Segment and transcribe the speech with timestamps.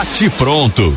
[0.00, 0.96] Bate pronto.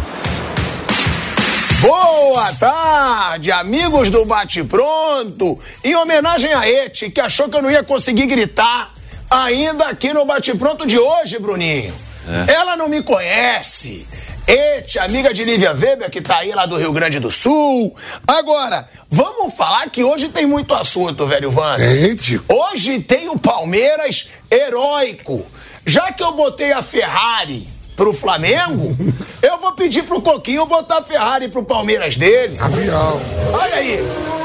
[1.81, 5.59] Boa tarde, amigos do Bate Pronto.
[5.83, 8.93] Em homenagem a Eti, que achou que eu não ia conseguir gritar
[9.29, 11.93] ainda aqui no Bate Pronto de hoje, Bruninho.
[12.47, 12.53] É.
[12.53, 14.07] Ela não me conhece.
[14.47, 17.93] Eti, amiga de Lívia Weber, que tá aí lá do Rio Grande do Sul.
[18.25, 21.83] Agora, vamos falar que hoje tem muito assunto, velho Vando.
[21.83, 22.39] Gente.
[22.47, 25.45] Hoje tem o Palmeiras heróico.
[25.85, 28.95] Já que eu botei a Ferrari pro Flamengo,
[29.41, 32.57] eu vou pedir pro Coquinho botar a Ferrari pro Palmeiras dele.
[32.59, 33.21] Avião.
[33.53, 33.99] Olha aí.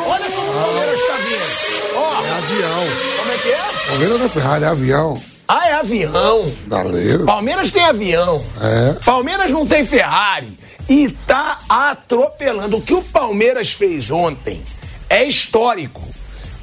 [0.06, 1.96] Olha como o Palmeiras tá vindo.
[1.96, 2.22] Ó.
[2.24, 2.86] É avião.
[3.18, 3.88] Como é que é?
[3.88, 5.22] Palmeiras não é Ferrari, é avião.
[5.48, 6.52] Ah, é avião.
[6.66, 7.24] Galera.
[7.24, 8.44] Palmeiras tem avião.
[8.60, 8.92] É.
[9.04, 10.58] Palmeiras não tem Ferrari.
[10.88, 12.76] E tá atropelando.
[12.76, 14.62] O que o Palmeiras fez ontem
[15.08, 16.02] é histórico.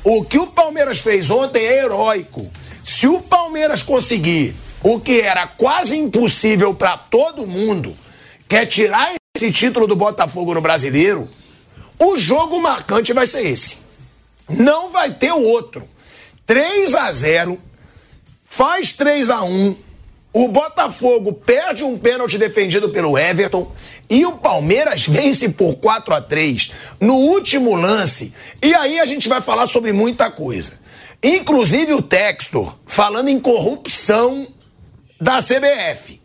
[0.03, 2.51] O que o Palmeiras fez ontem é heróico.
[2.83, 4.55] Se o Palmeiras conseguir
[4.87, 7.97] o que era quase impossível para todo mundo,
[8.47, 11.27] que é tirar esse título do Botafogo no brasileiro,
[11.97, 13.77] o jogo marcante vai ser esse.
[14.47, 15.83] Não vai ter o outro.
[16.45, 17.59] 3 a 0
[18.43, 19.75] faz 3 a 1
[20.31, 23.71] o Botafogo perde um pênalti defendido pelo Everton
[24.07, 28.31] e o Palmeiras vence por 4 a 3 no último lance.
[28.61, 30.73] E aí a gente vai falar sobre muita coisa.
[31.23, 34.53] Inclusive o Textor falando em corrupção
[35.19, 36.21] da CBF.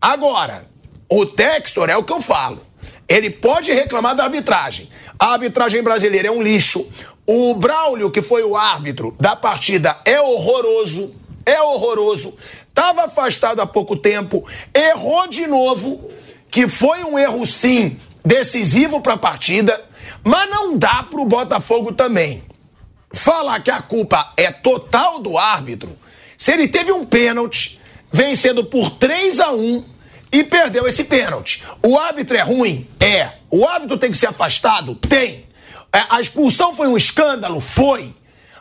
[0.00, 0.66] Agora,
[1.08, 2.64] o Textor é o que eu falo.
[3.08, 4.88] Ele pode reclamar da arbitragem.
[5.18, 6.88] A arbitragem brasileira é um lixo.
[7.26, 11.14] O Braulio, que foi o árbitro da partida, é horroroso.
[11.44, 12.34] É horroroso.
[12.68, 14.48] Estava afastado há pouco tempo.
[14.72, 16.10] Errou de novo,
[16.50, 19.84] que foi um erro, sim, decisivo para a partida.
[20.22, 22.42] Mas não dá para o Botafogo também.
[23.12, 25.90] Falar que a culpa é total do árbitro.
[26.38, 27.79] Se ele teve um pênalti
[28.12, 29.84] vencendo por 3 a 1
[30.32, 31.62] e perdeu esse pênalti.
[31.84, 32.88] O árbitro é ruim?
[32.98, 33.32] É.
[33.50, 34.94] O árbitro tem que ser afastado?
[34.94, 35.46] Tem.
[35.92, 37.60] É, a expulsão foi um escândalo?
[37.60, 38.14] Foi.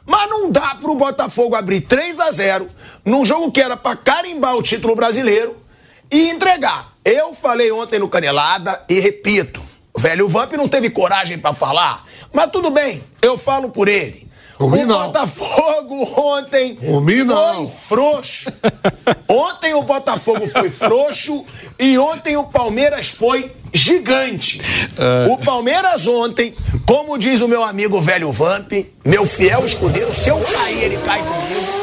[0.05, 2.67] Mas não dá pro Botafogo abrir 3 a 0
[3.05, 5.55] num jogo que era para carimbar o título brasileiro
[6.11, 6.93] e entregar.
[7.05, 9.61] Eu falei ontem no Canelada e repito,
[9.93, 14.28] o velho Vamp não teve coragem para falar, mas tudo bem, eu falo por ele.
[14.59, 14.67] O.
[14.69, 17.67] Botafogo ontem O Mi não.
[17.69, 18.45] foi frouxo.
[19.27, 21.45] Ontem o Botafogo foi frouxo
[21.79, 24.59] e ontem o Palmeiras foi gigante.
[25.31, 26.53] O Palmeiras ontem,
[26.85, 28.71] como diz o meu amigo velho Vamp,
[29.05, 31.79] meu fiel escudeiro, se eu cair, ele cai comigo.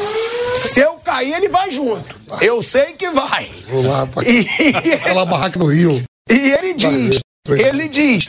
[0.61, 2.15] Se eu cair, ele vai junto.
[2.41, 3.49] Eu sei que vai.
[3.69, 4.47] Vou lá pra E,
[4.93, 6.03] aquela barraca no Rio.
[6.29, 8.25] e ele diz, ele diz,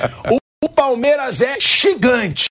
[0.64, 2.46] o Palmeiras é gigante.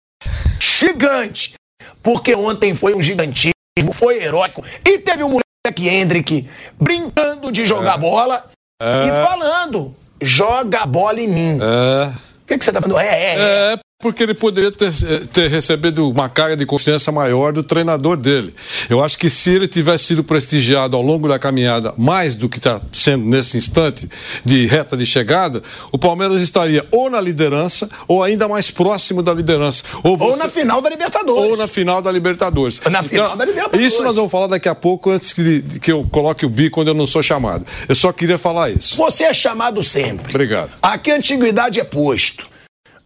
[0.60, 1.54] Gigante.
[2.02, 3.54] Porque ontem foi um gigantismo,
[3.94, 4.64] foi heróico.
[4.86, 6.50] E teve um moleque Hendrick
[6.80, 8.46] brincando de jogar bola
[8.82, 11.60] e falando: joga a bola em mim.
[11.62, 12.08] É.
[12.08, 13.00] O que, que você tá falando?
[13.00, 13.80] É, é, é.
[14.00, 14.92] Porque ele poderia ter,
[15.34, 18.54] ter recebido uma carga de confiança maior do treinador dele.
[18.92, 22.60] Eu acho que se ele tivesse sido prestigiado ao longo da caminhada, mais do que
[22.60, 24.08] está sendo nesse instante
[24.46, 29.34] de reta de chegada, o Palmeiras estaria ou na liderança ou ainda mais próximo da
[29.34, 29.84] liderança.
[30.04, 31.50] Ou você- na final da Libertadores.
[31.52, 32.82] ou na final da Libertadores.
[32.92, 33.88] Na final da Libertadores.
[33.94, 36.90] Isso nós vamos falar daqui a pouco, antes que, que eu coloque o bi quando
[36.90, 37.66] eu não sou chamado.
[37.90, 38.96] Eu só queria falar isso.
[38.96, 40.30] Você é chamado sempre.
[40.30, 40.70] Obrigado.
[40.84, 42.48] Aqui a antiguidade é posto.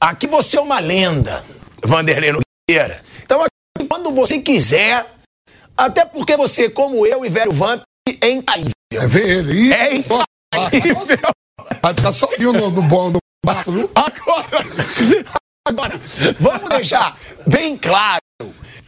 [0.01, 1.43] Aqui você é uma lenda,
[1.83, 3.01] Vanderlei Nogueira.
[3.23, 5.05] Então, aqui, quando você quiser,
[5.77, 7.83] até porque você, como eu e velho Vamp,
[8.19, 8.71] é incaível.
[8.93, 9.71] É ver ele.
[9.73, 11.07] É incaível.
[11.81, 13.89] Vai ficar sozinho no, no, bom- no barco, viu?
[13.93, 14.65] Agora,
[15.67, 15.99] agora,
[16.39, 17.15] vamos deixar
[17.45, 18.19] bem claro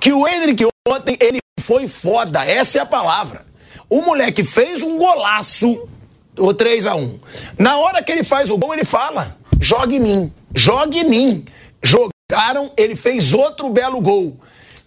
[0.02, 3.46] que o Hendrick ontem, ele foi foda, essa é a palavra.
[3.90, 5.88] O moleque fez um golaço,
[6.38, 7.20] o 3 a 1
[7.60, 11.46] Na hora que ele faz o gol, ele fala, jogue em mim, jogue em mim.
[11.82, 14.40] Jogaram, ele fez outro belo gol.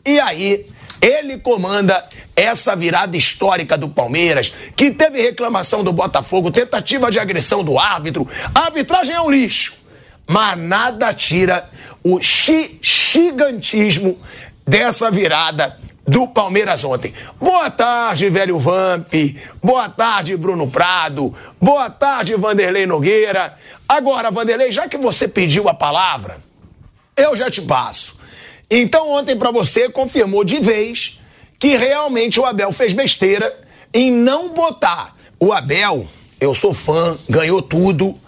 [0.04, 0.66] E aí,
[1.00, 2.02] ele comanda
[2.34, 8.26] essa virada histórica do Palmeiras, que teve reclamação do Botafogo, tentativa de agressão do árbitro.
[8.54, 9.84] A arbitragem é um lixo.
[10.26, 11.68] Mas nada tira
[12.02, 14.18] o gigantismo
[14.66, 17.12] dessa virada do Palmeiras ontem.
[17.40, 19.12] Boa tarde, velho Vamp.
[19.62, 21.34] Boa tarde, Bruno Prado.
[21.60, 23.54] Boa tarde, Vanderlei Nogueira.
[23.88, 26.42] Agora, Vanderlei, já que você pediu a palavra,
[27.16, 28.18] eu já te passo.
[28.70, 31.20] Então, ontem para você confirmou de vez
[31.58, 33.56] que realmente o Abel fez besteira
[33.94, 35.14] em não botar.
[35.38, 36.06] O Abel,
[36.40, 38.18] eu sou fã, ganhou tudo,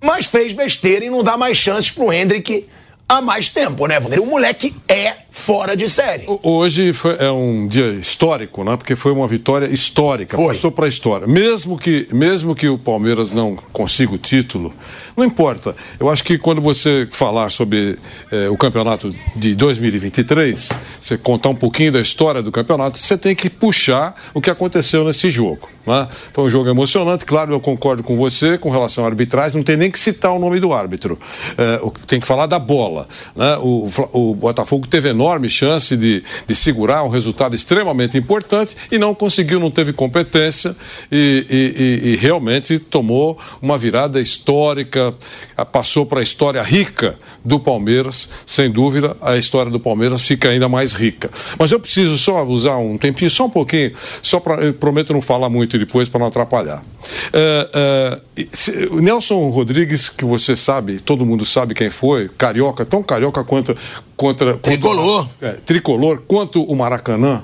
[0.00, 2.68] mas fez besteira em não dar mais chances pro Hendrick
[3.08, 4.26] há mais tempo, né, Vanderlei?
[4.26, 6.24] O moleque é fora de série.
[6.42, 8.74] Hoje foi, é um dia histórico, né?
[8.74, 10.54] Porque foi uma vitória histórica, Foi.
[10.54, 11.26] passou para a história.
[11.26, 14.72] Mesmo que, mesmo que o Palmeiras não consiga o título,
[15.14, 15.76] não importa.
[16.00, 17.98] Eu acho que quando você falar sobre
[18.32, 23.36] eh, o campeonato de 2023, você contar um pouquinho da história do campeonato, você tem
[23.36, 25.68] que puxar o que aconteceu nesse jogo.
[25.86, 26.08] Né?
[26.32, 29.76] Foi um jogo emocionante, claro, eu concordo com você com relação à arbitragem, não tem
[29.76, 31.18] nem que citar o nome do árbitro.
[31.58, 33.06] Eh, tem que falar da bola.
[33.36, 33.56] Né?
[33.58, 39.14] O, o Botafogo teve enorme chance de, de segurar um resultado extremamente importante e não
[39.14, 40.74] conseguiu, não teve competência
[41.10, 45.12] e, e- e- e realmente tomou uma virada histórica,
[45.72, 50.68] passou para a história rica do Palmeiras, sem dúvida, a história do Palmeiras fica ainda
[50.68, 51.30] mais rica.
[51.58, 53.92] Mas eu preciso só usar um tempinho, só um pouquinho,
[54.22, 56.82] só para, eu prometo não falar muito depois para não atrapalhar.
[57.32, 58.46] É, é,
[59.00, 63.76] Nelson Rodrigues, que você sabe, todo mundo sabe quem foi, carioca, tão carioca quanto.
[64.16, 65.28] Contra, quanto- Tricolor.
[65.42, 67.42] é, tricolor quanto o Maracanã.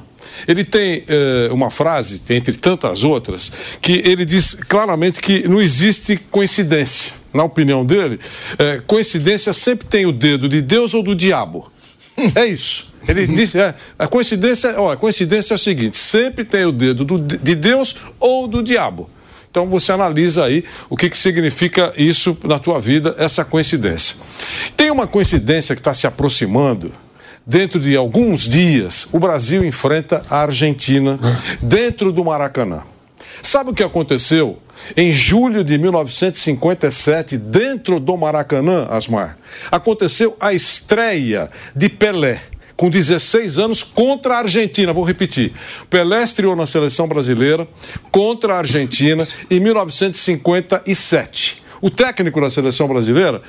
[0.48, 3.52] Ele tem eh, uma frase, entre tantas outras,
[3.82, 7.12] que ele diz claramente que não existe coincidência.
[7.34, 8.18] Na opinião dele,
[8.58, 11.70] eh, coincidência sempre tem o dedo de Deus ou do diabo.
[12.34, 12.92] É isso.
[13.08, 17.04] Ele disse, é, a coincidência, ó, a coincidência é o seguinte: sempre tem o dedo
[17.04, 19.10] do- de Deus ou do diabo.
[19.52, 24.16] Então você analisa aí o que, que significa isso na tua vida, essa coincidência.
[24.74, 26.90] Tem uma coincidência que está se aproximando.
[27.46, 31.18] Dentro de alguns dias, o Brasil enfrenta a Argentina
[31.60, 32.82] dentro do Maracanã.
[33.42, 34.56] Sabe o que aconteceu
[34.96, 39.36] em julho de 1957, dentro do Maracanã, Asmar?
[39.70, 42.40] Aconteceu a estreia de Pelé
[42.76, 44.92] com 16 anos contra a Argentina.
[44.92, 45.52] Vou repetir.
[45.88, 47.66] Pelé estreou na seleção brasileira
[48.10, 51.62] contra a Argentina em 1957.
[51.80, 53.42] O técnico da seleção brasileira,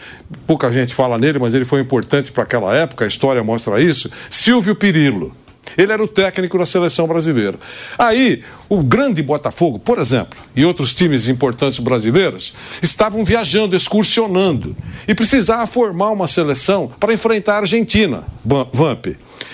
[0.47, 4.09] pouca gente fala nele, mas ele foi importante para aquela época, a história mostra isso,
[4.27, 5.42] Silvio Pirillo.
[5.77, 7.57] Ele era o técnico da seleção brasileira.
[7.97, 14.75] Aí, o grande Botafogo, por exemplo, e outros times importantes brasileiros, estavam viajando, excursionando,
[15.07, 18.23] e precisava formar uma seleção para enfrentar a Argentina,
[18.71, 19.07] Vamp.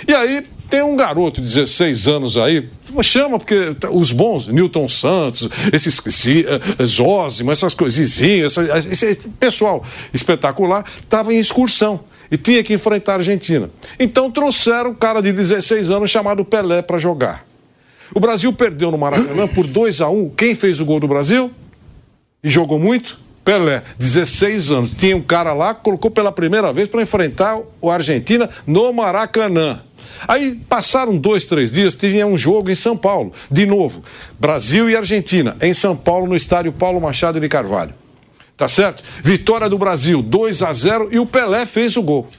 [0.07, 2.69] E aí, tem um garoto de 16 anos aí,
[3.01, 9.83] chama porque tá- os bons, Newton Santos, esses eh, Zózimo, essas coisas, Zizinho, esse pessoal
[10.13, 11.99] espetacular, estava em excursão
[12.31, 13.69] e tinha que enfrentar a Argentina.
[13.99, 17.45] Então trouxeram um cara de 16 anos chamado Pelé para jogar.
[18.13, 21.51] O Brasil perdeu no Maracanã por 2 a 1 Quem fez o gol do Brasil?
[22.43, 23.19] E jogou muito?
[23.43, 24.91] Pelé, 16 anos.
[24.91, 29.81] Tinha um cara lá que colocou pela primeira vez para enfrentar o Argentina no Maracanã.
[30.27, 34.03] Aí passaram dois, três dias, tinha um jogo em São Paulo, de novo.
[34.39, 37.93] Brasil e Argentina, em São Paulo, no estádio Paulo Machado de Carvalho.
[38.59, 39.01] Tá certo?
[39.23, 42.29] Vitória do Brasil, 2 a 0 e o Pelé fez o gol.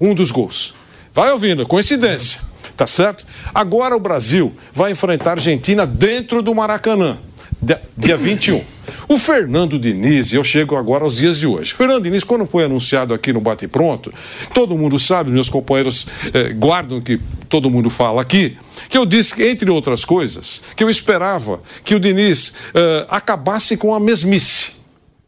[0.00, 0.72] Um dos gols.
[1.12, 2.40] Vai ouvindo, coincidência.
[2.74, 3.26] Tá certo?
[3.54, 7.18] Agora o Brasil vai enfrentar a Argentina dentro do Maracanã,
[7.60, 8.64] dia- dia 21.
[9.06, 11.74] O Fernando Diniz, eu chego agora aos dias de hoje.
[11.74, 14.10] Fernando Diniz, quando foi anunciado aqui no Bate Pronto,
[14.54, 18.56] todo mundo sabe, meus companheiros eh, guardam que todo mundo fala aqui,
[18.88, 23.94] que eu disse entre outras coisas, que eu esperava que o Diniz eh, acabasse com
[23.94, 24.80] a mesmice.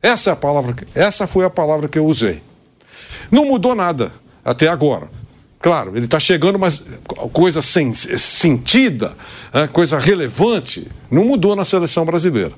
[0.05, 2.43] Essa é a palavra, essa foi a palavra que eu usei.
[3.31, 4.13] Não mudou nada
[4.45, 5.09] até agora.
[5.59, 6.85] Claro, ele está chegando, mas
[7.33, 9.15] coisa sen- sentida,
[9.51, 12.53] né, coisa relevante, não mudou na seleção brasileira.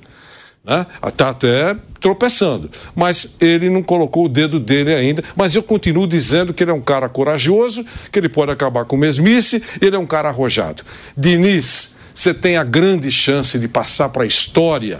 [1.06, 2.68] Está até tropeçando.
[2.96, 5.22] Mas ele não colocou o dedo dele ainda.
[5.36, 8.96] Mas eu continuo dizendo que ele é um cara corajoso, que ele pode acabar com
[8.96, 10.82] mesmice, ele é um cara arrojado.
[11.16, 14.98] Diniz, você tem a grande chance de passar para a história,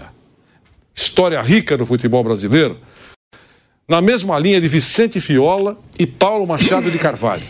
[0.97, 2.79] história rica do futebol brasileiro,
[3.87, 7.43] na mesma linha de Vicente Fiola e Paulo Machado de Carvalho.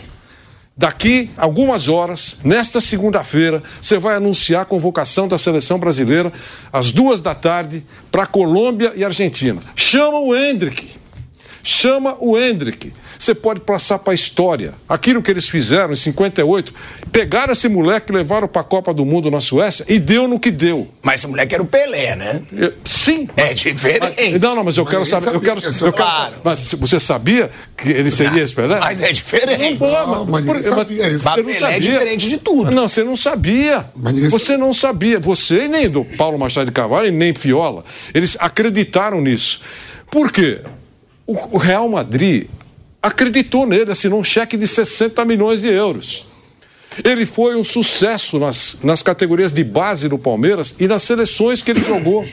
[0.76, 6.30] Daqui algumas horas, nesta segunda-feira, você vai anunciar a convocação da seleção brasileira
[6.72, 9.60] às duas da tarde para Colômbia e Argentina.
[9.74, 10.86] Chama o Hendrick.
[11.64, 12.92] Chama o Hendrick.
[13.18, 14.74] Você pode passar para a história.
[14.88, 16.72] Aquilo que eles fizeram em 58,
[17.10, 20.50] pegaram esse moleque, levaram para a Copa do Mundo na Suécia e deu no que
[20.50, 20.88] deu.
[21.02, 22.42] Mas esse moleque era o Pelé, né?
[22.52, 23.28] Eu- sim.
[23.36, 24.16] É diferente.
[24.32, 25.26] Mas- não, não, mas eu quero ele saber.
[25.28, 26.34] Eu sabia quero, eu quero claro.
[26.44, 28.78] Mas você sabia que ele seria esse Pelé?
[28.78, 29.78] Mas é diferente.
[29.78, 31.10] Pô, Não, mas sabia.
[31.18, 31.80] Você não Pelé é sabia.
[31.80, 32.70] diferente de tudo.
[32.70, 33.84] Não, você não sabia.
[33.96, 35.18] Mas Você não sabia.
[35.18, 37.84] Você e nem do Paulo Machado de Carvalho e nem Fiola.
[38.14, 39.62] Eles acreditaram nisso.
[40.10, 40.60] Por quê?
[41.26, 42.46] O Real Madrid
[43.02, 46.26] acreditou nele, assinou um cheque de 60 milhões de euros.
[47.04, 51.70] Ele foi um sucesso nas, nas categorias de base do Palmeiras e nas seleções que
[51.70, 52.26] ele jogou.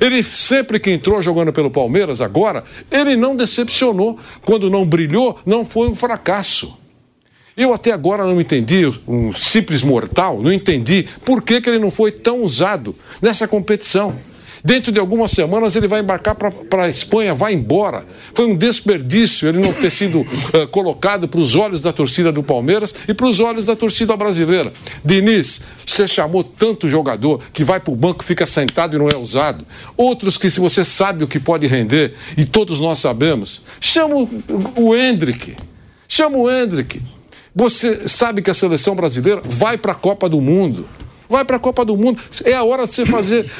[0.00, 4.18] Ele sempre que entrou jogando pelo Palmeiras agora, ele não decepcionou.
[4.42, 6.78] Quando não brilhou, não foi um fracasso.
[7.56, 11.90] Eu até agora não entendi, um simples mortal, não entendi por que, que ele não
[11.90, 14.16] foi tão usado nessa competição.
[14.66, 18.06] Dentro de algumas semanas ele vai embarcar para a Espanha, vai embora.
[18.32, 22.42] Foi um desperdício ele não ter sido eh, colocado para os olhos da torcida do
[22.42, 24.72] Palmeiras e para os olhos da torcida brasileira.
[25.04, 29.16] Diniz, você chamou tanto jogador que vai para o banco, fica sentado e não é
[29.16, 29.66] usado.
[29.98, 34.26] Outros que, se você sabe o que pode render, e todos nós sabemos, chama
[34.76, 35.56] o Hendrick.
[36.08, 37.02] Chama o Hendrick.
[37.54, 40.88] Você sabe que a seleção brasileira vai para a Copa do Mundo.
[41.28, 42.20] Vai para a Copa do Mundo.
[42.44, 43.50] É a hora de você fazer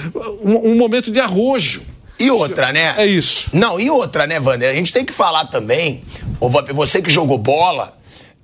[0.42, 1.82] um, um momento de arrojo.
[2.18, 2.94] E outra, né?
[2.96, 3.50] É isso.
[3.52, 4.70] Não, e outra, né, Wander?
[4.70, 6.02] A gente tem que falar também,
[6.72, 7.96] você que jogou bola,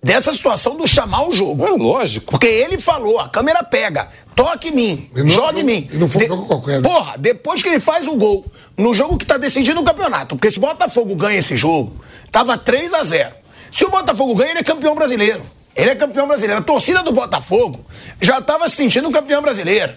[0.02, 1.64] dessa situação do chamar o jogo.
[1.66, 2.30] É lógico.
[2.32, 5.88] Porque ele falou, a câmera pega, toque em mim, não- joga em mim.
[5.92, 6.88] e não foi um jogo qualquer, né?
[6.88, 8.44] Porra, depois que ele faz o gol,
[8.76, 11.94] no jogo que tá decidindo o campeonato, porque se o Botafogo ganha esse jogo,
[12.32, 13.34] tava 3 a 0
[13.70, 15.42] Se o Botafogo ganha, ele é campeão brasileiro.
[15.74, 16.60] Ele é campeão brasileiro.
[16.60, 17.84] A torcida do Botafogo
[18.20, 19.92] já tava se sentindo campeão brasileiro.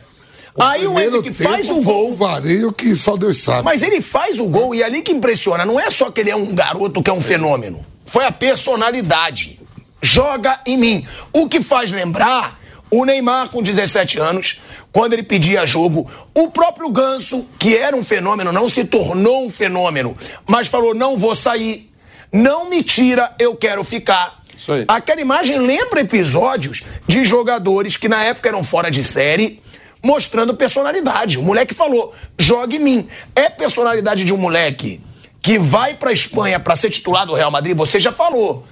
[0.60, 2.12] Aí o primeiro Henrique tempo faz o gol.
[2.12, 3.64] Um vareio que só Deus sabe.
[3.64, 5.66] Mas ele faz o gol e é ali que impressiona.
[5.66, 7.84] Não é só que ele é um garoto que é um fenômeno.
[8.06, 9.60] Foi a personalidade.
[10.02, 11.08] Joga em mim.
[11.32, 12.60] O que faz lembrar
[12.94, 14.60] o Neymar com 17 anos,
[14.92, 16.08] quando ele pedia jogo.
[16.36, 20.16] O próprio Ganso, que era um fenômeno, não se tornou um fenômeno,
[20.46, 21.92] mas falou: não vou sair.
[22.32, 24.43] Não me tira, eu quero ficar.
[24.56, 24.86] Isso aí.
[24.88, 29.62] Aquela imagem lembra episódios de jogadores que na época eram fora de série,
[30.02, 31.38] mostrando personalidade.
[31.38, 33.08] O moleque falou: jogue em mim.
[33.36, 35.02] É personalidade de um moleque
[35.42, 38.66] que vai pra Espanha pra ser titular do Real Madrid, você já falou.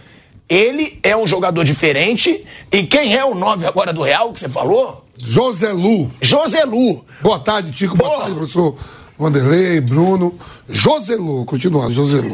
[0.47, 2.45] Ele é um jogador diferente.
[2.71, 5.05] E quem é o 9 agora do Real que você falou?
[5.17, 6.11] José Lu.
[6.21, 7.05] José Lu.
[7.21, 7.95] Boa tarde, Tico.
[7.95, 8.21] Boa Porra.
[8.23, 8.75] tarde, professor
[9.17, 10.37] Vanderlei, Bruno.
[10.67, 12.31] José Lu, continuando, José Lu.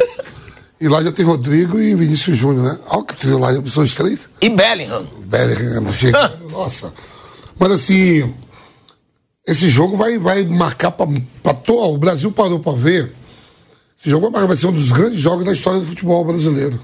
[0.80, 2.80] E lá já tem Rodrigo e Vinícius Júnior, né?
[2.90, 4.30] Olha que trio lá, já pensou os três?
[4.42, 5.08] E Bellingham.
[5.26, 6.94] Bellingham chegando, nossa.
[7.58, 8.32] Mas assim,
[9.48, 11.08] esse jogo vai, vai marcar pra,
[11.42, 11.94] pra todo.
[11.96, 13.12] O Brasil parou pra ver.
[14.00, 16.80] Esse jogo vai, marcar- vai ser um dos grandes jogos da história do futebol brasileiro.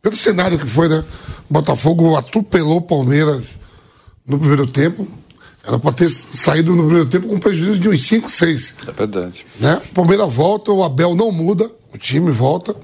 [0.00, 1.04] Pelo cenário que foi, né?
[1.50, 3.58] Botafogo atropelou o Palmeiras
[4.26, 5.08] no primeiro tempo.
[5.66, 9.44] Era pra ter saído no primeiro tempo com prejuízo de uns 5, 6 É verdade.
[9.58, 9.82] né?
[9.90, 12.76] O Palmeiras volta, o Abel não muda, o time volta.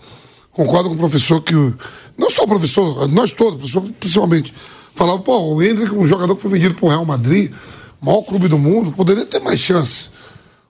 [0.54, 1.54] Concordo com o professor que.
[1.54, 1.76] o-
[2.16, 4.54] Não só o professor, nós todos, o professor principalmente.
[4.94, 7.52] Falava, pô, o Hendrick, um jogador que foi vendido pro Real Madrid,
[8.00, 10.08] maior clube do mundo, poderia ter mais chance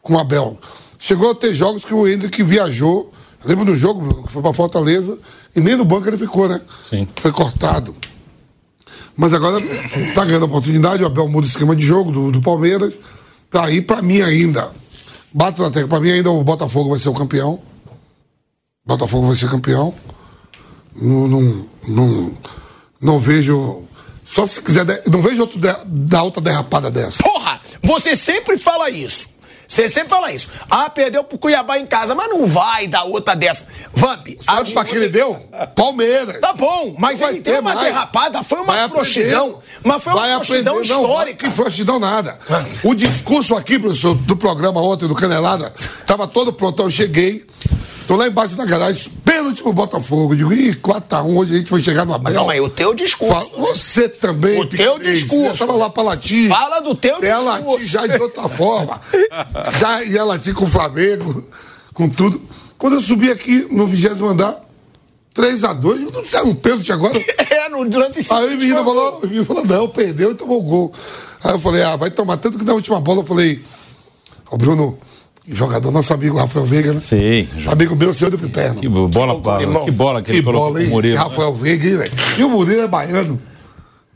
[0.03, 0.59] com o Abel.
[0.99, 3.13] Chegou a ter jogos que o Hendrick viajou.
[3.45, 5.19] Lembra do jogo, que foi pra Fortaleza,
[5.55, 6.59] e nem no banco ele ficou, né?
[6.89, 7.07] Sim.
[7.21, 7.95] Foi cortado.
[9.15, 9.61] Mas agora
[10.15, 12.99] tá ganhando oportunidade, o Abel muda o esquema de jogo do, do Palmeiras.
[13.51, 14.71] Tá aí pra mim ainda.
[15.33, 17.61] Bato na tecla, pra mim ainda o Botafogo vai ser o campeão.
[18.87, 19.95] Botafogo vai ser campeão.
[20.97, 22.35] Não, não, não,
[23.01, 23.83] não vejo.
[24.27, 24.85] Só se quiser.
[25.11, 27.23] Não vejo outro de- dar outra derrapada dessa.
[27.23, 29.33] Porra, você sempre fala isso.
[29.67, 30.49] Você sempre fala isso.
[30.71, 33.67] Ah, perdeu pro Cuiabá em casa, mas não vai dar outra dessa.
[33.95, 35.35] Vamp, Sabe pra que ele deu?
[35.75, 36.39] Palmeiras.
[36.39, 37.87] Tá bom, mas Não ele tem ter uma mais.
[37.87, 39.47] derrapada, foi uma Vai frouxidão.
[39.49, 39.65] aprender.
[39.83, 40.93] Mas foi uma Vai frouxidão aprender.
[40.95, 41.49] Não, histórica.
[41.49, 42.39] que frouxidão nada.
[42.51, 42.65] Ah.
[42.85, 45.73] O discurso aqui, professor, do programa ontem, do Canelada,
[46.07, 46.83] tava todo pronto.
[46.83, 47.45] Eu cheguei,
[48.07, 50.35] tô lá embaixo na garagem, pênalti pro Botafogo.
[50.37, 52.25] Digo, ih, 4x1, hoje a gente vai chegar no Abel.
[52.25, 53.51] Mas calma aí, o teu discurso.
[53.51, 55.51] Fala- você também, O teu discurso.
[55.57, 56.49] Você tava lá pra latir.
[56.49, 57.65] Fala do teu Você discurso.
[57.71, 59.01] latir já de outra forma.
[59.79, 61.47] já ia latir com o Flamengo,
[61.93, 62.41] com tudo.
[62.79, 64.61] Quando eu subi aqui no vigésimo andar,
[65.35, 67.15] 3x2, eu não sei, um pênalti agora.
[67.55, 70.35] É, no lance Aí o seguinte, menino foi falou, o menino falou, não, perdeu e
[70.35, 70.93] tomou gol.
[71.43, 73.61] Aí eu falei, ah, vai tomar tanto que na última bola eu falei,
[74.51, 74.99] o Bruno,
[75.49, 77.01] jogador, nosso amigo Rafael Veiga, né?
[77.01, 77.49] Sim.
[77.67, 78.81] Amigo meu, senhor do Piperno.
[78.81, 80.89] Que bola, que bola que ele Que colocou bola, hein?
[80.89, 81.17] Murilo.
[81.17, 82.13] Rafael Veiga, hein, velho?
[82.39, 83.41] E o Murilo é baiano.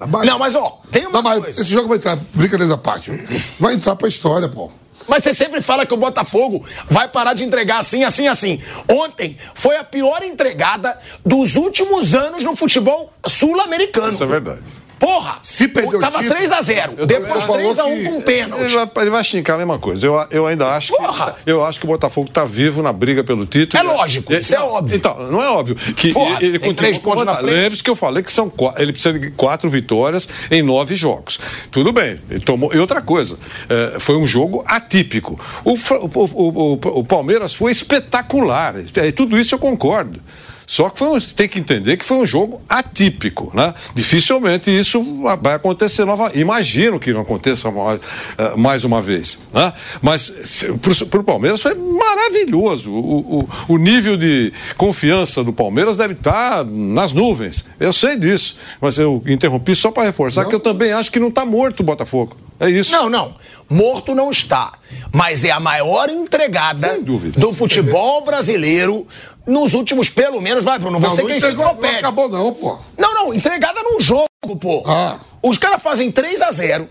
[0.06, 0.30] Bahia.
[0.30, 1.60] Não, mas ó, tem uma Não, mas coisa.
[1.60, 3.10] esse jogo vai entrar, brincadeira à parte,
[3.58, 4.70] vai entrar pra história, pô.
[5.08, 8.60] Mas você sempre fala que o Botafogo vai parar de entregar assim, assim, assim.
[8.88, 14.12] Ontem foi a pior entregada dos últimos anos no futebol sul-americano.
[14.12, 14.60] Isso é verdade.
[14.98, 15.38] Porra!
[15.42, 16.94] Se perdeu Tava título- 3x0.
[16.98, 18.74] Eu Depois também- 3x1 falou que- com um Ele pênalti.
[18.74, 20.06] vai, ele vai xingar a mesma coisa.
[20.06, 21.32] Eu, eu ainda acho Porra!
[21.44, 23.80] que, eu acho que o Botafogo está vivo na briga pelo título.
[23.82, 24.96] É lógico, isso é óbvio.
[24.96, 25.74] Então, não é óbvio.
[25.76, 27.54] Que Porra, ele tem continua três com pontos na frente.
[27.54, 31.38] Lembre-se que eu falei que são ele precisa de quatro vitórias em nove jogos.
[31.70, 32.20] Tudo bem.
[32.30, 33.38] Ele tomou, e outra coisa,
[33.68, 35.38] é, foi um jogo atípico.
[35.64, 38.74] O, o, o- o- Palmeiras foi espetacular.
[38.94, 40.20] É, tudo isso eu concordo.
[40.68, 43.72] Só que foi um, tem que entender que foi um jogo atípico, né?
[43.94, 45.02] Dificilmente isso
[45.40, 46.38] vai acontecer novamente.
[46.38, 47.98] Imagino que não aconteça mais,
[48.36, 49.72] eh, mais uma vez, né?
[50.02, 50.62] Mas
[51.10, 52.92] para o Palmeiras foi maravilhoso.
[52.92, 57.64] O, o, o nível de confiança do Palmeiras deve estar nas nuvens.
[57.80, 61.28] Eu sei disso, mas eu interrompi só para reforçar que eu também acho que não
[61.28, 62.36] está morto o Botafogo.
[62.60, 62.92] É isso.
[62.92, 63.34] Não, não.
[63.68, 64.72] Morto não está.
[65.12, 66.98] Mas é a maior entregada
[67.36, 69.06] do futebol brasileiro
[69.46, 70.98] nos últimos, pelo menos, vai, Bruno.
[70.98, 71.98] Não, Você não que é entregou, não enciclopédia.
[72.00, 72.78] acabou não, pô.
[72.96, 74.28] Não, não, entregada num jogo,
[74.60, 74.82] pô.
[74.86, 75.18] Ah.
[75.42, 76.88] Os caras fazem 3 a 0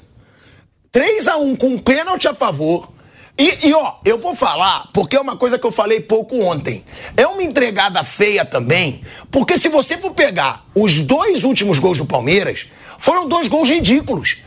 [0.92, 2.90] 3 a 1 com um pênalti a favor.
[3.38, 6.84] E, e, ó, eu vou falar, porque é uma coisa que eu falei pouco ontem.
[7.16, 12.06] É uma entregada feia também, porque se você for pegar os dois últimos gols do
[12.06, 14.38] Palmeiras, foram dois gols ridículos.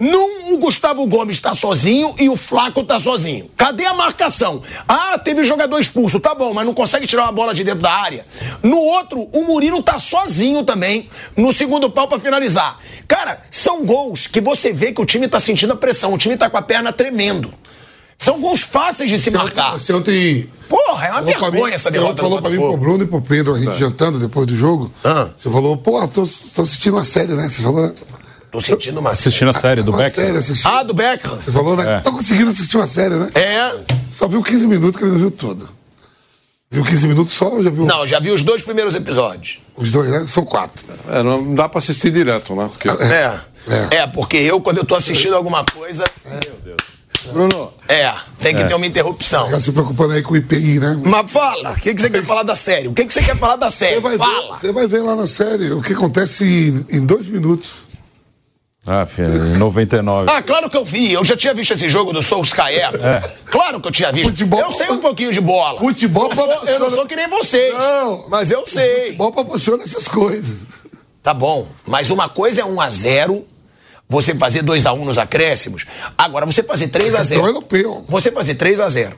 [0.00, 3.50] Num, o Gustavo Gomes tá sozinho e o Flaco tá sozinho.
[3.56, 4.62] Cadê a marcação?
[4.86, 7.90] Ah, teve jogador expulso, tá bom, mas não consegue tirar uma bola de dentro da
[7.92, 8.24] área.
[8.62, 12.78] No outro, o Murilo tá sozinho também, no segundo pau pra finalizar.
[13.08, 16.36] Cara, são gols que você vê que o time tá sentindo a pressão, o time
[16.36, 17.52] tá com a perna tremendo.
[18.16, 19.72] São gols fáceis de se marcar.
[19.78, 20.48] Você ontem.
[20.68, 22.76] Porra, é uma vergonha mim- essa você derrota ontem falou pra mim, pro.
[22.76, 24.92] Bruno e pro Pedro, a gente jantando depois do jogo.
[25.04, 25.28] Ah.
[25.36, 26.24] Você falou, pô, tô,
[26.54, 27.48] tô assistindo uma série, né?
[27.48, 27.92] Você falou.
[28.50, 29.10] Tô sentindo uma...
[29.10, 30.24] Assistindo a série do uma Becker.
[30.24, 31.36] série, assisti- Ah, do Beckham.
[31.36, 32.00] Você falou, né?
[32.02, 33.28] Tô conseguindo assistir uma série, né?
[33.34, 33.74] É...
[34.12, 35.68] Só viu 15 minutos que ele não viu tudo.
[36.70, 39.60] Viu 15 minutos só ou já viu Não, já vi os dois primeiros episódios.
[39.76, 40.26] os dois, né?
[40.26, 40.84] São quatro.
[41.08, 42.68] É, não dá para assistir direto, né?
[42.70, 42.88] Porque...
[42.88, 43.40] É.
[43.92, 43.96] É.
[43.98, 46.04] É, porque eu, quando eu tô assistindo alguma coisa,
[47.32, 49.46] Bruno, é, tem que ter uma interrupção.
[49.46, 51.00] Ficar se preocupando aí com o IPI, né?
[51.04, 52.88] Mas fala, o que, que você quer falar da série?
[52.88, 53.96] O que, que você quer falar da série?
[53.96, 54.56] Você vai, ver, Fala.
[54.56, 56.44] você vai ver lá na série o que acontece
[56.90, 57.70] em, em dois minutos.
[58.90, 60.30] Ah, filho, em 99.
[60.30, 61.12] Ah, claro que eu vi.
[61.12, 62.90] Eu já tinha visto esse jogo do Solskjaer.
[63.46, 64.30] Claro que eu tinha visto.
[64.30, 65.78] Futebol- eu sei um pouquinho de bola.
[65.78, 67.74] Futebol eu, sou, eu não proporciona- sou que nem vocês.
[67.74, 68.24] Não.
[68.28, 69.06] Mas eu sei.
[69.06, 70.66] Futebol proporciona essas coisas.
[71.22, 71.66] Tá bom.
[71.86, 73.44] Mas uma coisa é 1 a 0
[74.08, 75.84] você fazer 2 a 1 nos acréscimos.
[76.16, 78.04] Agora, você fazer 3 a 0 Campeão europeu.
[78.08, 79.14] Você fazer 3 a 0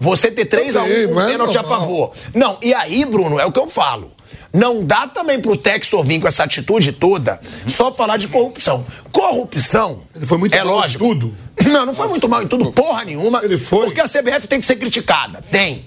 [0.00, 2.12] Você ter 3 a 1 Também, com não é pênalti a favor.
[2.34, 4.10] Não, e aí, Bruno, é o que eu falo.
[4.52, 8.84] Não dá também pro Textor vir com essa atitude toda só falar de corrupção.
[9.10, 10.02] Corrupção.
[10.14, 11.04] Ele foi muito é mal em lógico.
[11.04, 11.34] tudo.
[11.66, 13.44] Não, não foi muito mal em tudo, porra nenhuma.
[13.44, 13.86] Ele foi.
[13.86, 15.42] Porque a CBF tem que ser criticada.
[15.50, 15.84] Tem.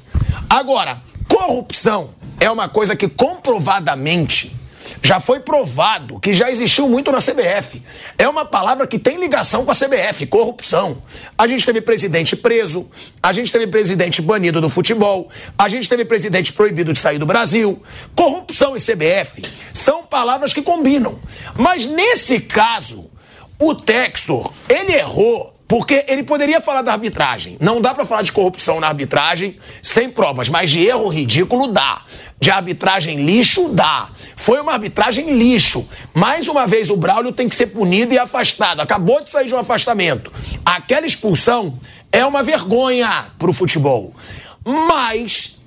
[0.49, 4.55] Agora, corrupção é uma coisa que comprovadamente
[5.01, 7.81] já foi provado que já existiu muito na CBF.
[8.17, 11.01] É uma palavra que tem ligação com a CBF, corrupção.
[11.37, 12.89] A gente teve presidente preso,
[13.21, 17.25] a gente teve presidente banido do futebol, a gente teve presidente proibido de sair do
[17.25, 17.81] Brasil.
[18.15, 19.41] Corrupção e CBF
[19.73, 21.17] são palavras que combinam.
[21.55, 23.09] Mas nesse caso,
[23.59, 27.57] o Textor, ele errou porque ele poderia falar da arbitragem.
[27.59, 32.01] Não dá pra falar de corrupção na arbitragem sem provas, mas de erro ridículo dá.
[32.39, 34.09] De arbitragem lixo dá.
[34.35, 35.87] Foi uma arbitragem lixo.
[36.13, 38.81] Mais uma vez o Braulio tem que ser punido e afastado.
[38.81, 40.31] Acabou de sair de um afastamento.
[40.63, 41.73] Aquela expulsão
[42.11, 44.13] é uma vergonha pro futebol.
[44.63, 45.57] Mas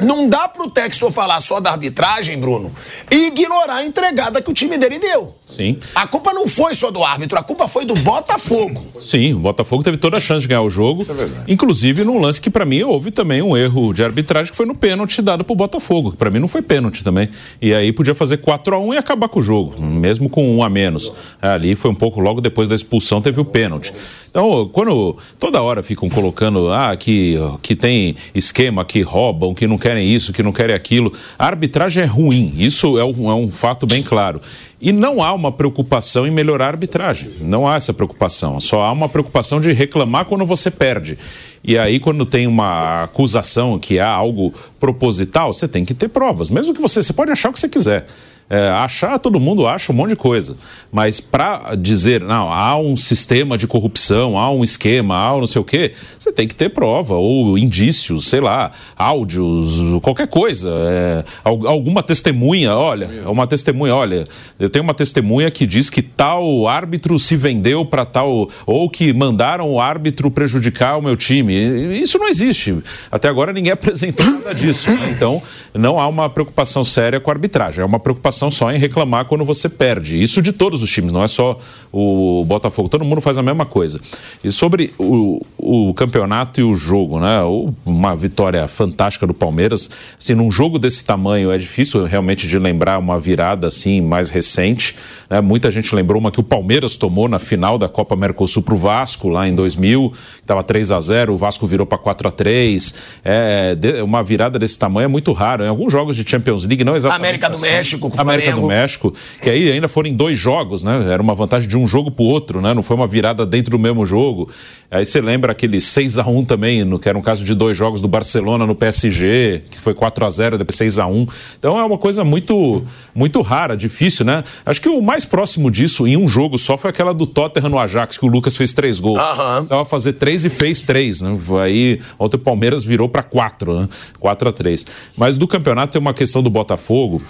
[0.00, 2.72] não dá pro Textor falar só da arbitragem, Bruno,
[3.10, 5.37] e ignorar a entregada que o time dele deu.
[5.48, 5.78] Sim.
[5.94, 8.84] A culpa não foi só do árbitro, a culpa foi do Botafogo.
[9.00, 11.06] Sim, o Botafogo teve toda a chance de ganhar o jogo.
[11.48, 14.74] inclusive num lance que pra mim houve também um erro de arbitragem que foi no
[14.74, 17.28] pênalti dado pro Botafogo, que pra mim não foi pênalti também.
[17.62, 20.62] E aí podia fazer 4 a 1 e acabar com o jogo, mesmo com um
[20.62, 21.12] a menos.
[21.40, 23.92] Ali foi um pouco logo depois da expulsão teve o pênalti.
[24.30, 29.78] Então, quando toda hora ficam colocando ah, que, que tem esquema, que roubam, que não
[29.78, 32.52] querem isso, que não querem aquilo, a arbitragem é ruim.
[32.56, 34.40] Isso é um, é um fato bem claro.
[34.80, 37.30] E não há uma preocupação em melhorar a arbitragem.
[37.40, 38.60] Não há essa preocupação.
[38.60, 41.18] Só há uma preocupação de reclamar quando você perde.
[41.64, 46.48] E aí, quando tem uma acusação que há algo proposital, você tem que ter provas.
[46.48, 47.02] Mesmo que você.
[47.02, 48.06] Você pode achar o que você quiser.
[48.50, 50.56] É, achar, todo mundo acha um monte de coisa.
[50.90, 55.46] Mas para dizer, não, há um sistema de corrupção, há um esquema, há um não
[55.46, 60.70] sei o quê, você tem que ter prova, ou indícios, sei lá, áudios, qualquer coisa.
[60.70, 64.24] É, alguma testemunha, olha, uma testemunha, olha,
[64.58, 69.12] eu tenho uma testemunha que diz que tal árbitro se vendeu para tal, ou que
[69.12, 72.00] mandaram o árbitro prejudicar o meu time.
[72.00, 72.78] Isso não existe.
[73.12, 74.90] Até agora ninguém apresentou nada disso.
[74.90, 75.10] Né?
[75.10, 75.42] Então,
[75.74, 79.44] não há uma preocupação séria com a arbitragem, é uma preocupação só em reclamar quando
[79.44, 80.22] você perde.
[80.22, 81.58] Isso de todos os times, não é só
[81.92, 82.88] o Botafogo.
[82.88, 84.00] Todo mundo faz a mesma coisa.
[84.44, 87.40] E sobre o, o campeonato e o jogo, né?
[87.84, 89.90] Uma vitória fantástica do Palmeiras.
[90.18, 94.96] Assim, num jogo desse tamanho é difícil realmente de lembrar uma virada assim mais recente.
[95.28, 95.40] Né?
[95.40, 98.76] Muita gente lembrou uma que o Palmeiras tomou na final da Copa Mercosul para o
[98.76, 102.94] Vasco lá em 2000, estava 3 a 0 o Vasco virou para 4 a 3
[103.24, 105.64] É, uma virada desse tamanho é muito raro.
[105.64, 107.24] Em alguns jogos de Champions League, não exatamente.
[107.24, 107.70] América do assim.
[107.70, 111.10] México, com América do México, que aí ainda foram em dois jogos, né?
[111.12, 112.74] Era uma vantagem de um jogo para o outro, né?
[112.74, 114.50] Não foi uma virada dentro do mesmo jogo.
[114.90, 117.76] Aí você lembra aquele 6 a 1 também, no, que era um caso de dois
[117.76, 121.26] jogos do Barcelona no PSG, que foi 4 a 0 depois 6 a 1
[121.58, 122.82] Então é uma coisa muito,
[123.14, 124.42] muito rara, difícil, né?
[124.64, 127.78] Acho que o mais próximo disso, em um jogo só, foi aquela do Tottenham no
[127.78, 129.20] Ajax, que o Lucas fez três gols.
[129.20, 129.62] Uhum.
[129.64, 131.36] Estava fazer três e fez três, né?
[131.62, 133.88] Aí ontem o Palmeiras virou para quatro, né?
[134.18, 137.20] 4 a 3 Mas do campeonato tem uma questão do Botafogo,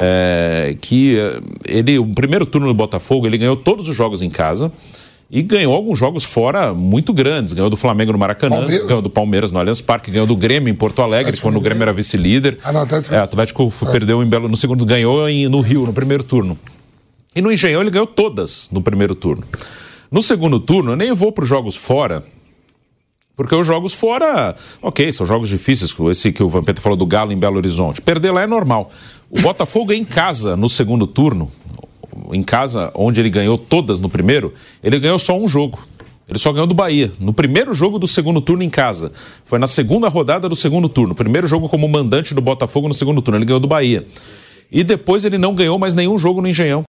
[0.00, 4.30] é, que eh, ele, o primeiro turno do Botafogo, ele ganhou todos os jogos em
[4.30, 4.70] casa
[5.30, 7.52] e ganhou alguns jogos fora muito grandes.
[7.52, 8.86] Ganhou do Flamengo no Maracanã, Palmeiras.
[8.86, 11.60] ganhou do Palmeiras no Allianz Parque, ganhou do Grêmio em Porto Alegre, Atlético quando o
[11.60, 12.58] Grêmio era vice-líder.
[12.64, 13.90] Ah, Atlético, é, Atlético é.
[13.92, 16.58] perdeu em Belo no segundo, ganhou em, no Rio no primeiro turno.
[17.36, 19.44] E no Engenhão ele ganhou todas no primeiro turno.
[20.10, 22.24] No segundo turno, eu nem vou para os jogos fora,
[23.36, 27.30] porque os jogos fora, ok, são jogos difíceis, esse que o Vampeta falou do Galo
[27.30, 28.00] em Belo Horizonte.
[28.00, 28.90] Perder lá é normal.
[29.30, 31.52] O Botafogo é em casa no segundo turno,
[32.32, 35.78] em casa, onde ele ganhou todas no primeiro, ele ganhou só um jogo.
[36.28, 37.10] Ele só ganhou do Bahia.
[37.18, 39.10] No primeiro jogo do segundo turno em casa.
[39.46, 41.14] Foi na segunda rodada do segundo turno.
[41.14, 43.38] Primeiro jogo como mandante do Botafogo no segundo turno.
[43.38, 44.06] Ele ganhou do Bahia.
[44.70, 46.82] E depois ele não ganhou mais nenhum jogo no Engenhão.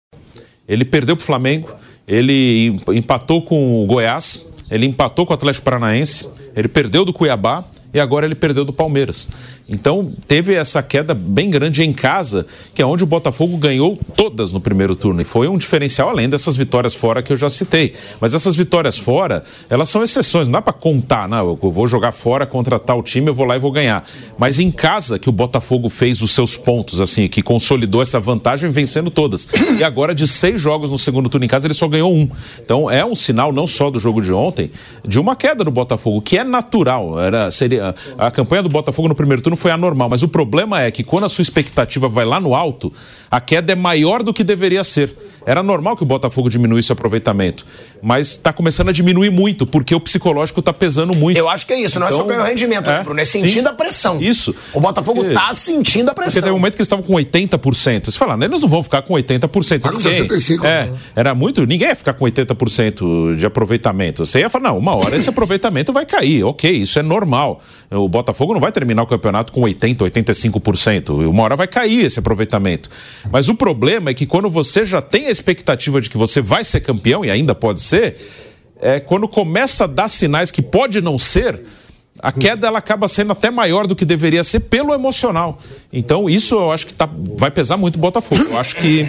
[0.67, 1.69] Ele perdeu para o Flamengo.
[2.05, 4.45] Ele empatou com o Goiás.
[4.69, 6.27] Ele empatou com o Atlético Paranaense.
[6.53, 7.63] Ele perdeu do Cuiabá.
[7.93, 9.29] E agora ele perdeu do Palmeiras.
[9.69, 14.51] Então teve essa queda bem grande em casa, que é onde o Botafogo ganhou todas
[14.51, 15.21] no primeiro turno.
[15.21, 17.93] E foi um diferencial além dessas vitórias fora que eu já citei.
[18.19, 21.57] Mas essas vitórias fora, elas são exceções, não dá para contar, não.
[21.61, 24.03] Eu vou jogar fora contra tal time, eu vou lá e vou ganhar.
[24.37, 28.71] Mas em casa que o Botafogo fez os seus pontos, assim, que consolidou essa vantagem
[28.71, 29.47] vencendo todas.
[29.77, 32.29] E agora, de seis jogos no segundo turno em casa, ele só ganhou um.
[32.63, 34.71] Então é um sinal, não só do jogo de ontem,
[35.07, 37.19] de uma queda do Botafogo, que é natural.
[37.19, 40.09] Era, seria, a campanha do Botafogo no primeiro turno foi anormal.
[40.09, 42.91] Mas o problema é que quando a sua expectativa vai lá no alto,
[43.29, 45.13] a queda é maior do que deveria ser.
[45.49, 47.65] Era normal que o Botafogo diminuísse o aproveitamento,
[48.03, 51.39] mas está começando a diminuir muito, porque o psicológico está pesando muito.
[51.39, 53.63] Eu acho que é isso, não então, é só pelo rendimento, é, Bruno, é sentindo
[53.63, 54.21] sim, a pressão.
[54.21, 54.55] Isso.
[54.71, 56.33] O Botafogo está sentindo a pressão.
[56.33, 58.05] Porque tem um momento que eles estavam com 80%.
[58.05, 59.81] Você fala, eles não vão ficar com 80%.
[59.81, 60.63] Tá com 65%.
[60.63, 60.97] É, né?
[61.15, 64.27] era muito, ninguém ia ficar com 80% de aproveitamento.
[64.27, 66.43] Você ia falar, não, uma hora esse aproveitamento vai cair.
[66.43, 67.59] Ok, isso é normal.
[67.89, 71.27] O Botafogo não vai terminar o campeonato com 80%, 85%.
[71.27, 72.87] Uma hora vai cair esse aproveitamento.
[73.31, 76.63] Mas o problema é que quando você já tem a expectativa de que você vai
[76.63, 78.15] ser campeão, e ainda pode ser,
[78.79, 81.61] é quando começa a dar sinais que pode não ser,
[82.21, 85.57] a queda ela acaba sendo até maior do que deveria ser pelo emocional.
[85.91, 88.41] Então, isso eu acho que tá, vai pesar muito o Botafogo.
[88.49, 89.07] Eu acho que.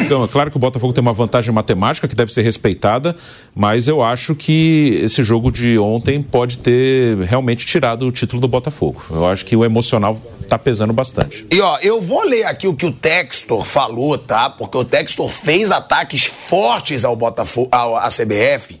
[0.00, 3.16] Então, é claro que o Botafogo tem uma vantagem matemática que deve ser respeitada,
[3.54, 8.48] mas eu acho que esse jogo de ontem pode ter realmente tirado o título do
[8.48, 9.02] Botafogo.
[9.10, 11.46] Eu acho que o emocional está pesando bastante.
[11.52, 14.50] E ó, eu vou ler aqui o que o Textor falou, tá?
[14.50, 18.80] Porque o Textor fez ataques fortes ao Botafogo, à CBF.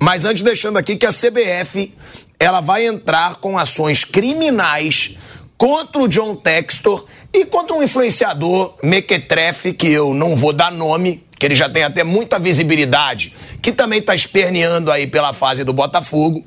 [0.00, 1.92] Mas antes deixando aqui que a CBF
[2.38, 5.16] ela vai entrar com ações criminais
[5.56, 11.26] contra o John Textor e contra um influenciador mequetrefe, que eu não vou dar nome,
[11.38, 15.72] que ele já tem até muita visibilidade, que também está esperneando aí pela fase do
[15.72, 16.44] Botafogo.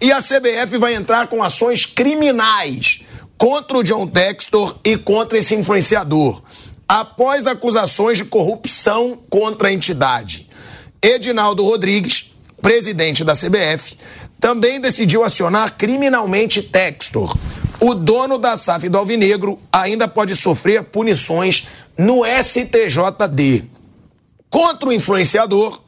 [0.00, 3.02] E a CBF vai entrar com ações criminais
[3.38, 6.42] contra o John Textor e contra esse influenciador,
[6.86, 10.46] após acusações de corrupção contra a entidade.
[11.00, 13.96] Edinaldo Rodrigues, presidente da CBF,
[14.40, 17.36] também decidiu acionar criminalmente Textor.
[17.78, 23.64] O dono da SAF do Alvinegro ainda pode sofrer punições no STJD.
[24.48, 25.80] Contra o influenciador,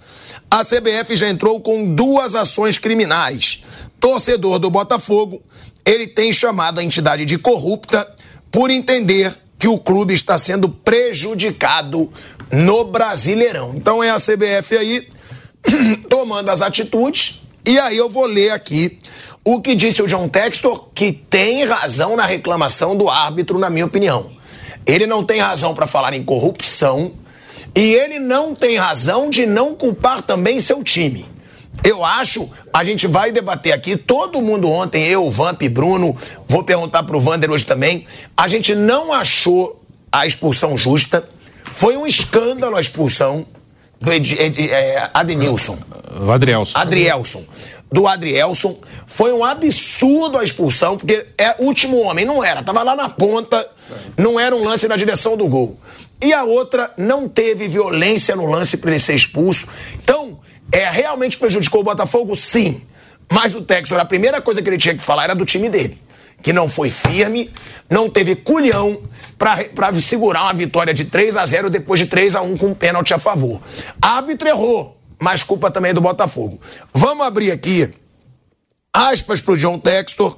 [0.51, 3.61] a CBF já entrou com duas ações criminais.
[3.99, 5.43] Torcedor do Botafogo,
[5.85, 8.07] ele tem chamado a entidade de corrupta
[8.51, 12.12] por entender que o clube está sendo prejudicado
[12.51, 13.73] no Brasileirão.
[13.75, 15.09] Então é a CBF aí
[16.09, 17.41] tomando as atitudes.
[17.64, 18.98] E aí eu vou ler aqui
[19.44, 23.87] o que disse o John Textor, que tem razão na reclamação do árbitro, na minha
[23.87, 24.31] opinião.
[24.85, 27.12] Ele não tem razão para falar em corrupção
[27.75, 31.25] e ele não tem razão de não culpar também seu time.
[31.85, 36.16] Eu acho, a gente vai debater aqui, todo mundo ontem, eu, Vamp, Bruno,
[36.48, 41.29] vou perguntar pro Vander hoje também, a gente não achou a expulsão justa.
[41.64, 43.46] Foi um escândalo a expulsão
[44.03, 45.79] do Ed, Ed, é, Adenilson.
[46.29, 46.79] Adrielson.
[46.79, 47.45] Adrielson.
[47.91, 48.79] Do Adrielson.
[49.07, 52.62] Foi um absurdo a expulsão, porque é último homem, não era.
[52.62, 53.65] Tava lá na ponta,
[54.17, 55.79] não era um lance na direção do gol.
[56.21, 59.69] E a outra não teve violência no lance para ele ser expulso.
[59.95, 60.38] Então,
[60.73, 62.35] é realmente prejudicou o Botafogo?
[62.35, 62.81] Sim.
[63.31, 65.99] Mas o Texor, a primeira coisa que ele tinha que falar era do time dele.
[66.42, 67.50] Que não foi firme,
[67.88, 69.00] não teve culhão
[69.38, 72.74] para segurar uma vitória de 3 a 0 depois de 3 a 1 com um
[72.74, 73.61] pênalti a favor.
[74.00, 76.61] Árbitro errou, mas culpa também é do Botafogo.
[76.92, 77.92] Vamos abrir aqui
[78.92, 80.37] aspas para o John Textor.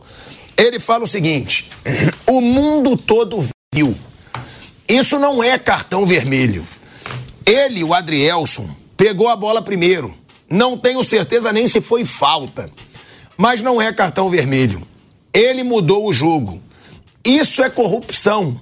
[0.56, 1.70] Ele fala o seguinte:
[2.26, 3.96] o mundo todo viu.
[4.88, 6.66] Isso não é cartão vermelho.
[7.44, 10.14] Ele, o Adrielson, pegou a bola primeiro.
[10.48, 12.70] Não tenho certeza nem se foi falta.
[13.36, 14.86] Mas não é cartão vermelho.
[15.34, 16.62] Ele mudou o jogo.
[17.24, 18.60] Isso é corrupção.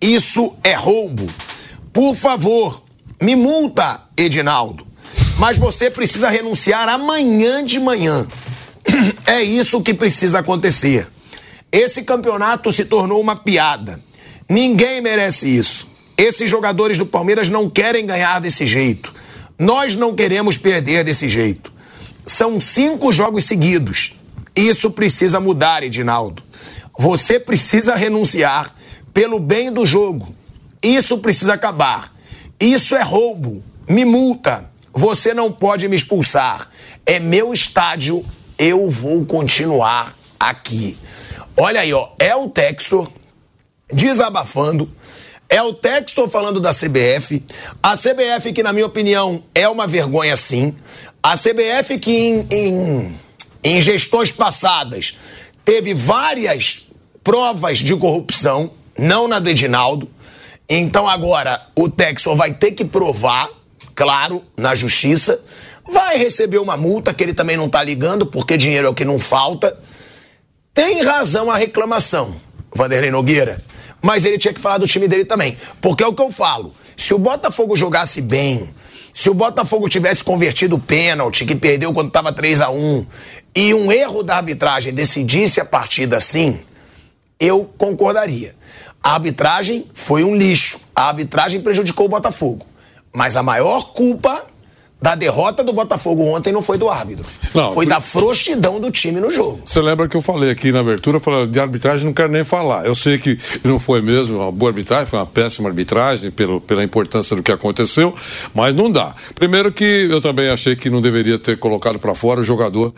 [0.00, 1.28] Isso é roubo.
[1.92, 2.82] Por favor,
[3.20, 4.86] me multa, Edinaldo.
[5.38, 8.26] Mas você precisa renunciar amanhã de manhã.
[9.26, 11.08] É isso que precisa acontecer.
[11.70, 14.00] Esse campeonato se tornou uma piada.
[14.48, 15.88] Ninguém merece isso.
[16.16, 19.12] Esses jogadores do Palmeiras não querem ganhar desse jeito.
[19.58, 21.72] Nós não queremos perder desse jeito.
[22.24, 24.14] São cinco jogos seguidos.
[24.56, 26.42] Isso precisa mudar, Edinaldo.
[26.98, 28.74] Você precisa renunciar
[29.12, 30.34] pelo bem do jogo.
[30.82, 32.10] Isso precisa acabar.
[32.58, 33.62] Isso é roubo.
[33.88, 34.70] Me multa.
[34.94, 36.68] Você não pode me expulsar.
[37.04, 38.24] É meu estádio.
[38.58, 40.98] Eu vou continuar aqui.
[41.54, 42.08] Olha aí, ó.
[42.18, 43.06] É o Textor
[43.92, 44.90] desabafando.
[45.48, 47.44] É o Textor falando da CBF.
[47.82, 50.74] A CBF, que, na minha opinião, é uma vergonha, sim.
[51.22, 53.16] A CBF, que em, em,
[53.66, 55.16] em gestões passadas
[55.64, 56.86] teve várias
[57.24, 60.08] provas de corrupção não na do Edinaldo.
[60.68, 63.48] Então agora o Texor vai ter que provar,
[63.94, 65.40] claro, na justiça.
[65.88, 69.04] Vai receber uma multa que ele também não tá ligando, porque dinheiro é o que
[69.04, 69.76] não falta.
[70.72, 72.36] Tem razão a reclamação,
[72.72, 73.60] Vanderlei Nogueira.
[74.00, 75.56] Mas ele tinha que falar do time dele também.
[75.80, 76.72] Porque é o que eu falo.
[76.96, 78.68] Se o Botafogo jogasse bem,
[79.16, 83.06] se o Botafogo tivesse convertido o pênalti, que perdeu quando estava 3 a 1
[83.54, 86.60] e um erro da arbitragem decidisse a partida assim,
[87.40, 88.54] eu concordaria.
[89.02, 90.78] A arbitragem foi um lixo.
[90.94, 92.66] A arbitragem prejudicou o Botafogo.
[93.10, 94.44] Mas a maior culpa
[95.00, 97.24] da derrota do Botafogo ontem não foi do árbitro.
[97.54, 99.60] Não, foi da frouxidão do time no jogo.
[99.64, 102.86] Você lembra que eu falei aqui na abertura, falei, de arbitragem não quero nem falar.
[102.86, 106.82] Eu sei que não foi mesmo uma boa arbitragem, foi uma péssima arbitragem pelo, pela
[106.82, 108.14] importância do que aconteceu,
[108.54, 109.14] mas não dá.
[109.34, 112.92] Primeiro que eu também achei que não deveria ter colocado para fora o jogador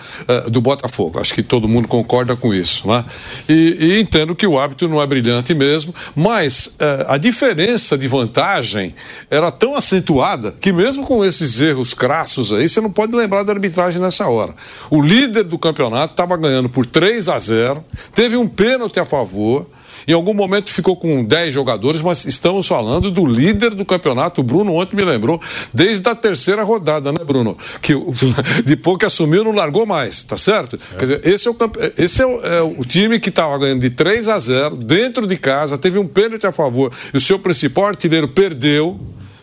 [0.47, 1.19] uh, do Botafogo.
[1.19, 3.05] Acho que todo mundo concorda com isso, né?
[3.49, 8.07] E, e entendo que o árbitro não é brilhante mesmo, mas uh, a diferença de
[8.07, 8.95] vantagem
[9.29, 13.43] era tão acentuada que mesmo com esses erros erros crassos aí, você não pode lembrar
[13.43, 14.55] da arbitragem nessa hora.
[14.91, 19.67] O líder do campeonato estava ganhando por 3 a 0, teve um pênalti a favor.
[20.07, 24.41] Em algum momento ficou com 10 jogadores, mas estamos falando do líder do campeonato.
[24.41, 25.41] O Bruno ontem me lembrou,
[25.75, 27.59] desde a terceira rodada, né, Bruno?
[27.83, 27.93] Que
[28.65, 30.79] depois que assumiu, não largou mais, tá certo?
[30.95, 30.97] É.
[30.97, 31.57] Quer dizer, esse é o,
[31.99, 35.37] esse é o, é o time que estava ganhando de 3 a 0, dentro de
[35.37, 38.99] casa, teve um pênalti a favor, e o seu principal artilheiro perdeu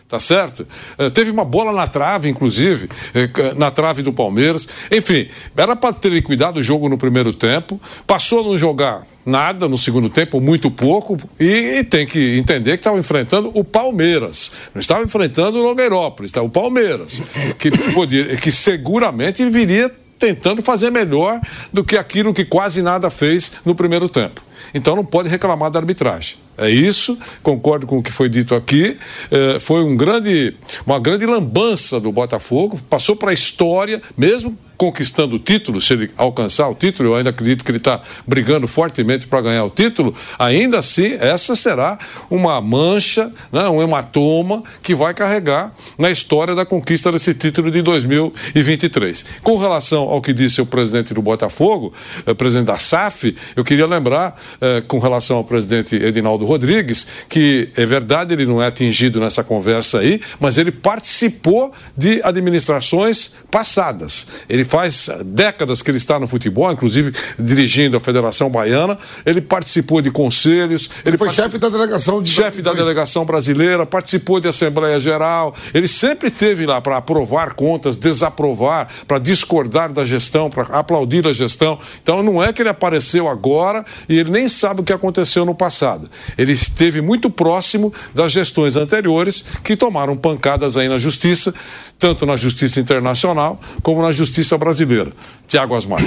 [0.07, 0.67] tá certo?
[0.99, 4.67] Uh, teve uma bola na trave, inclusive, uh, na trave do Palmeiras.
[4.91, 9.67] Enfim, era para ter cuidado do jogo no primeiro tempo, passou a não jogar nada
[9.67, 14.51] no segundo tempo, muito pouco, e, e tem que entender que estava enfrentando o Palmeiras.
[14.73, 17.23] Não estava enfrentando o Nogueirópolis, estava o Palmeiras,
[17.57, 21.39] que, podia, que seguramente viria tentando fazer melhor
[21.71, 24.41] do que aquilo que quase nada fez no primeiro tempo.
[24.73, 26.37] Então não pode reclamar da arbitragem.
[26.57, 28.97] É isso, concordo com o que foi dito aqui.
[29.29, 35.35] É, foi um grande, uma grande lambança do Botafogo, passou para a história, mesmo conquistando
[35.35, 39.27] o título, se ele alcançar o título, eu ainda acredito que ele está brigando fortemente
[39.27, 41.97] para ganhar o título, ainda assim, essa será
[42.29, 47.81] uma mancha, né, um hematoma que vai carregar na história da conquista desse título de
[47.81, 49.25] 2023.
[49.41, 51.93] Com relação ao que disse o presidente do Botafogo,
[52.25, 57.69] eh, presidente da SAF, eu queria lembrar, eh, com relação ao presidente Edinaldo Rodrigues, que
[57.77, 64.27] é verdade, ele não é atingido nessa conversa aí, mas ele participou de administrações passadas.
[64.49, 68.97] Ele faz décadas que ele está no futebol, inclusive dirigindo a Federação Baiana.
[69.25, 70.89] Ele participou de conselhos.
[71.05, 75.55] Ele, ele foi chefe da delegação de chefe da delegação brasileira, participou de Assembleia Geral.
[75.73, 81.33] Ele sempre teve lá para aprovar contas, desaprovar, para discordar da gestão, para aplaudir a
[81.33, 81.79] gestão.
[82.01, 85.55] Então não é que ele apareceu agora e ele nem sabe o que aconteceu no
[85.55, 86.09] passado.
[86.37, 91.53] Ele esteve muito próximo das gestões anteriores que tomaram pancadas aí na justiça,
[91.97, 95.11] tanto na justiça internacional como na justiça brasileira.
[95.47, 96.01] Tiago Asmar.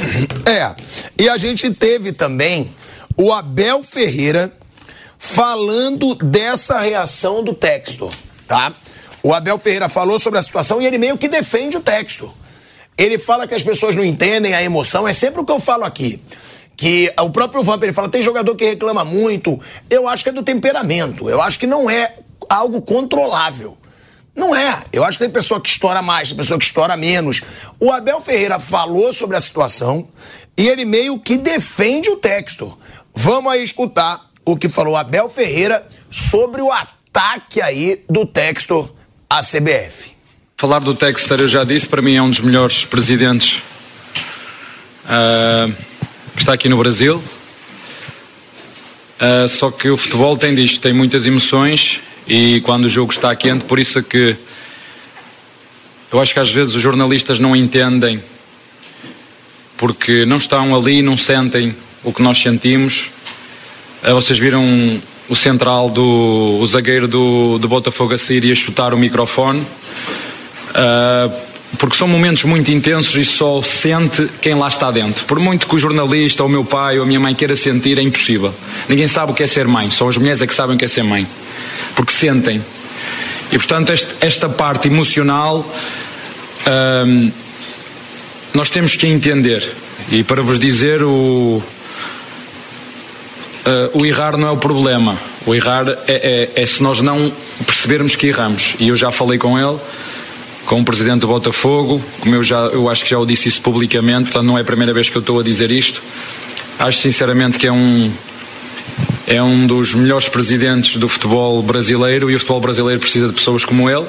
[0.47, 0.75] É,
[1.19, 2.71] e a gente teve também
[3.17, 4.53] o Abel Ferreira
[5.19, 8.11] falando dessa reação do texto,
[8.47, 8.73] tá?
[9.23, 12.33] O Abel Ferreira falou sobre a situação e ele meio que defende o texto.
[12.97, 15.85] Ele fala que as pessoas não entendem a emoção, é sempre o que eu falo
[15.85, 16.23] aqui.
[16.77, 19.59] Que o próprio Vamp, ele fala, tem jogador que reclama muito.
[19.91, 21.29] Eu acho que é do temperamento.
[21.29, 22.15] Eu acho que não é
[22.49, 23.77] algo controlável.
[24.39, 24.85] Não é.
[24.93, 27.41] Eu acho que tem pessoa que estoura mais, tem pessoa que estoura menos.
[27.81, 30.07] O Abel Ferreira falou sobre a situação
[30.57, 32.79] e ele meio que defende o texto.
[33.13, 38.89] Vamos aí escutar o que falou Abel Ferreira sobre o ataque aí do texto
[39.29, 40.17] à CBF.
[40.57, 43.61] Falar do Texter, eu já disse, para mim é um dos melhores presidentes
[45.05, 45.75] uh,
[46.37, 47.17] está aqui no Brasil.
[49.21, 53.35] Uh, só que o futebol tem disto, tem muitas emoções e quando o jogo está
[53.35, 54.37] quente, por isso é que
[56.13, 58.23] eu acho que às vezes os jornalistas não entendem
[59.79, 63.11] porque não estão ali, não sentem o que nós sentimos.
[64.03, 64.63] Uh, vocês viram
[65.29, 69.61] o central do o zagueiro do, do Botafogo a sair e a chutar o microfone.
[69.61, 75.27] Uh, porque são momentos muito intensos e só sente quem lá está dentro.
[75.27, 77.99] Por muito que o jornalista, ou o meu pai, ou a minha mãe queira sentir,
[77.99, 78.55] é impossível.
[78.89, 80.85] Ninguém sabe o que é ser mãe, só as mulheres é que sabem o que
[80.85, 81.27] é ser mãe
[81.99, 82.65] porque sentem.
[83.51, 85.69] E portanto, este, esta parte emocional
[87.05, 87.33] hum,
[88.55, 89.69] nós temos que entender.
[90.13, 91.63] E para vos dizer, o, uh,
[93.95, 95.19] o errar não é o problema.
[95.45, 97.33] O errar é, é, é, se nós não
[97.67, 98.77] percebermos que erramos.
[98.79, 99.81] E eu já falei com ele,
[100.69, 103.63] com o presidente do Botafogo, como eu, já, eu acho que já o disse isso
[103.63, 106.03] publicamente, portanto não é a primeira vez que eu estou a dizer isto.
[106.79, 108.13] Acho sinceramente que é um,
[109.27, 113.65] é um dos melhores presidentes do futebol brasileiro e o futebol brasileiro precisa de pessoas
[113.65, 114.05] como ele.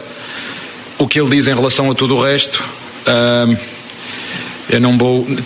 [0.97, 3.57] O que ele diz em relação a tudo o resto, uh,
[4.69, 5.21] eu não vou.
[5.21, 5.37] Uh,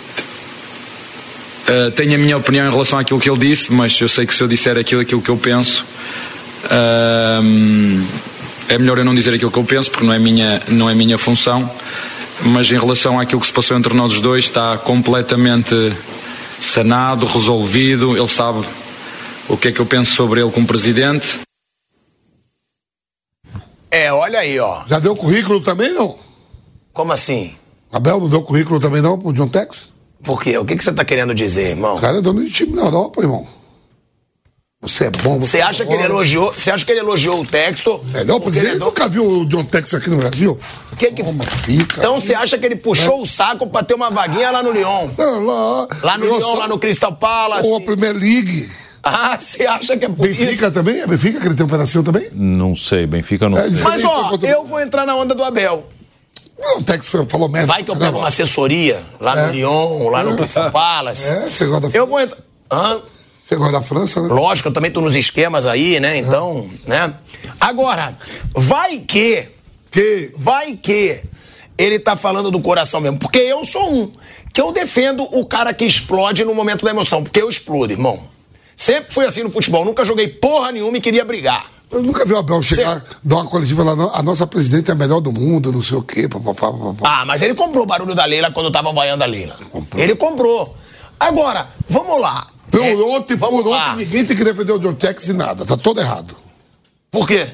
[1.94, 4.42] tenho a minha opinião em relação àquilo que ele disse, mas eu sei que se
[4.42, 5.86] eu disser aquilo, aquilo que eu penso,
[6.64, 8.33] uh,
[8.68, 10.94] é melhor eu não dizer aquilo que eu penso, porque não é minha, não é
[10.94, 11.68] minha função.
[12.46, 15.74] Mas em relação àquilo que se passou entre nós os dois, está completamente
[16.60, 18.16] sanado, resolvido.
[18.16, 18.64] Ele sabe
[19.48, 21.40] o que é que eu penso sobre ele como presidente.
[23.90, 24.82] É, olha aí, ó.
[24.86, 26.18] Já deu currículo também, não?
[26.92, 27.54] Como assim?
[27.92, 29.94] Abel não deu currículo também, não, pro John Tex?
[30.22, 30.58] Por quê?
[30.58, 31.96] O que, que você tá querendo dizer, irmão?
[31.96, 33.46] O cara é dono de time na Europa, irmão.
[34.86, 36.52] Você é bom, você, você acha é que ele elogiou?
[36.52, 38.00] Você acha que ele elogiou o Texto?
[38.12, 40.58] É, não, porque ele, ele é nunca viu o John Tex aqui no Brasil.
[40.98, 41.24] Que que...
[41.64, 43.22] Fica, então você acha que ele puxou é.
[43.22, 45.08] o saco pra ter uma vaguinha lá no Lyon?
[45.16, 45.88] Não, lá.
[46.02, 47.66] Lá no Lyon, lá no Crystal Palace.
[47.66, 48.70] Ou a Premier League.
[49.02, 50.70] Ah, você acha que é por Benfica isso?
[50.70, 51.00] também?
[51.00, 52.28] É Benfica que ele tem um pedacinho também?
[52.32, 53.82] Não sei, Benfica não É, sei.
[53.82, 55.88] Mas ó, eu vou entrar na onda do Abel.
[56.58, 57.66] Não, o Tex falou merda.
[57.66, 59.46] Vai que eu pego uma assessoria lá É.
[59.46, 61.32] no Lyon, lá no Crystal Palace.
[61.32, 62.38] É, você gosta da Eu vou entrar.
[62.70, 63.00] Hã?
[63.44, 64.28] Você gosta da França, né?
[64.28, 66.16] Lógico, eu também tô nos esquemas aí, né?
[66.16, 67.12] Então, né?
[67.60, 68.16] Agora,
[68.54, 69.46] vai que,
[69.90, 71.22] Que vai que
[71.76, 73.18] ele tá falando do coração mesmo.
[73.18, 74.10] Porque eu sou um.
[74.50, 77.22] Que eu defendo o cara que explode no momento da emoção.
[77.22, 78.18] Porque eu explodo, irmão.
[78.74, 79.84] Sempre fui assim no futebol.
[79.84, 81.66] Nunca joguei porra nenhuma e queria brigar.
[81.90, 84.96] Eu nunca vi o Abel chegar, dar uma coletiva lá, a nossa presidente é a
[84.96, 87.20] melhor do mundo, não sei o quê, papapá, papapá.
[87.20, 89.56] Ah, mas ele comprou o barulho da Leila quando eu tava vaiando a Leila.
[89.96, 90.76] Ele comprou.
[91.20, 92.46] Agora, vamos lá.
[92.78, 93.92] Por É, ontem, por lá.
[93.92, 96.34] ontem, ninguém tem que defender o John Tex e nada, tá todo errado.
[97.10, 97.46] Por quê?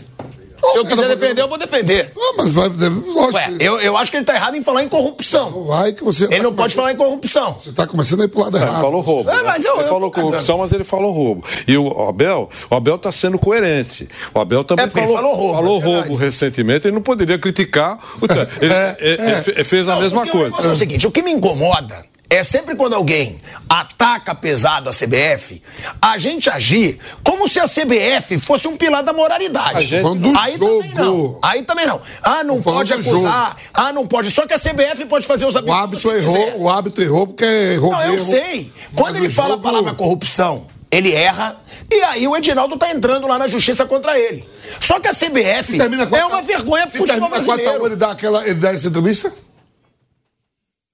[0.73, 2.13] Se eu quiser defender, eu vou defender.
[2.15, 2.69] Ah, mas vai.
[2.69, 5.65] Lógico, Ué, eu, eu acho que ele tá errado em falar em corrupção.
[5.65, 6.25] vai que você.
[6.27, 7.55] Ele não pode falar em corrupção.
[7.59, 8.81] Você tá começando a ir pro lado Ele errado.
[8.83, 9.31] falou roubo.
[9.31, 9.43] É, né?
[9.43, 11.43] mas eu- ele eu falou corrupção, mas ele falou roubo.
[11.67, 14.07] E o Abel, o Abel tá sendo coerente.
[14.35, 17.39] O Abel também É, falou, ele falou roubo, falou é roubo recentemente, ele não poderia
[17.39, 17.99] criticar.
[18.21, 18.27] o
[18.61, 20.55] Ele, ele- ele fe- fez a Não, mesma coisa.
[20.57, 24.93] O é o seguinte, o que me incomoda é sempre quando alguém ataca pesado a
[24.93, 25.61] CBF,
[26.01, 29.77] a gente agir como se a CBF fosse um pilar da moralidade.
[29.77, 31.05] A gente- Aí também não.
[31.05, 31.39] jogo.
[31.43, 32.01] Aí também não.
[32.23, 33.57] Ah, não pode acusar.
[33.75, 34.31] Ah, não pode.
[34.31, 36.55] Só que a CBF pode fazer os O absurdos árbitro que errou, quiser.
[36.57, 38.73] o árbitro errou porque errou Não, eu sei.
[38.95, 41.57] Quando Mas ele o fala a jogo- palavra corrupção, ele erra.
[41.91, 44.49] E aí o Edinaldo tá entrando lá na justiça contra ele.
[44.79, 47.57] Só que a CBF Se é uma vergonha pro se futebol termina 4 a 1,
[47.57, 47.87] brasileiro.
[47.87, 49.33] ele dá aquela, ele dá essa entrevista?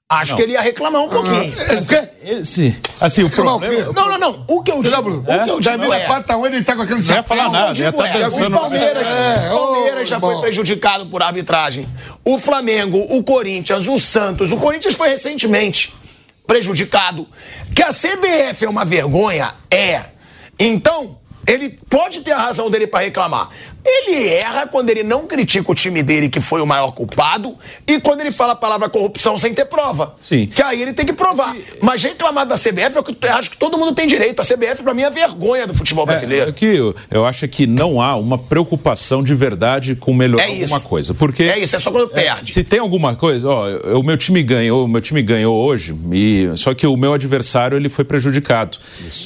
[0.09, 1.53] Acho que ele ia reclamar um pouquinho.
[1.59, 2.09] É, o quê?
[2.23, 3.85] Esse, assim, o Reclamar o problema.
[3.87, 3.93] quê?
[4.01, 4.45] Não, não, não.
[4.47, 5.13] O que eu digo, Lembra?
[5.15, 6.07] o que eu digo Termina é...
[6.07, 8.07] 4 a 1, ele tá com aquele Não ia falar nada, Eu digo ia estar
[8.07, 8.47] é.
[8.47, 11.89] O Palmeiras, É, o Palmeiras já foi prejudicado por arbitragem.
[12.25, 14.53] O Flamengo, o Corinthians, o Santos.
[14.53, 15.93] O Corinthians foi recentemente
[16.47, 17.27] prejudicado.
[17.75, 19.53] Que a CBF é uma vergonha?
[19.69, 20.03] É.
[20.57, 23.49] Então, ele pode ter a razão dele para reclamar.
[23.89, 27.55] Ele erra quando ele não critica o time dele, que foi o maior culpado,
[27.87, 30.15] e quando ele fala a palavra corrupção sem ter prova.
[30.21, 30.47] Sim.
[30.47, 31.55] Que aí ele tem que provar.
[31.81, 34.41] Mas reclamar da CBF é eu acho que todo mundo tem direito.
[34.41, 36.51] A CBF, pra mim, é vergonha do futebol brasileiro.
[36.51, 40.51] É, que eu, eu acho que não há uma preocupação de verdade com melhorar É
[40.51, 40.63] isso.
[40.75, 41.15] alguma coisa.
[41.15, 42.53] Porque É isso, é só quando perde.
[42.53, 46.49] Se tem alguma coisa, ó, o meu time ganhou, o meu time ganhou hoje, e
[46.57, 48.79] só que o meu adversário ele foi prejudicado.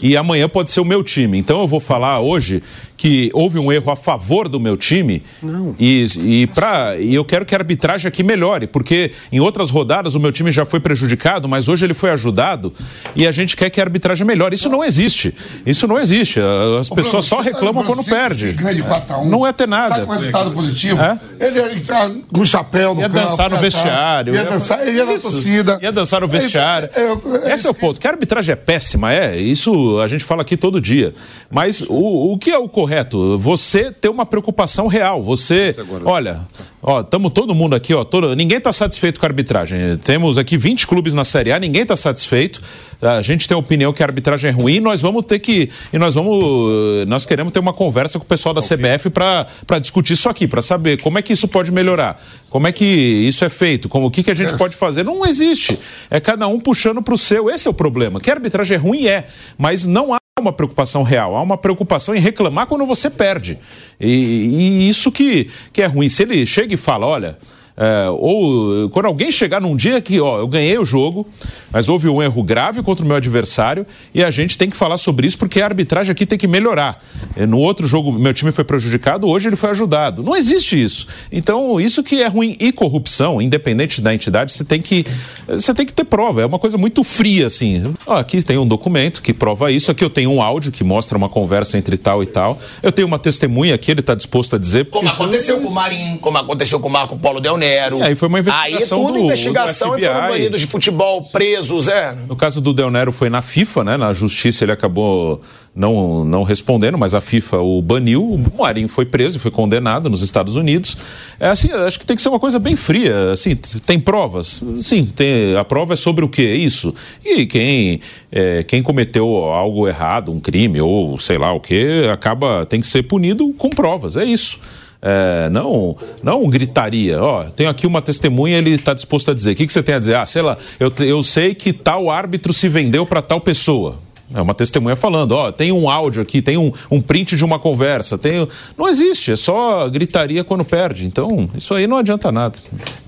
[0.03, 1.39] E amanhã pode ser o meu time.
[1.39, 2.63] Então eu vou falar hoje
[3.01, 5.23] que houve um erro a favor do meu time.
[5.43, 5.75] Não.
[5.79, 10.15] E, e, pra, e eu quero que a arbitragem aqui melhore, porque em outras rodadas
[10.15, 12.71] o meu time já foi prejudicado, mas hoje ele foi ajudado
[13.17, 14.55] e a gente quer que a arbitragem melhore.
[14.55, 15.35] Isso não existe.
[15.65, 16.41] Isso não existe.
[16.79, 18.53] As pessoas só reclamam quando perde.
[18.53, 19.95] Ganha de 4 a 1, Não é ter nada.
[19.95, 21.01] Sai com resultado positivo.
[21.03, 21.19] É?
[21.41, 23.27] Ele ia entrar com o chapéu no Ia campo.
[23.31, 24.35] dançar no ia vestiário.
[24.35, 25.31] Ia dançar, ele ia na Isso.
[25.31, 25.79] torcida.
[25.81, 26.91] Ia dançar no É isso, vestiário.
[26.95, 27.99] é, é, é Esse é o ponto.
[27.99, 29.41] Que a arbitragem é péssima, é.
[29.41, 31.15] Isso a gente fala aqui todo dia.
[31.51, 33.39] Mas o, o que é o correto?
[33.39, 35.23] Você ter uma preocupação real.
[35.23, 35.73] Você,
[36.05, 36.41] olha,
[36.83, 39.97] ó, estamos todo mundo aqui, ó, todo, ninguém está satisfeito com a arbitragem.
[39.99, 42.61] Temos aqui 20 clubes na Série A, ninguém está satisfeito.
[43.01, 45.71] A gente tem a opinião que a arbitragem é ruim, nós vamos ter que.
[45.93, 47.07] E nós vamos.
[47.07, 50.61] Nós queremos ter uma conversa com o pessoal da CBF para discutir isso aqui, para
[50.61, 52.21] saber como é que isso pode melhorar.
[52.51, 53.89] Como é que isso é feito?
[53.89, 55.03] Como, o que, que a gente pode fazer?
[55.03, 55.79] Não existe.
[56.11, 57.49] É cada um puxando para o seu.
[57.49, 58.21] Esse é o problema.
[58.21, 59.27] Que a arbitragem é ruim, é.
[59.57, 63.59] Mas não há uma preocupação real, há uma preocupação em reclamar quando você perde.
[64.01, 66.09] E, e isso que, que é ruim.
[66.09, 67.39] Se ele chega e fala, olha.
[67.83, 71.27] É, ou quando alguém chegar num dia que, ó, eu ganhei o jogo,
[71.73, 74.99] mas houve um erro grave contra o meu adversário e a gente tem que falar
[74.99, 77.03] sobre isso porque a arbitragem aqui tem que melhorar.
[77.35, 80.23] É, No outro jogo, meu time foi prejudicado, hoje ele foi ajudado.
[80.23, 81.07] Não existe isso.
[81.33, 85.07] Então, isso que é ruim e corrupção, independente da entidade, você tem que,
[85.49, 86.43] você tem que ter prova.
[86.43, 87.95] É uma coisa muito fria, assim.
[88.07, 91.17] Ó, aqui tem um documento que prova isso, aqui eu tenho um áudio que mostra
[91.17, 92.59] uma conversa entre tal e tal.
[92.83, 94.85] Eu tenho uma testemunha aqui, ele está disposto a dizer.
[94.91, 97.99] Como aconteceu com o Marinho, como aconteceu com o Marco Polo Del Nero.
[97.99, 100.33] E aí foi uma investigação Aí tudo do- investigação do e foram FBI.
[100.33, 102.17] banidos de futebol, presos, é.
[102.29, 103.97] No caso do Del Nero foi na FIFA, né?
[103.97, 105.41] Na justiça ele acabou
[105.75, 108.23] não, não respondendo, mas a FIFA o baniu.
[108.25, 110.97] O Marinho foi preso e foi condenado nos Estados Unidos.
[111.39, 113.33] É assim, acho que tem que ser uma coisa bem fria.
[113.33, 114.61] Assim, tem provas?
[114.81, 116.43] Sim, tem, a prova é sobre o que?
[116.43, 116.93] Isso.
[117.25, 118.01] E quem,
[118.33, 122.87] é, quem cometeu algo errado, um crime ou sei lá o que, acaba tem que
[122.87, 124.17] ser punido com provas.
[124.17, 124.59] É isso.
[125.03, 127.23] É, não, não gritaria.
[127.23, 129.53] Ó, tenho aqui uma testemunha, ele está disposto a dizer.
[129.53, 130.17] O que, que você tem a dizer?
[130.17, 133.99] Ah, sei lá, eu, eu sei que tal árbitro se vendeu para tal pessoa.
[134.33, 137.59] É uma testemunha falando, ó, tem um áudio aqui, tem um, um print de uma
[137.59, 138.47] conversa, tem.
[138.79, 141.05] Não existe, é só gritaria quando perde.
[141.05, 142.57] Então, isso aí não adianta nada.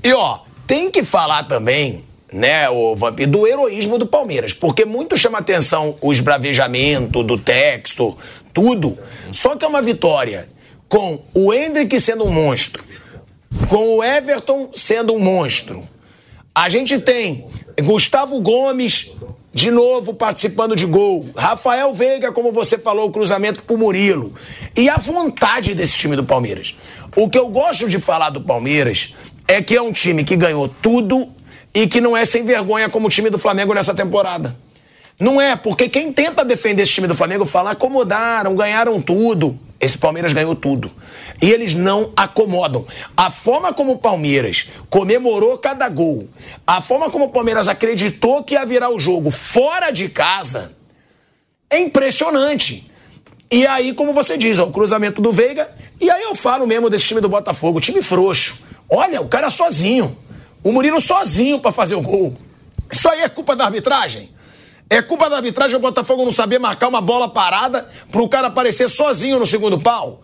[0.03, 2.97] E ó, tem que falar também, né, o
[3.29, 8.17] do heroísmo do Palmeiras, porque muito chama atenção o esbravejamento do texto,
[8.53, 8.99] tudo.
[9.31, 10.49] Só que é uma vitória
[10.93, 12.85] com o Hendrick sendo um monstro,
[13.71, 15.89] com o Everton sendo um monstro.
[16.55, 17.47] A gente tem
[17.83, 19.13] Gustavo Gomes
[19.55, 21.27] de novo participando de gol.
[21.35, 24.35] Rafael Veiga, como você falou, o cruzamento pro Murilo.
[24.77, 26.77] E a vontade desse time do Palmeiras.
[27.17, 29.15] O que eu gosto de falar do Palmeiras
[29.49, 31.27] é que é um time que ganhou tudo
[31.75, 34.55] e que não é sem vergonha como o time do Flamengo nessa temporada.
[35.19, 39.59] Não é, porque quem tenta defender esse time do Flamengo fala acomodaram, ganharam tudo.
[39.83, 40.89] Esse Palmeiras ganhou tudo.
[41.43, 42.87] E eles não acomodam.
[43.17, 46.29] A forma como o Palmeiras comemorou cada gol,
[46.65, 50.73] a forma como o Palmeiras acreditou que ia virar o jogo fora de casa,
[51.69, 52.89] é impressionante.
[53.51, 55.69] E aí, como você diz, ó, o cruzamento do Veiga.
[56.01, 58.63] E aí eu falo mesmo desse time do Botafogo, time frouxo.
[58.89, 60.17] Olha, o cara sozinho.
[60.63, 62.33] O Murilo sozinho para fazer o gol.
[62.89, 64.31] Isso aí é culpa da arbitragem?
[64.93, 68.91] É culpa da arbitragem o Botafogo não saber marcar uma bola parada pro cara aparecer
[68.91, 70.21] sozinho no segundo pau?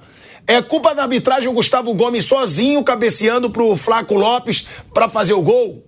[0.46, 5.40] É culpa da arbitragem o Gustavo Gomes sozinho cabeceando pro Flaco Lopes para fazer o
[5.40, 5.86] gol?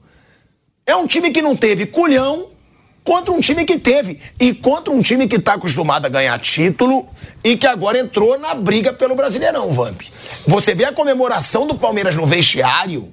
[0.87, 2.47] É um time que não teve culhão
[3.05, 7.07] contra um time que teve e contra um time que está acostumado a ganhar título
[7.45, 10.01] e que agora entrou na briga pelo Brasileirão, Vamp.
[10.47, 13.13] Você vê a comemoração do Palmeiras no vestiário,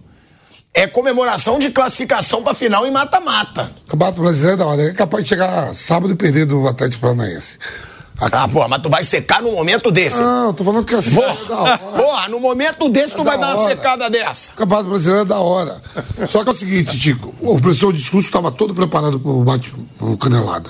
[0.78, 3.72] é comemoração de classificação para final em mata-mata.
[3.88, 7.02] O Campeonato Brasileiro é da hora, é capaz de chegar sábado e perder do Atlético
[7.02, 7.58] Paranaense.
[8.20, 8.36] Aqui.
[8.36, 10.20] Ah, porra, mas tu vai secar no momento desse.
[10.20, 11.14] Não, tô falando que assim.
[11.16, 11.78] Porra, é da hora.
[11.98, 14.52] porra no momento desse tu É vai da dar uma secada dessa.
[14.54, 15.82] O Campeonato Brasileiro é da hora.
[16.28, 19.72] Só que é o seguinte, Tico, o professor discurso estava todo preparado para o bate
[20.00, 20.70] pro canelada.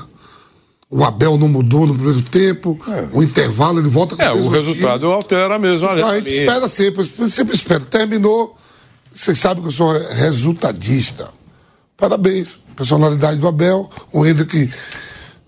[0.90, 2.78] O Abel não mudou no primeiro tempo,
[3.14, 5.86] o intervalo ele volta com É, o mesmo o resultado altera mesmo.
[5.88, 6.02] time.
[6.02, 6.06] olha.
[6.06, 7.82] A gente espera sempre, sempre espera.
[7.82, 8.56] Terminou,
[9.18, 11.30] vocês sabem que eu sou resultadista.
[11.98, 14.72] Parabéns, personalidade do Abel, o Hendrick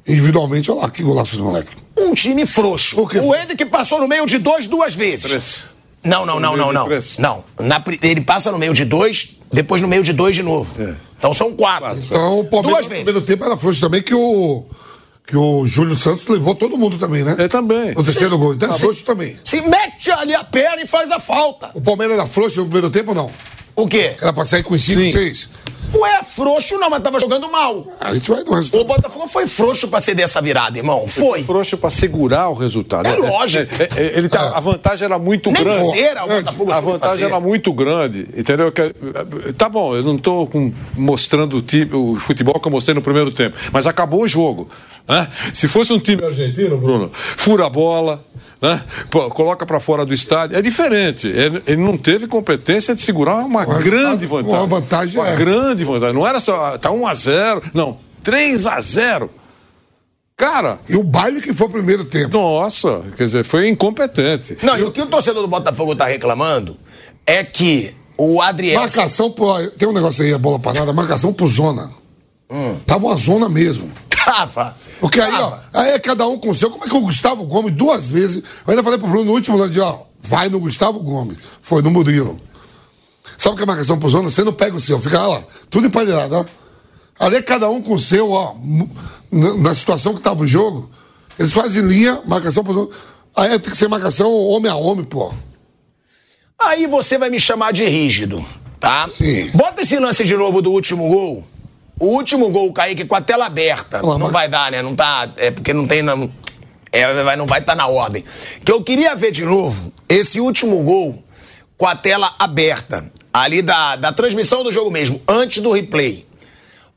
[0.08, 1.76] individualmente, olha lá que golaço do moleque.
[1.96, 3.00] Um time frouxo.
[3.00, 5.30] O Hendrick passou no meio de dois duas vezes.
[5.30, 5.66] Três.
[6.04, 6.88] Não, não, não, não, não.
[7.20, 7.44] Não.
[7.60, 10.74] Na ele passa no meio de dois, depois no meio de dois de novo.
[11.18, 12.00] Então são quatro.
[12.00, 13.04] Então o Palmeiras Duas no vezes.
[13.04, 14.66] primeiro tempo era frouxo também, que o,
[15.28, 17.36] que o Júlio Santos levou todo mundo também, né?
[17.38, 17.92] É também.
[17.92, 18.54] O terceiro gol.
[18.54, 19.38] Então é frouxo também.
[19.44, 21.70] Se mete ali a perna e faz a falta.
[21.74, 23.32] O Palmeiras era frouxo no primeiro tempo ou não?
[23.76, 24.16] O quê?
[24.22, 25.12] Era pra sair com 5, Sim.
[25.12, 25.50] 6.
[25.92, 27.84] Ué, frouxo não, mas tava jogando mal.
[28.00, 28.84] A gente vai no O resultado.
[28.84, 31.08] Botafogo foi frouxo pra ceder essa virada, irmão.
[31.08, 31.42] Foi.
[31.44, 33.08] Frouxo para segurar o resultado.
[33.08, 33.74] É lógico.
[33.82, 35.90] É, é, ele tá, A vantagem era muito Nem grande.
[35.98, 37.24] zera o É, Botafogo A vantagem fazer.
[37.26, 38.72] era muito grande, entendeu?
[38.72, 38.94] Que-
[39.58, 40.48] Tá bom, eu não estou
[40.96, 44.70] mostrando o, time, o futebol que eu mostrei no primeiro tempo, mas acabou o jogo.
[45.10, 45.28] Né?
[45.54, 48.24] Se fosse um time argentino, Bruno, fura a bola,
[48.62, 48.82] né?
[49.10, 51.28] Pô, coloca para fora do estádio, é diferente.
[51.28, 54.68] Ele, ele não teve competência de segurar uma Mas grande uma vantagem.
[54.68, 55.36] vantagem uma é.
[55.36, 56.14] grande vantagem.
[56.14, 59.30] Não era só, tá 1 a 0 não, 3 a 0
[60.38, 62.38] Cara, E o baile que foi o primeiro tempo.
[62.38, 64.58] nossa, quer dizer, foi incompetente.
[64.64, 66.78] Não, e o que o torcedor do Botafogo tá reclamando
[67.26, 68.80] é que o Adriel.
[68.80, 71.92] Marcação, pro, tem um negócio aí, a bola parada, marcação por zona.
[72.86, 73.92] Tava uma zona mesmo.
[74.26, 74.76] Tava.
[75.00, 76.70] Porque aí, ó, aí é cada um com o seu.
[76.70, 79.58] Como é que o Gustavo Gomes, duas vezes, eu ainda falei pro Bruno no último
[79.58, 81.38] lance, ó, vai no Gustavo Gomes.
[81.62, 82.38] Foi no Murilo.
[83.38, 84.30] Sabe o que é marcação por zona?
[84.30, 86.46] Você não pega o seu, fica lá, tudo emparelhado, ó.
[87.20, 88.56] Ali é cada um com o seu, ó.
[89.32, 90.90] Na, na situação que tava o jogo,
[91.38, 92.90] eles fazem linha, marcação por zona.
[93.36, 95.34] Aí tem que ser marcação homem a homem, pô.
[96.60, 98.44] Aí você vai me chamar de rígido,
[98.80, 99.10] tá?
[99.18, 99.50] Sim.
[99.52, 101.46] Bota esse lance de novo do último gol.
[102.00, 103.98] O último gol, o Kaique, com a tela aberta.
[103.98, 104.82] Olha lá, não mas- vai dar, né?
[104.82, 105.30] Não tá.
[105.38, 106.02] É porque não tem.
[106.02, 106.32] Não,
[106.92, 108.24] é, vai- não vai estar na ordem.
[108.64, 111.22] Que eu queria ver de novo esse último gol
[111.78, 113.12] com a tela aberta.
[113.34, 116.26] Ali da, da transmissão do jogo mesmo, antes do replay.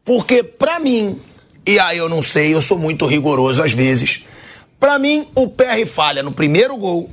[0.05, 1.21] Porque, pra mim,
[1.67, 4.23] e aí eu não sei, eu sou muito rigoroso às vezes.
[4.81, 7.09] Pra mim, o PR falha no primeiro gol,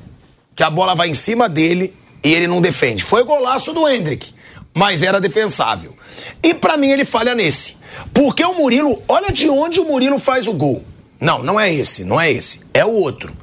[0.55, 3.03] que a bola vai em cima dele e ele não defende.
[3.03, 4.33] Foi golaço do Hendrick,
[4.73, 5.95] mas era defensável.
[6.41, 7.77] E pra mim ele falha nesse.
[8.13, 10.83] Porque o Murilo, olha de onde o Murilo faz o gol.
[11.19, 12.61] Não, não é esse, não é esse.
[12.73, 13.33] É o outro.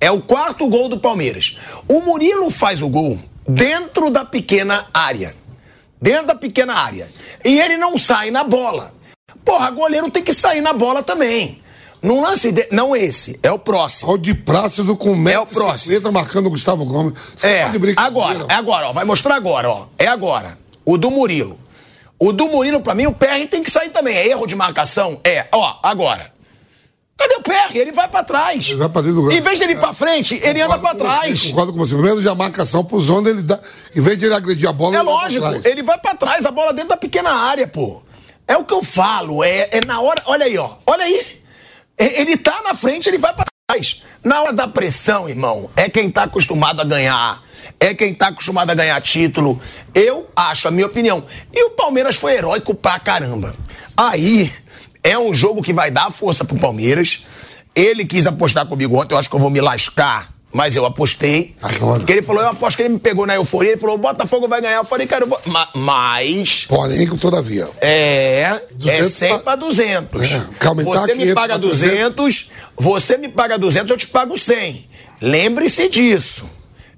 [0.00, 1.58] É o quarto gol do Palmeiras.
[1.86, 5.34] O Murilo faz o gol dentro da pequena área.
[6.00, 7.08] Dentro da pequena área.
[7.44, 8.94] E ele não sai na bola.
[9.44, 11.60] Porra, goleiro tem que sair na bola também.
[12.02, 12.50] Num lance.
[12.50, 12.66] De...
[12.72, 14.10] Não esse, é o próximo.
[14.10, 15.94] Olha o de Plácido com É o próximo.
[15.94, 17.12] 1,50 marcando o Gustavo Gomes.
[17.36, 18.92] Você É, tá agora, é agora, ó.
[18.92, 19.86] Vai mostrar agora, ó.
[19.98, 20.58] É agora.
[20.84, 21.59] O do Murilo.
[22.20, 24.14] O do Murilo, pra mim, o PR tem que sair também.
[24.16, 25.18] É erro de marcação?
[25.24, 25.46] É.
[25.52, 26.30] Ó, agora.
[27.16, 27.76] Cadê o PR?
[27.76, 28.68] Ele vai pra trás.
[28.68, 29.32] Ele vai pra dentro do gol.
[29.32, 31.42] Em vez dele ir pra frente, ele anda pra com você, trás.
[31.46, 31.94] Concordo com você.
[31.94, 33.58] Primeiro, a marcação pro zona, ele dá.
[33.94, 35.64] Em vez de ele agredir a bola, É ele vai pra lógico, trás.
[35.66, 38.02] ele vai pra trás, a bola dentro da pequena área, pô.
[38.48, 40.22] É o que eu falo, é, é na hora.
[40.26, 40.70] Olha aí, ó.
[40.86, 41.20] Olha aí.
[41.98, 44.02] É- Ele tá na frente, ele vai pra trás.
[44.24, 47.42] Na hora da pressão, irmão, é quem tá acostumado a ganhar.
[47.82, 49.58] É quem tá acostumado a ganhar título.
[49.94, 51.24] Eu acho, a minha opinião.
[51.52, 53.54] E o Palmeiras foi heróico pra caramba.
[53.96, 54.52] Aí,
[55.02, 57.22] é um jogo que vai dar força pro Palmeiras.
[57.74, 60.28] Ele quis apostar comigo ontem, eu acho que eu vou me lascar.
[60.52, 61.54] Mas eu apostei.
[62.00, 63.70] Porque ele falou, eu aposto que ele me pegou na euforia.
[63.70, 64.78] Ele falou, o Botafogo vai ganhar.
[64.78, 65.40] Eu falei, cara, eu vou.
[65.46, 66.64] Ma- Mas.
[66.68, 67.68] Porém, todavia.
[67.80, 70.32] É, é 200 100 pa- para 200.
[70.32, 74.08] É, que aumentar você me 500 paga pra 200, você me paga 200, eu te
[74.08, 74.86] pago 100.
[75.22, 76.50] Lembre-se disso.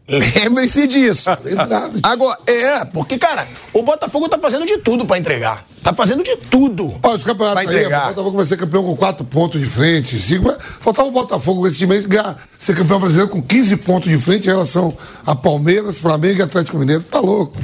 [0.08, 1.30] Lembre-se disso.
[2.02, 5.64] Agora, é, porque, cara, o Botafogo tá fazendo de tudo pra entregar.
[5.82, 6.94] Tá fazendo de tudo.
[7.02, 7.90] Olha, os campeonatos aí, o.
[7.90, 10.20] Botafogo vai ser campeão com 4 pontos de frente.
[10.20, 14.10] Cinco, mas faltava o Botafogo esse time aí ganhar, ser campeão brasileiro com 15 pontos
[14.10, 14.96] de frente em relação
[15.26, 17.02] a Palmeiras, Flamengo e Atlético Mineiro.
[17.02, 17.58] Tá louco.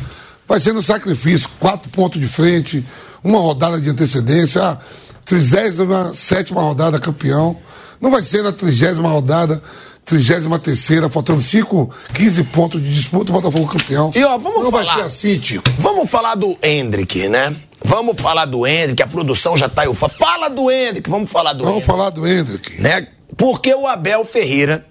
[0.48, 2.84] Vai ser no sacrifício, 4 pontos de frente,
[3.22, 4.78] uma rodada de antecedência, a
[5.24, 7.56] 37 rodada campeão.
[8.00, 9.62] Não vai ser na 30 rodada,
[10.08, 14.10] 33, faltando 5, 15 pontos de disputa, o Botafogo campeão.
[14.14, 14.96] E, ó, vamos Não vai falar.
[14.96, 15.64] ser assim, Tico.
[15.78, 17.54] Vamos falar do Hendrick, né?
[17.84, 20.08] Vamos falar do Hendrick, a produção já tá eufa.
[20.08, 21.86] Fala do Hendrick, vamos falar do Vamos Hendrick.
[21.86, 22.80] falar do Hendrick.
[22.82, 23.06] né?
[23.36, 24.84] Porque o Abel Ferreira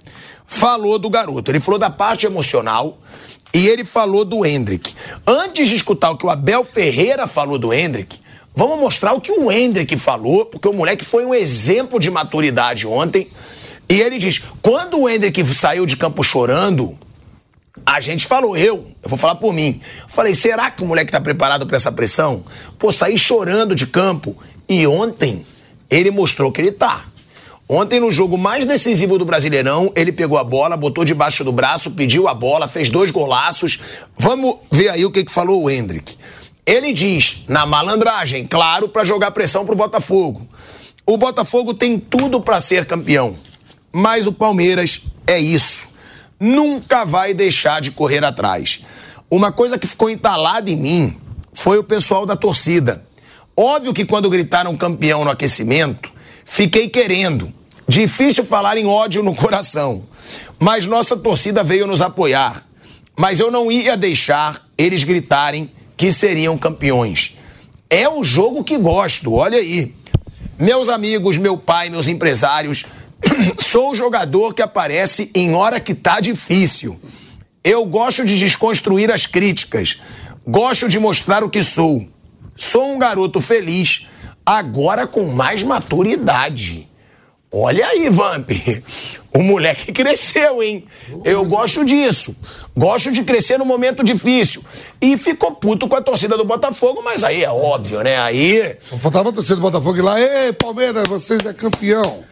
[0.45, 1.51] falou do garoto.
[1.51, 2.97] Ele falou da parte emocional
[3.53, 4.93] e ele falou do Hendrick.
[5.25, 8.17] Antes de escutar o que o Abel Ferreira falou do Hendrick,
[8.55, 12.87] vamos mostrar o que o Hendrick falou, porque o moleque foi um exemplo de maturidade
[12.87, 13.27] ontem.
[13.89, 16.97] E ele diz: quando o Hendrick saiu de campo chorando,
[17.85, 19.79] a gente falou, eu, eu vou falar por mim.
[20.07, 22.43] Falei, será que o moleque tá preparado pra essa pressão?
[22.77, 24.35] Pô, sair chorando de campo.
[24.67, 25.45] E ontem,
[25.89, 27.05] ele mostrou que ele tá.
[27.69, 31.91] Ontem, no jogo mais decisivo do Brasileirão, ele pegou a bola, botou debaixo do braço,
[31.91, 33.79] pediu a bola, fez dois golaços.
[34.17, 36.15] Vamos ver aí o que, que falou o Hendrick.
[36.65, 40.45] Ele diz, na malandragem, claro, pra jogar pressão pro Botafogo.
[41.05, 43.35] O Botafogo tem tudo pra ser campeão.
[43.91, 45.97] Mas o Palmeiras é isso
[46.39, 48.81] nunca vai deixar de correr atrás.
[49.29, 51.17] Uma coisa que ficou entalada em mim
[51.53, 53.05] foi o pessoal da torcida.
[53.55, 56.11] Óbvio que quando gritaram campeão no aquecimento,
[56.45, 57.51] fiquei querendo.
[57.87, 60.05] Difícil falar em ódio no coração.
[60.59, 62.63] Mas nossa torcida veio nos apoiar.
[63.15, 67.35] Mas eu não ia deixar eles gritarem que seriam campeões.
[67.89, 69.95] É o jogo que gosto, olha aí.
[70.59, 72.85] Meus amigos, meu pai, meus empresários,
[73.57, 76.99] sou o jogador que aparece em hora que tá difícil.
[77.63, 79.99] Eu gosto de desconstruir as críticas.
[80.47, 82.07] Gosto de mostrar o que sou.
[82.55, 84.07] Sou um garoto feliz,
[84.45, 86.87] agora com mais maturidade.
[87.51, 88.49] Olha aí, Vamp.
[89.33, 90.83] O moleque cresceu, hein?
[91.23, 92.35] Eu gosto disso.
[92.75, 94.63] Gosto de crescer no momento difícil.
[94.99, 98.17] E ficou puto com a torcida do Botafogo, mas aí é óbvio, né?
[98.17, 98.75] Aí.
[98.99, 102.23] Faltava a torcida do Botafogo ir lá, ei, Palmeiras, vocês é campeão.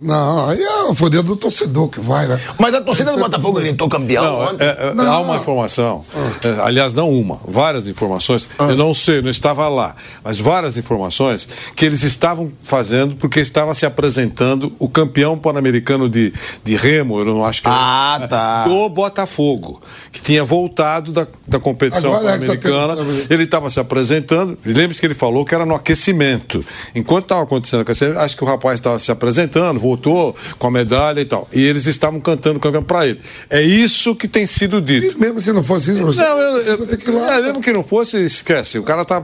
[0.00, 2.38] Não, aí é o poder do torcedor que vai, né?
[2.58, 4.64] Mas a torcida do Botafogo gritou campeão Não, ontem.
[4.64, 6.04] é- é- há uma informação,
[6.44, 8.48] é, aliás, não uma, várias informações.
[8.58, 13.72] Eu não sei, não estava lá, mas várias informações que eles estavam fazendo porque estava
[13.72, 16.32] se apresentando o campeão pan-americano de,
[16.64, 18.64] de remo, eu não acho que Ah, era, tá.
[18.64, 19.80] do Botafogo,
[20.10, 22.96] que tinha voltado da, da competição é tá pan-americana.
[22.96, 26.64] tendo- ele estava se apresentando, e lembre-se que ele falou que era no aquecimento.
[26.96, 30.70] Enquanto estava acontecendo o aquecimento, acho que o rapaz estava se apresentando, voltou com a
[30.70, 31.48] medalha e tal.
[31.52, 33.20] E eles estavam cantando o campeão para ele.
[33.48, 35.16] É isso que tem sido dito.
[35.16, 37.36] E mesmo se não fosse isso, você, Não, eu, eu, que lá.
[37.36, 38.78] é, mesmo que não fosse, esquece.
[38.78, 39.22] O cara tá.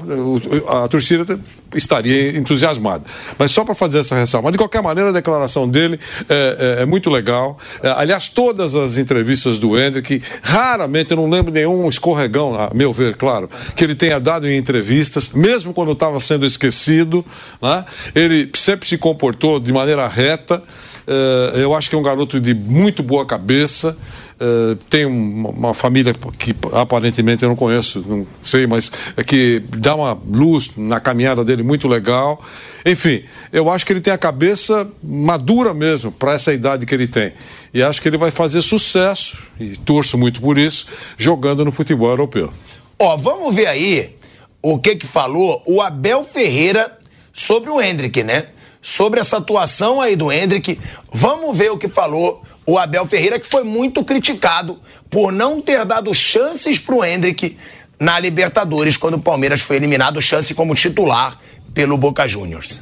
[0.68, 1.38] A torcida
[1.74, 3.04] estaria entusiasmada.
[3.38, 4.50] Mas só para fazer essa ressalva.
[4.50, 5.98] De qualquer maneira, a declaração dele
[6.28, 7.58] é, é- é muito legal.
[7.82, 12.92] É, aliás, todas as entrevistas do Hendrick, raramente, eu não lembro nenhum escorregão, a meu
[12.92, 17.24] ver, claro, que ele tenha dado em entrevistas, mesmo quando estava sendo esquecido.
[17.60, 17.84] Né?
[18.14, 20.62] Ele sempre se comportou de maneira reta.
[21.06, 23.96] É, eu acho que é um garoto de muito boa cabeça.
[24.42, 29.62] Eh, tem uma, uma família que aparentemente eu não conheço, não sei, mas é que
[29.76, 32.42] dá uma luz na caminhada dele muito legal.
[32.86, 33.22] Enfim,
[33.52, 37.34] eu acho que ele tem a cabeça madura mesmo para essa idade que ele tem.
[37.74, 40.86] E acho que ele vai fazer sucesso, e torço muito por isso,
[41.18, 42.50] jogando no futebol europeu.
[42.98, 44.16] Ó, vamos ver aí
[44.62, 46.98] o que que falou o Abel Ferreira
[47.30, 48.46] sobre o Hendrick, né?
[48.80, 50.80] Sobre essa atuação aí do Hendrick.
[51.12, 54.78] Vamos ver o que falou o Abel Ferreira, que foi muito criticado
[55.10, 57.56] por não ter dado chances pro Hendrick
[57.98, 61.36] na Libertadores, quando o Palmeiras foi eliminado, chance como titular
[61.74, 62.80] pelo Boca Juniors.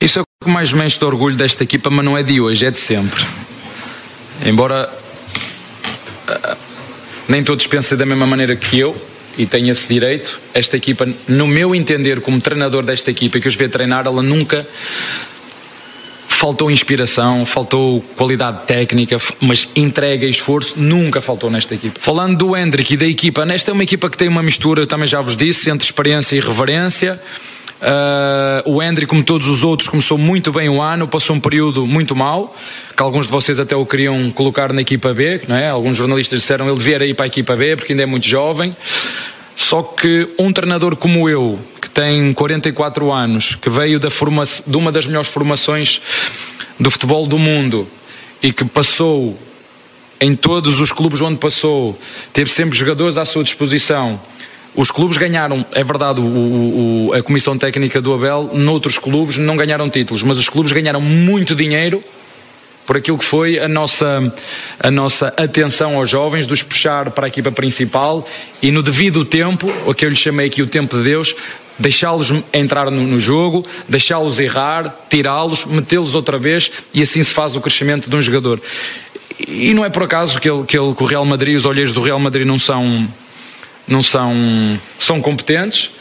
[0.00, 2.40] Isso é o que mais me enche de orgulho desta equipa, mas não é de
[2.40, 3.24] hoje, é de sempre.
[4.44, 4.92] Embora
[6.26, 6.56] ah,
[7.28, 9.00] nem todos pensem da mesma maneira que eu
[9.38, 13.54] e tenho esse direito, esta equipa, no meu entender, como treinador desta equipa que os
[13.54, 14.66] vê treinar, ela nunca
[16.40, 22.00] faltou inspiração, faltou qualidade técnica, mas entrega e esforço nunca faltou nesta equipa.
[22.00, 25.06] Falando do Hendrick e da equipa, nesta é uma equipa que tem uma mistura, também
[25.06, 27.20] já vos disse, entre experiência e reverência.
[27.82, 31.86] Ah, o Hendrick, como todos os outros, começou muito bem o ano, passou um período
[31.86, 32.56] muito mau,
[32.96, 35.68] que alguns de vocês até o queriam colocar na equipa B, não é?
[35.68, 38.74] Alguns jornalistas disseram ele devia ir para a equipa B porque ainda é muito jovem.
[39.70, 44.76] Só que um treinador como eu, que tem 44 anos, que veio da forma, de
[44.76, 46.02] uma das melhores formações
[46.80, 47.86] do futebol do mundo
[48.42, 49.38] e que passou
[50.20, 51.96] em todos os clubes onde passou,
[52.32, 54.20] teve sempre jogadores à sua disposição.
[54.74, 59.56] Os clubes ganharam, é verdade, o, o, a comissão técnica do Abel, noutros clubes não
[59.56, 62.02] ganharam títulos, mas os clubes ganharam muito dinheiro
[62.90, 64.34] por aquilo que foi a nossa,
[64.80, 68.26] a nossa atenção aos jovens, dos puxar para a equipa principal
[68.60, 71.36] e no devido tempo, o que eu lhe chamei aqui o tempo de Deus,
[71.78, 77.60] deixá-los entrar no, jogo, deixá-los errar, tirá-los, metê-los outra vez e assim se faz o
[77.60, 78.60] crescimento de um jogador.
[79.38, 81.92] E não é por acaso que, ele, que, ele, que o Real Madrid, os olheiros
[81.92, 83.08] do Real Madrid não são,
[83.86, 84.34] não são,
[84.98, 85.92] são competentes,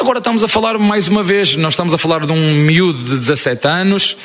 [0.00, 3.18] Agora estamos a falar mais uma vez, nós estamos a falar de um miúdo de
[3.18, 4.16] 17 anos,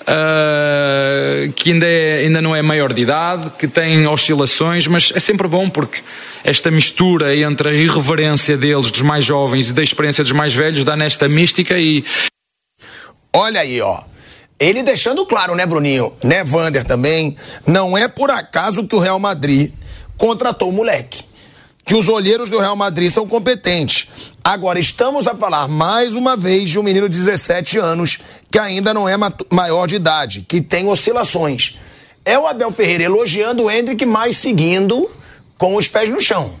[0.00, 5.20] uh, que ainda, é, ainda não é maior de idade, que tem oscilações, mas é
[5.20, 6.02] sempre bom porque
[6.42, 10.84] esta mistura entre a irreverência deles, dos mais jovens, e da experiência dos mais velhos,
[10.84, 12.04] dá nesta mística e.
[13.32, 14.00] Olha aí, ó.
[14.58, 16.12] Ele deixando claro, né, Bruninho?
[16.24, 17.36] Né, Vander também?
[17.64, 19.70] Não é por acaso que o Real Madrid
[20.18, 21.30] contratou o moleque
[21.90, 24.06] que os olheiros do Real Madrid são competentes.
[24.52, 28.18] Agora, estamos a falar mais uma vez de um menino de 17 anos
[28.50, 29.14] que ainda não é
[29.48, 31.78] maior de idade, que tem oscilações.
[32.24, 35.08] É o Abel Ferreira elogiando o Hendrick, mas seguindo
[35.56, 36.52] com os pés no chão.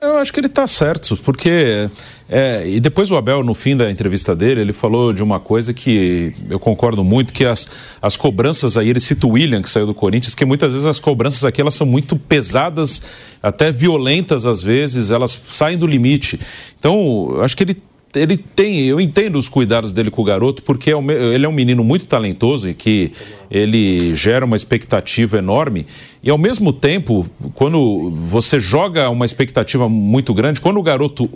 [0.00, 1.88] Eu acho que ele está certo, porque.
[2.28, 5.72] É, e depois o Abel, no fim da entrevista dele, ele falou de uma coisa
[5.72, 7.70] que eu concordo muito, que as,
[8.02, 10.98] as cobranças aí, ele cita o William, que saiu do Corinthians, que muitas vezes as
[10.98, 13.02] cobranças aqui elas são muito pesadas,
[13.42, 16.38] até violentas às vezes, elas saem do limite.
[16.78, 17.76] Então, eu acho que ele
[18.16, 20.94] ele tem, eu entendo os cuidados dele com o garoto, porque é
[21.34, 23.12] ele é um menino muito talentoso e que
[23.50, 25.86] ele gera uma expectativa enorme.
[26.22, 31.28] E ao mesmo tempo, quando você joga uma expectativa muito grande, quando o garoto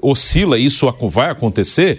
[0.00, 1.98] oscila, isso vai acontecer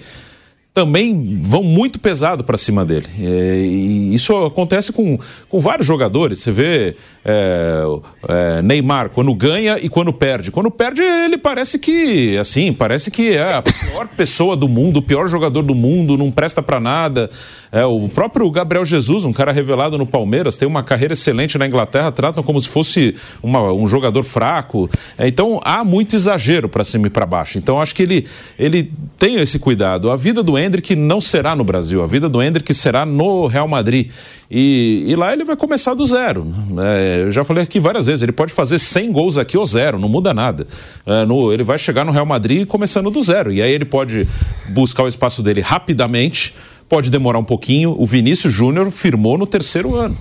[0.73, 3.07] também vão muito pesado para cima dele.
[3.19, 6.39] É, e isso acontece com, com vários jogadores.
[6.39, 6.95] Você vê
[7.25, 7.83] é,
[8.27, 10.51] é, Neymar quando ganha e quando perde.
[10.51, 15.01] Quando perde, ele parece que, assim, parece que é a pior pessoa do mundo, o
[15.01, 17.29] pior jogador do mundo, não presta para nada.
[17.71, 21.67] É, o próprio Gabriel Jesus, um cara revelado no Palmeiras, tem uma carreira excelente na
[21.67, 24.89] Inglaterra, tratam como se fosse uma, um jogador fraco.
[25.17, 27.57] É, então há muito exagero para cima e para baixo.
[27.57, 30.09] Então acho que ele, ele tem esse cuidado.
[30.09, 33.67] A vida do Hendrick não será no Brasil, a vida do Hendrick será no Real
[33.67, 34.09] Madrid.
[34.51, 36.51] E, e lá ele vai começar do zero.
[36.79, 39.99] É, eu já falei aqui várias vezes, ele pode fazer 100 gols aqui ou zero,
[39.99, 40.65] não muda nada.
[41.05, 43.53] É, no, ele vai chegar no Real Madrid começando do zero.
[43.53, 44.27] E aí ele pode
[44.69, 46.55] buscar o espaço dele rapidamente,
[46.89, 47.95] pode demorar um pouquinho.
[47.97, 50.17] O Vinícius Júnior firmou no terceiro ano.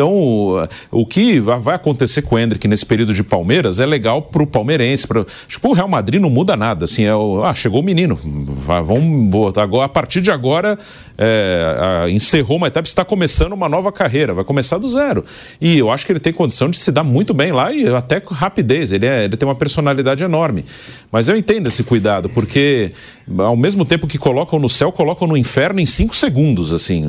[0.00, 4.42] Então, o que vai acontecer com o Hendrick nesse período de Palmeiras é legal para
[4.42, 5.06] o palmeirense.
[5.06, 6.86] Pra, tipo, o Real Madrid não muda nada.
[6.86, 8.18] Assim, é o, ah, chegou o menino.
[8.24, 9.84] Vamos botar agora.
[9.84, 10.78] A partir de agora,
[11.18, 15.22] é, encerrou uma etapa, está começando uma nova carreira, vai começar do zero.
[15.60, 18.20] E eu acho que ele tem condição de se dar muito bem lá e até
[18.20, 18.90] com rapidez.
[18.90, 20.64] Ele, é, ele tem uma personalidade enorme.
[21.12, 22.92] Mas eu entendo esse cuidado, porque
[23.38, 26.72] ao mesmo tempo que colocam no céu, colocam no inferno em cinco segundos.
[26.72, 27.04] assim.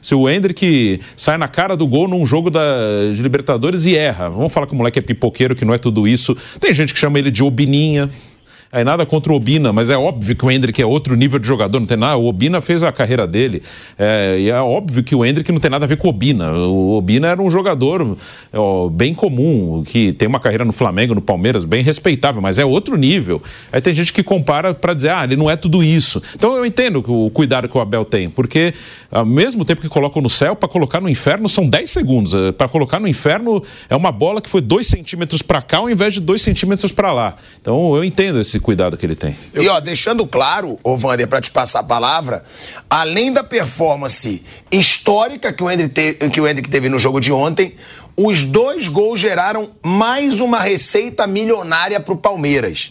[0.00, 4.28] Se o Hendrick sai na cara do gol num jogo da, de Libertadores e erra,
[4.28, 6.36] vamos falar que o moleque é pipoqueiro, que não é tudo isso.
[6.60, 8.10] Tem gente que chama ele de Obininha.
[8.72, 11.46] Aí nada contra o Obina, mas é óbvio que o Hendrick é outro nível de
[11.46, 12.16] jogador, não tem nada.
[12.16, 13.62] O Obina fez a carreira dele.
[13.98, 16.52] É, e é óbvio que o Hendrick não tem nada a ver com o Obina.
[16.52, 18.16] O Obina era um jogador
[18.52, 22.64] ó, bem comum, que tem uma carreira no Flamengo, no Palmeiras, bem respeitável, mas é
[22.64, 23.42] outro nível.
[23.72, 26.22] Aí tem gente que compara para dizer, ah, ele não é tudo isso.
[26.34, 28.74] Então eu entendo o cuidado que o Abel tem, porque
[29.10, 32.34] ao mesmo tempo que colocam no céu, para colocar no inferno são 10 segundos.
[32.34, 35.88] É, para colocar no inferno é uma bola que foi 2 centímetros para cá ao
[35.88, 37.36] invés de 2 centímetros para lá.
[37.60, 39.36] Então eu entendo esse cuidado que ele tem.
[39.54, 42.42] E ó, deixando claro, ô Vander, para te passar a palavra,
[42.90, 44.42] além da performance
[44.72, 47.72] histórica que o Hendrick, te, que o Hendrick teve no jogo de ontem,
[48.16, 52.90] os dois gols geraram mais uma receita milionária para o Palmeiras.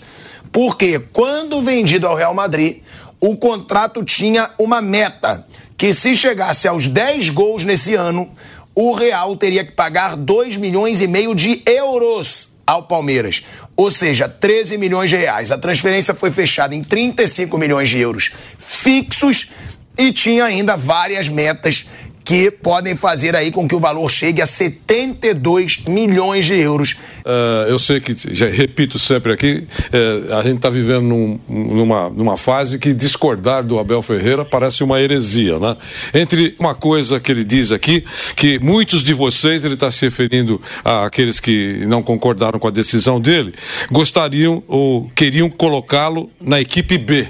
[0.50, 2.78] Porque quando vendido ao Real Madrid,
[3.20, 5.46] o contrato tinha uma meta
[5.76, 8.32] que se chegasse aos 10 gols nesse ano,
[8.76, 13.44] o Real teria que pagar 2 milhões e meio de euros ao Palmeiras,
[13.76, 15.52] ou seja, 13 milhões de reais.
[15.52, 19.50] A transferência foi fechada em 35 milhões de euros fixos
[19.98, 21.86] e tinha ainda várias metas
[22.26, 26.94] que podem fazer aí com que o valor chegue a 72 milhões de euros.
[27.24, 32.10] Uh, eu sei que, já repito sempre aqui, uh, a gente está vivendo num, numa,
[32.10, 35.78] numa fase que discordar do Abel Ferreira parece uma heresia, né?
[36.16, 38.04] Entre uma coisa que ele diz aqui,
[38.36, 43.22] que muitos de vocês, ele está se referindo àqueles que não concordaram com a decisão
[43.22, 43.54] dele,
[43.92, 47.28] gostariam ou queriam colocá-lo na equipe B.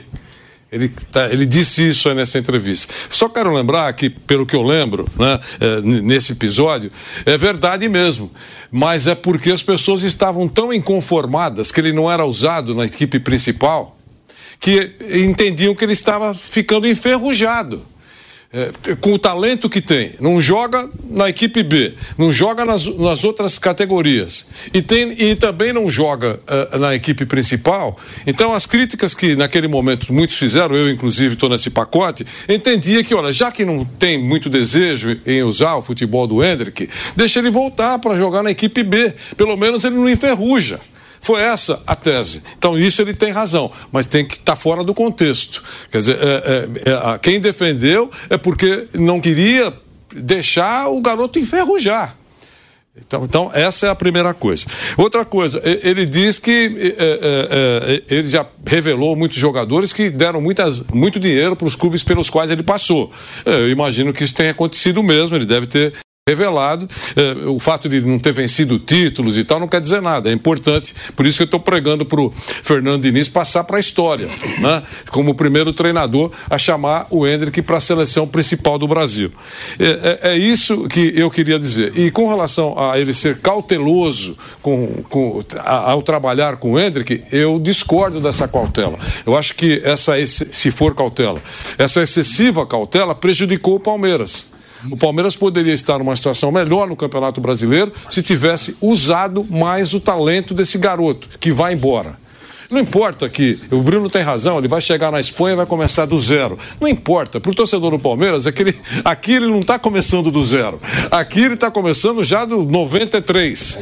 [0.72, 2.94] Ele, tá, ele disse isso nessa entrevista.
[3.10, 6.92] Só quero lembrar que, pelo que eu lembro, né, é, nesse episódio,
[7.26, 8.32] é verdade mesmo.
[8.72, 13.20] Mas é porque as pessoas estavam tão inconformadas que ele não era usado na equipe
[13.20, 13.96] principal
[14.60, 17.86] que entendiam que ele estava ficando enferrujado
[18.56, 23.26] é, com o talento que tem, não joga na equipe B, não joga nas, nas
[23.26, 24.48] outras categorias.
[24.74, 26.40] E, tem, e também não joga
[26.74, 31.50] uh, na equipe principal, então as críticas que naquele momento muitos fizeram, eu inclusive estou
[31.50, 36.26] nesse pacote, entendia que, olha, já que não tem muito desejo em usar o futebol
[36.26, 40.80] do Hendrick, deixa ele voltar para jogar na equipe B, pelo menos ele não enferruja.
[41.26, 42.44] Foi essa a tese.
[42.56, 45.64] Então, isso ele tem razão, mas tem que estar tá fora do contexto.
[45.92, 49.74] Quer dizer, é, é, é, quem defendeu é porque não queria
[50.16, 52.16] deixar o garoto enferrujar.
[52.96, 54.68] Então, então, essa é a primeira coisa.
[54.96, 60.40] Outra coisa, ele diz que é, é, é, ele já revelou muitos jogadores que deram
[60.40, 63.12] muitas, muito dinheiro para os clubes pelos quais ele passou.
[63.44, 65.92] Eu imagino que isso tenha acontecido mesmo, ele deve ter
[66.28, 66.90] revelado.
[67.16, 70.28] É, o fato de não ter vencido títulos e tal não quer dizer nada.
[70.28, 70.92] É importante.
[71.16, 74.82] Por isso que eu estou pregando para o Fernando Diniz passar para a história, né?
[75.12, 79.32] como o primeiro treinador a chamar o Hendrick para a seleção principal do Brasil.
[79.78, 81.96] É, é, é, isso que eu queria dizer.
[81.96, 87.24] E com relação a ele ser cauteloso com, com, a, ao trabalhar com o Hendrick,
[87.32, 88.98] eu discordo dessa cautela.
[89.28, 91.40] Eu acho que essa, se for cautela,
[91.78, 94.55] essa excessiva cautela prejudicou o Palmeiras.
[94.92, 100.00] O Palmeiras poderia estar numa situação melhor no Campeonato Brasileiro se tivesse usado mais o
[100.00, 102.26] talento desse garoto que vai embora.
[102.70, 106.06] Não importa que o Bruno tem razão, ele vai chegar na Espanha e vai começar
[106.06, 106.58] do zero.
[106.80, 107.40] Não importa.
[107.40, 108.76] Para o torcedor do Palmeiras, é que ele,
[109.06, 110.80] aqui ele não está começando do zero.
[111.12, 113.80] Aqui ele está começando já do 93.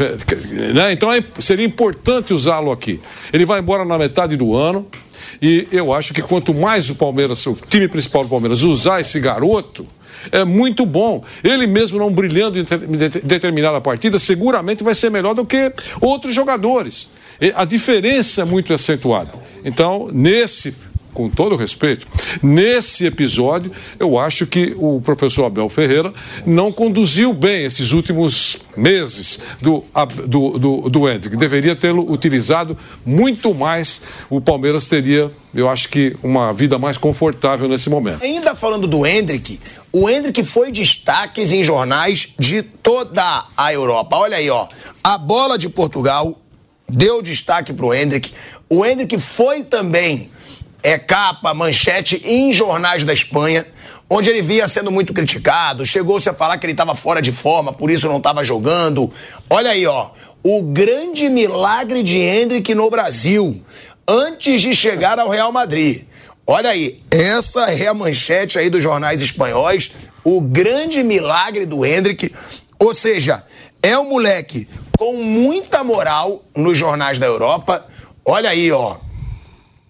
[0.74, 0.92] né?
[0.92, 3.00] Então é, seria importante usá-lo aqui.
[3.32, 4.86] Ele vai embora na metade do ano.
[5.40, 9.20] E eu acho que quanto mais o Palmeiras, o time principal do Palmeiras, usar esse
[9.20, 9.86] garoto,
[10.32, 11.22] é muito bom.
[11.42, 12.64] Ele mesmo não brilhando em
[13.24, 17.10] determinada partida, seguramente vai ser melhor do que outros jogadores.
[17.54, 19.30] A diferença é muito acentuada.
[19.64, 20.74] Então, nesse
[21.16, 22.06] com todo respeito,
[22.42, 26.12] nesse episódio, eu acho que o professor Abel Ferreira
[26.44, 29.82] não conduziu bem esses últimos meses do,
[30.28, 31.34] do, do, do Hendrick.
[31.38, 34.02] Deveria tê-lo utilizado muito mais.
[34.28, 38.22] O Palmeiras teria, eu acho que, uma vida mais confortável nesse momento.
[38.22, 39.58] Ainda falando do Hendrick,
[39.98, 44.14] o Hendrick foi destaques em jornais de toda a Europa.
[44.14, 44.68] Olha aí, ó.
[45.02, 46.38] A bola de Portugal
[46.86, 48.30] deu destaque para o Hendrick.
[48.68, 50.30] O Hendrick foi também
[50.82, 53.66] é capa, manchete em jornais da Espanha,
[54.10, 55.86] onde ele vinha sendo muito criticado.
[55.86, 59.10] Chegou-se a falar que ele estava fora de forma, por isso não estava jogando.
[59.48, 60.10] Olha aí, ó.
[60.42, 63.64] O grande milagre de Hendrick no Brasil,
[64.06, 66.02] antes de chegar ao Real Madrid.
[66.48, 70.08] Olha aí, essa é a manchete aí dos jornais espanhóis.
[70.22, 72.32] O grande milagre do Hendrick.
[72.78, 73.42] Ou seja,
[73.82, 77.84] é um moleque com muita moral nos jornais da Europa.
[78.24, 78.96] Olha aí, ó.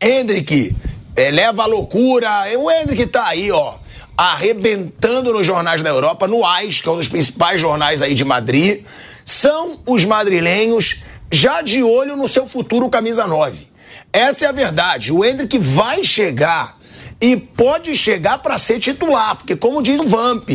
[0.00, 0.74] Hendrick
[1.14, 2.30] é, leva a loucura.
[2.59, 3.74] O Hendrick tá aí, ó,
[4.16, 8.24] arrebentando nos jornais da Europa, no AIS, que é um dos principais jornais aí de
[8.24, 8.82] Madrid.
[9.26, 13.76] São os madrilenhos já de olho no seu futuro camisa 9.
[14.16, 15.12] Essa é a verdade.
[15.12, 16.74] O Hendrick vai chegar
[17.20, 20.48] e pode chegar para ser titular, porque como diz o Vamp,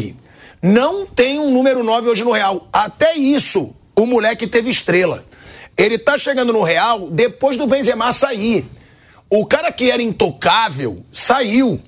[0.64, 2.68] não tem um número 9 hoje no Real.
[2.74, 5.24] Até isso, o moleque teve estrela.
[5.78, 8.66] Ele tá chegando no Real depois do Benzema sair.
[9.30, 11.80] O cara que era intocável saiu.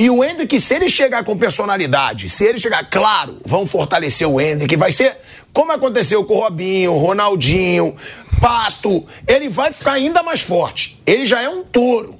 [0.00, 4.40] E o Hendrick, se ele chegar com personalidade, se ele chegar, claro, vão fortalecer o
[4.40, 5.14] Hendrick, vai ser
[5.52, 7.94] como aconteceu com o Robinho, Ronaldinho,
[8.40, 10.98] Pato, ele vai ficar ainda mais forte.
[11.04, 12.18] Ele já é um touro.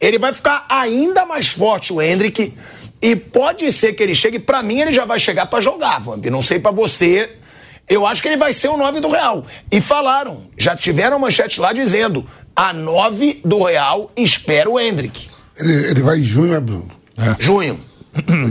[0.00, 2.54] Ele vai ficar ainda mais forte, o Hendrick.
[3.02, 6.24] E pode ser que ele chegue, para mim ele já vai chegar para jogar, Vamp.
[6.24, 7.30] Não sei para você,
[7.86, 9.44] eu acho que ele vai ser o 9 do Real.
[9.70, 12.24] E falaram, já tiveram manchete lá dizendo:
[12.56, 15.28] a 9 do Real espera o Hendrick.
[15.58, 16.99] Ele, ele vai em junho, né, Bruno?
[17.18, 17.36] É.
[17.38, 17.78] Junho.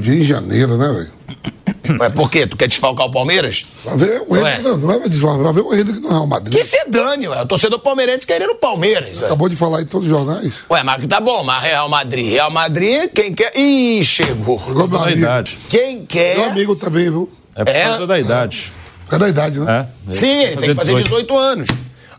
[0.02, 1.20] dia em janeiro, né, velho?
[2.00, 2.46] Ué, por quê?
[2.46, 3.64] Tu quer desfalcar o Palmeiras?
[3.84, 6.54] Vai ver o Hendrick, não, não é desfalcar, vai ver o Hendrick no Real Madrid.
[6.54, 7.42] Que se dane, ué.
[7.42, 9.24] O torcedor palmeirense querendo o Palmeiras.
[9.24, 10.62] Acabou de falar em todos os jornais.
[10.70, 12.30] Ué, mas tá bom, mas Real Madrid.
[12.30, 13.58] Real Madrid, quem quer.
[13.58, 14.60] Ih, chegou.
[14.60, 15.58] Chegou meu idade.
[15.70, 16.38] Quem quer.
[16.38, 17.30] Meu amigo também, viu?
[17.56, 18.08] É por causa é...
[18.08, 18.74] da idade.
[19.06, 19.88] Por causa da idade, né?
[20.08, 20.12] É.
[20.12, 21.04] Sim, ele tem que fazer 18.
[21.04, 21.70] 18 anos.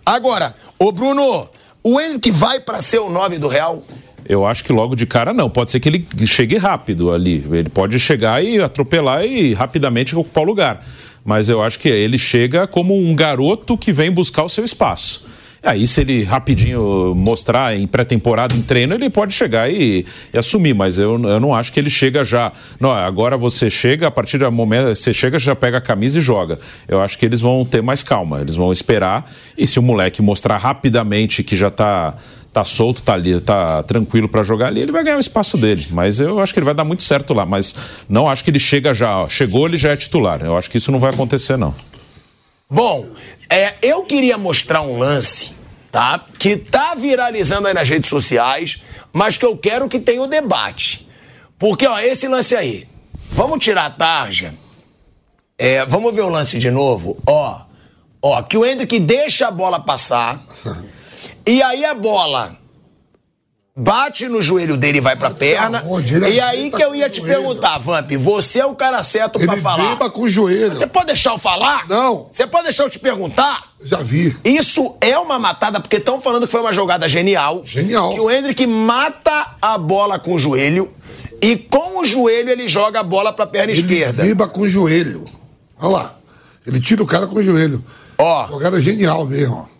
[0.05, 1.49] Agora, ô Bruno,
[1.82, 3.82] o Henrique vai para ser o 9 do Real?
[4.31, 5.51] Eu acho que logo de cara não.
[5.51, 7.45] Pode ser que ele chegue rápido ali.
[7.51, 10.87] Ele pode chegar e atropelar e rapidamente ocupar o lugar.
[11.24, 15.26] Mas eu acho que ele chega como um garoto que vem buscar o seu espaço.
[15.62, 20.74] Aí, se ele rapidinho mostrar em pré-temporada, em treino, ele pode chegar e, e, assumir,
[20.74, 22.51] mas eu, eu não acho que ele chega já.
[22.78, 26.22] Não, agora você chega, a partir do momento você chega, já pega a camisa e
[26.22, 26.59] joga.
[26.89, 29.31] Eu acho que eles vão ter mais calma, eles vão esperar.
[29.59, 32.16] E se o moleque mostrar rapidamente que já está
[32.53, 35.86] tá solto, tá ali, tá tranquilo para jogar ali, ele vai ganhar o espaço dele.
[35.90, 37.46] Mas eu acho que ele vai dar muito certo lá.
[37.46, 37.74] Mas
[38.09, 39.28] não acho que ele chega já.
[39.28, 40.42] Chegou, ele já é titular.
[40.42, 41.74] Eu acho que isso não vai acontecer, não.
[42.68, 43.09] Bom,
[43.48, 45.53] é, eu queria mostrar um lance,
[45.90, 46.24] tá?
[46.38, 48.82] Que tá viralizando aí nas redes sociais,
[49.12, 51.09] mas que eu quero que tenha o debate.
[51.59, 52.88] Porque, ó, esse lance aí.
[53.32, 54.55] Vamos tirar a tarja.
[55.57, 57.16] É, vamos ver o lance de novo.
[57.26, 57.61] Ó,
[58.22, 60.42] ó, que o Hendrick deixa a bola passar.
[61.47, 62.57] E aí a bola
[63.77, 65.83] bate no joelho dele e vai pra perna.
[66.31, 69.62] E aí que eu ia te perguntar, Vamp, você é o cara certo pra Ele
[69.62, 69.87] falar.
[69.87, 70.75] dribla com o joelho.
[70.75, 71.89] Você pode deixar eu falar?
[71.89, 72.29] Não.
[72.31, 73.73] Você pode deixar eu te perguntar?
[73.83, 74.37] Já vi.
[74.45, 77.62] Isso é uma matada, porque estão falando que foi uma jogada genial.
[77.64, 78.11] Genial.
[78.12, 80.91] Que o Hendrick mata a bola com o joelho
[81.41, 84.23] e com o joelho ele joga a bola pra perna Ele esquerda.
[84.23, 85.25] dribla com o joelho.
[85.81, 86.14] Olha lá.
[86.66, 87.83] Ele tira o cara com o joelho.
[88.18, 88.47] Ó.
[88.49, 89.80] Jogada genial mesmo, ó.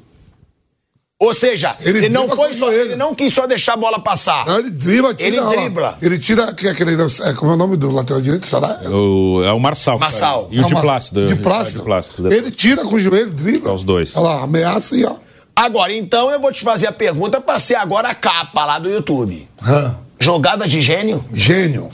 [1.23, 4.47] Ou seja, ele, Ele não foi só, ele não quis só deixar a bola passar.
[4.47, 5.29] Não, ele dribla, tira.
[5.29, 5.99] Ele ó dribla.
[6.01, 6.95] Ele tira que é aquele.
[6.95, 8.47] É, como é o nome do lateral direito?
[8.47, 8.81] Sará?
[8.91, 9.99] O, é o Marçal.
[9.99, 10.49] Marçal.
[10.51, 11.27] E o de Plácido.
[11.27, 11.79] De É, Plácido.
[11.81, 12.33] De Plácido.
[12.33, 13.71] Ele tira com o joelho, dribla.
[13.71, 14.17] É os dois.
[14.17, 15.15] Olha lá, ameaça e ó.
[15.55, 18.89] Agora, então eu vou te fazer a pergunta pra ser agora a capa lá do
[18.89, 19.47] YouTube.
[19.63, 19.95] Hã.
[20.19, 21.23] Jogada de gênio?
[21.35, 21.91] Gênio.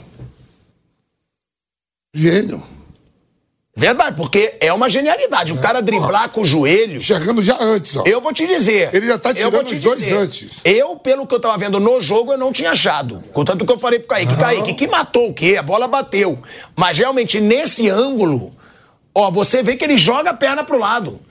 [2.15, 2.63] Gênio.
[3.77, 5.53] Verdade, porque é uma genialidade.
[5.53, 6.99] O cara driblar com o joelho.
[6.99, 8.03] Chegando já antes, ó.
[8.07, 8.89] Eu vou te dizer.
[8.91, 10.49] Ele já tá tirando os dois dizer, antes.
[10.65, 13.23] Eu, pelo que eu tava vendo no jogo, eu não tinha achado.
[13.31, 15.57] Contanto que eu falei pro Kaique, Kaique, que matou o quê?
[15.59, 16.39] A bola bateu.
[16.75, 18.51] Mas realmente, nesse ângulo,
[19.13, 21.21] ó, você vê que ele joga a perna pro lado.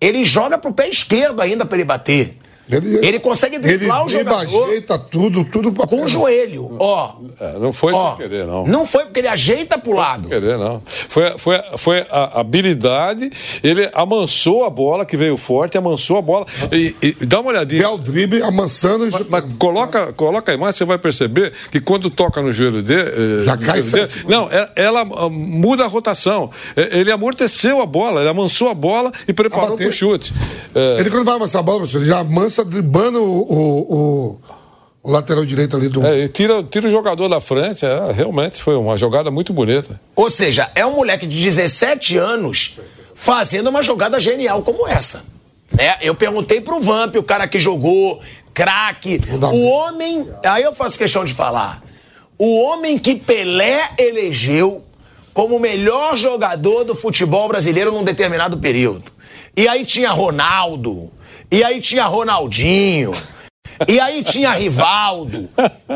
[0.00, 2.36] Ele joga pro pé esquerdo ainda pra ele bater.
[2.76, 6.76] Ele, consegue driblar o ele jogador ajeita tudo, tudo pra com o joelho.
[6.78, 8.10] Ó, É, não foi ó.
[8.10, 8.66] sem querer, não.
[8.66, 10.28] Não foi porque ele ajeita pro lado.
[10.28, 10.82] querer, não.
[11.08, 13.30] Foi, foi, foi a habilidade,
[13.62, 16.46] ele amansou a bola, que veio forte, amansou a bola.
[16.70, 17.82] E, e dá uma olhadinha.
[17.82, 19.08] Deu o drible, amassando.
[19.10, 23.44] Mas, mas coloca, coloca a imagem, você vai perceber que quando toca no joelho dele.
[23.44, 24.28] Já cai dele, certo.
[24.28, 26.50] Não, é- ela, ah, muda a rotação.
[26.76, 29.84] É, Ele amorteceu a bola, ele amansou a bola e preparou bater.
[29.84, 30.32] para o chute.
[30.74, 34.40] É, Ele quando vai amassar a bola, professor, ele já amansa driblando o, o, o,
[35.02, 36.04] o lateral direito ali do.
[36.06, 37.84] é, e tira, tira o jogador da frente.
[37.84, 40.00] é, realmente foi uma jogada muito bonita.
[40.14, 42.78] Ou seja, é um moleque de 17 anos
[43.14, 45.24] fazendo uma jogada genial como essa.
[45.72, 45.96] Né?
[46.02, 48.20] Eu perguntei pro Vamp, o cara que jogou,
[48.54, 49.20] craque,
[49.52, 50.28] o homem.
[50.44, 51.82] Aí eu faço questão de falar.
[52.38, 54.82] O homem que Pelé elegeu
[55.32, 59.04] como o melhor jogador do futebol brasileiro num determinado período.
[59.56, 61.10] E aí tinha Ronaldo,
[61.50, 63.12] e aí tinha Ronaldinho,
[63.86, 65.48] e aí tinha Rivaldo.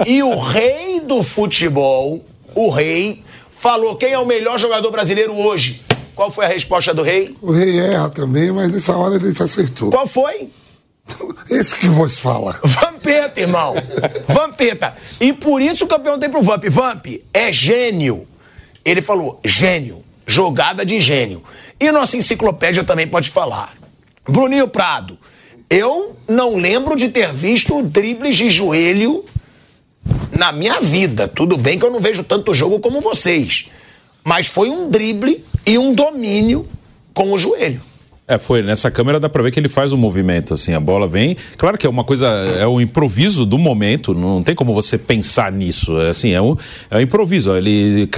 [0.06, 2.22] E o rei do futebol,
[2.54, 5.82] o rei, falou quem é o melhor jogador brasileiro hoje.
[6.14, 7.34] Qual foi a resposta do rei?
[7.40, 9.90] O rei erra também, mas nessa hora ele se acertou.
[9.90, 10.48] Qual foi?
[11.50, 12.54] Esse que vos fala.
[12.62, 13.74] Vampeta, irmão.
[14.28, 14.94] Vampeta.
[15.20, 16.64] E por isso que eu perguntei pro Vamp.
[16.68, 18.26] Vamp, é gênio.
[18.84, 20.05] Ele falou, gênio.
[20.26, 21.42] Jogada de gênio.
[21.78, 23.74] E nossa enciclopédia também pode falar.
[24.28, 25.16] Bruninho Prado,
[25.70, 29.24] eu não lembro de ter visto dribles de joelho
[30.36, 31.28] na minha vida.
[31.28, 33.68] Tudo bem que eu não vejo tanto jogo como vocês.
[34.24, 36.68] Mas foi um drible e um domínio
[37.14, 37.80] com o joelho.
[38.28, 38.60] É, foi.
[38.60, 41.36] Nessa câmera dá pra ver que ele faz um movimento, assim, a bola vem.
[41.56, 45.52] Claro que é uma coisa, é o improviso do momento, não tem como você pensar
[45.52, 46.00] nisso.
[46.00, 46.56] É assim, é um,
[46.90, 47.54] é um improviso.
[47.54, 48.08] Ele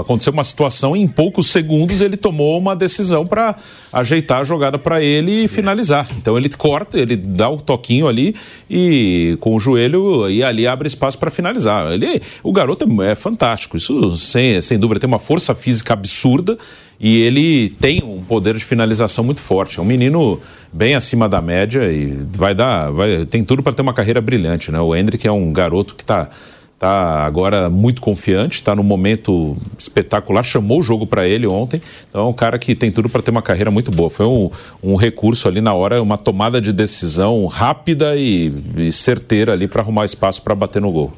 [0.00, 3.54] aconteceu uma situação em poucos segundos ele tomou uma decisão pra
[3.92, 6.08] ajeitar a jogada pra ele e finalizar.
[6.16, 8.34] Então ele corta, ele dá o toquinho ali
[8.68, 11.92] e com o joelho e ali abre espaço pra finalizar.
[11.92, 13.76] Ele, o garoto é, é fantástico.
[13.76, 16.58] Isso sem, sem dúvida tem uma força física absurda
[17.02, 19.80] e ele tem um poder de finalização muito forte.
[19.80, 20.40] É um menino
[20.72, 24.70] bem acima da média e vai dar, vai, tem tudo para ter uma carreira brilhante,
[24.70, 24.80] né?
[24.80, 26.30] O Hendrick é um garoto que está
[26.78, 31.82] tá agora muito confiante, está num momento espetacular, chamou o jogo para ele ontem.
[32.08, 34.08] Então é um cara que tem tudo para ter uma carreira muito boa.
[34.08, 34.48] Foi um,
[34.80, 39.82] um recurso ali na hora, uma tomada de decisão rápida e, e certeira ali para
[39.82, 41.12] arrumar espaço para bater no gol.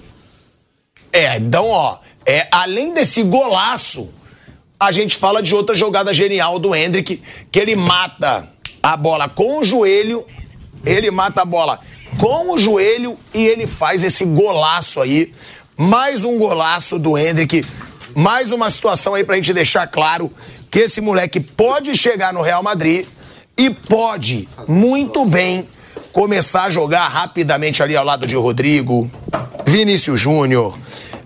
[1.12, 4.08] É, então, ó, é, além desse golaço,
[4.78, 8.48] a gente fala de outra jogada genial do Hendrick, que ele mata
[8.82, 10.24] a bola com o joelho,
[10.84, 11.78] ele mata a bola
[12.18, 15.32] com o joelho e ele faz esse golaço aí.
[15.76, 17.64] Mais um golaço do Hendrick,
[18.14, 20.30] mais uma situação aí pra gente deixar claro
[20.70, 23.06] que esse moleque pode chegar no Real Madrid
[23.56, 25.66] e pode muito bem
[26.12, 29.10] começar a jogar rapidamente ali ao lado de Rodrigo,
[29.66, 30.78] Vinícius Júnior,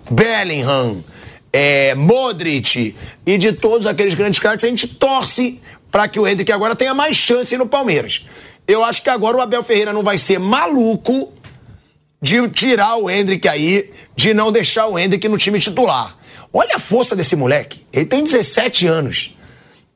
[0.09, 1.03] Bellingham,
[1.51, 2.95] é, Modric
[3.25, 5.59] e de todos aqueles grandes caras, a gente torce
[5.91, 8.25] para que o Hendrick agora tenha mais chance no Palmeiras.
[8.67, 11.33] Eu acho que agora o Abel Ferreira não vai ser maluco
[12.21, 16.15] de tirar o Hendrick aí, de não deixar o Hendrick no time titular.
[16.53, 17.81] Olha a força desse moleque.
[17.93, 19.37] Ele tem 17 anos.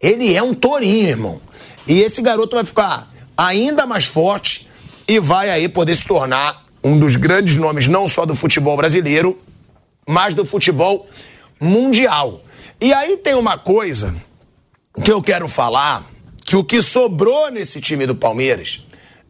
[0.01, 1.41] Ele é um tourinho, irmão.
[1.87, 4.67] E esse garoto vai ficar ainda mais forte
[5.07, 9.39] e vai aí poder se tornar um dos grandes nomes, não só do futebol brasileiro,
[10.07, 11.07] mas do futebol
[11.63, 12.41] mundial.
[12.79, 14.13] E aí tem uma coisa
[15.03, 16.03] que eu quero falar,
[16.45, 18.83] que o que sobrou nesse time do Palmeiras,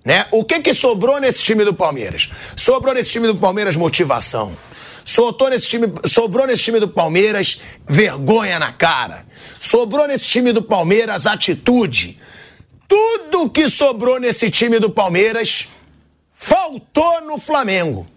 [0.04, 0.26] né?
[0.32, 2.30] O que que sobrou nesse time do Palmeiras?
[2.56, 4.58] Sobrou nesse time do Palmeiras motivação.
[5.06, 9.26] Sobrou nesse time, sobrou nesse time do Palmeiras vergonha na cara.
[9.60, 12.20] Sobrou nesse time do Palmeiras atitude.
[12.88, 15.70] Tudo que sobrou nesse time do Palmeiras
[16.34, 18.08] faltou no Flamengo.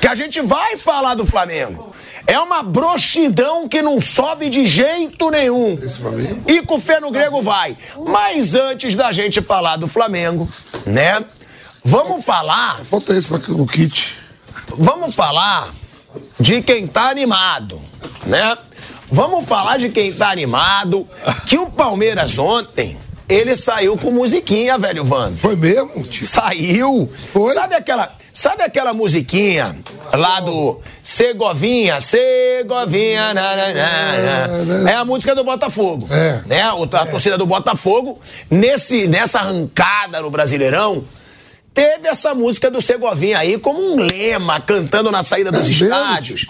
[0.00, 1.94] Que a gente vai falar do Flamengo.
[2.26, 5.78] É uma broxidão que não sobe de jeito nenhum.
[6.46, 7.76] E com o fé no grego vai.
[8.06, 10.48] Mas antes da gente falar do Flamengo,
[10.86, 11.24] né?
[11.84, 12.80] Vamos falar.
[12.84, 14.18] Falta esse para o kit.
[14.78, 15.72] Vamos falar
[16.40, 17.80] de quem tá animado,
[18.26, 18.56] né?
[19.10, 21.06] Vamos falar de quem tá animado.
[21.46, 22.98] Que o Palmeiras ontem
[23.28, 25.38] ele saiu com musiquinha, velho Vando.
[25.38, 26.02] Foi mesmo?
[26.04, 26.24] Tio?
[26.24, 27.10] Saiu.
[27.32, 27.54] Foi?
[27.54, 29.74] Sabe aquela, sabe aquela musiquinha
[30.12, 33.34] lá do Segovinha, Segovinha,
[34.88, 36.08] é a música do Botafogo.
[36.10, 36.42] É.
[36.46, 36.62] Né?
[36.62, 38.18] A, a torcida do Botafogo,
[38.50, 41.02] nesse, nessa arrancada no Brasileirão,
[41.72, 45.84] teve essa música do Segovinha aí como um lema, cantando na saída dos É mesmo,
[45.84, 46.46] estádios.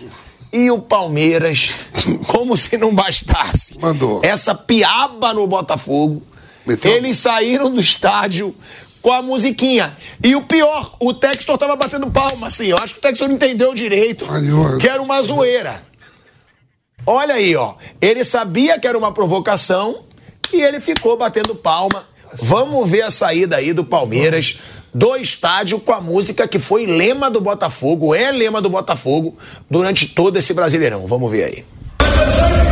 [0.53, 1.71] E o Palmeiras,
[2.29, 4.21] como se não bastasse, Mandou.
[4.23, 6.23] essa piaba no Botafogo,
[6.67, 6.93] Meteu.
[6.93, 8.55] eles saíram do estádio
[9.03, 9.95] com a musiquinha.
[10.23, 12.67] E o pior, o Textor tava batendo palma, assim.
[12.67, 14.43] Eu acho que o Textor não entendeu direito Ai,
[14.81, 15.83] que era uma zoeira.
[17.07, 17.75] Olha aí, ó.
[18.01, 20.05] Ele sabia que era uma provocação
[20.53, 22.05] e ele ficou batendo palma.
[22.43, 24.57] Vamos ver a saída aí do Palmeiras
[24.95, 29.37] do estádio com a música que foi lema do Botafogo, é lema do Botafogo
[29.69, 31.07] durante todo esse Brasileirão.
[31.07, 32.64] Vamos ver aí.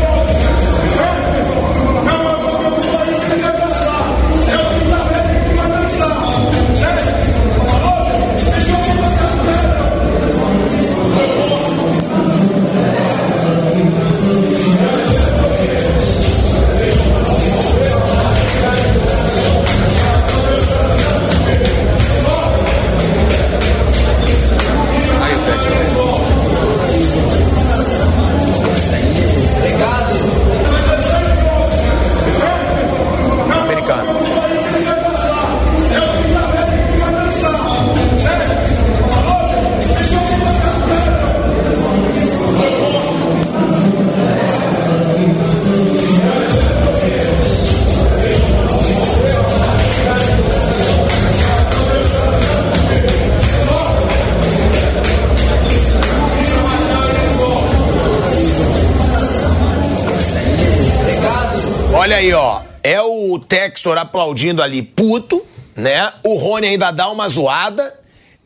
[62.22, 62.60] Aí, ó.
[62.82, 65.44] É o Textor aplaudindo ali, puto,
[65.76, 66.12] né?
[66.24, 67.94] O Rony ainda dá uma zoada.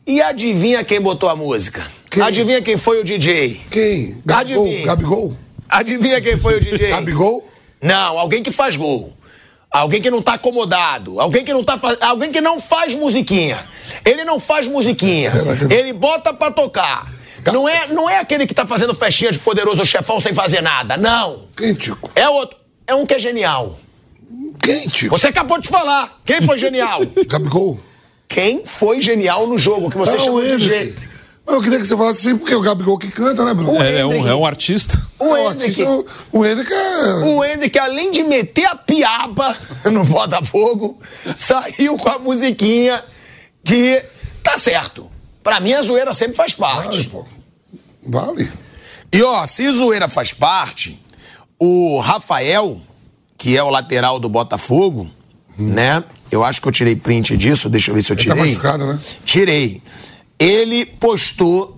[0.05, 1.85] E adivinha quem botou a música?
[2.09, 2.23] Quem?
[2.23, 3.61] Adivinha quem foi o DJ?
[3.69, 4.21] Quem?
[4.25, 4.63] Gabigol?
[4.65, 4.85] Adivinha.
[4.85, 5.37] Gabigol?
[5.69, 6.89] Adivinha quem foi o DJ?
[6.89, 7.47] Gabigol?
[7.81, 9.13] Não, alguém que faz gol.
[9.69, 11.19] Alguém que não tá acomodado.
[11.19, 11.97] Alguém que não tá fa...
[12.01, 13.59] Alguém que não faz musiquinha.
[14.05, 15.33] Ele não faz musiquinha.
[15.69, 17.11] Ele bota pra tocar.
[17.51, 20.95] Não é, não é aquele que tá fazendo festinha de poderoso chefão sem fazer nada.
[20.95, 21.43] Não.
[21.55, 22.09] Quem, Tico?
[22.15, 22.57] É outro.
[22.87, 23.77] É um que é genial.
[24.61, 24.87] Quem?
[25.09, 26.19] Você acabou de falar.
[26.25, 27.01] Quem foi genial?
[27.27, 27.79] Gabigol?
[28.27, 30.95] Quem foi genial no jogo que você Ah, chamou o de?
[31.45, 33.81] Mas eu queria que você falasse assim, porque é o Gabigol que canta, né, Bruno?
[33.81, 35.01] É, é um, é um artista.
[35.17, 37.07] O o Hendrick, artista, o Hendrick é...
[37.25, 39.55] o Hendrick, além de meter a piaba
[39.91, 40.99] no Botafogo,
[41.35, 43.01] saiu com a musiquinha
[43.63, 44.03] que
[44.43, 45.09] tá certo.
[45.41, 47.03] Pra mim, a zoeira sempre faz Vale, parte.
[47.05, 47.25] pô.
[48.05, 48.51] Vale.
[49.13, 50.99] E ó, se zoeira faz parte,
[51.59, 52.79] o Rafael,
[53.37, 55.09] que é o lateral do Botafogo,
[55.57, 56.03] né?
[56.29, 58.49] Eu acho que eu tirei print disso, deixa eu ver se eu Ele tá tirei.
[58.51, 58.99] machucado, né?
[59.25, 59.81] Tirei.
[60.39, 61.77] Ele postou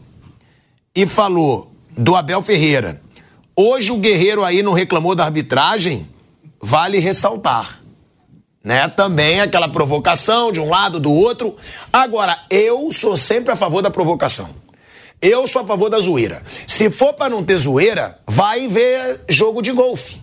[0.95, 3.01] e falou do Abel Ferreira.
[3.55, 6.07] Hoje o Guerreiro aí não reclamou da arbitragem,
[6.61, 7.79] vale ressaltar.
[8.63, 8.87] Né?
[8.89, 11.55] Também aquela provocação de um lado, do outro.
[11.91, 14.49] Agora, eu sou sempre a favor da provocação.
[15.21, 16.41] Eu sou a favor da zoeira.
[16.65, 20.21] Se for pra não ter zoeira, vai ver jogo de golfe.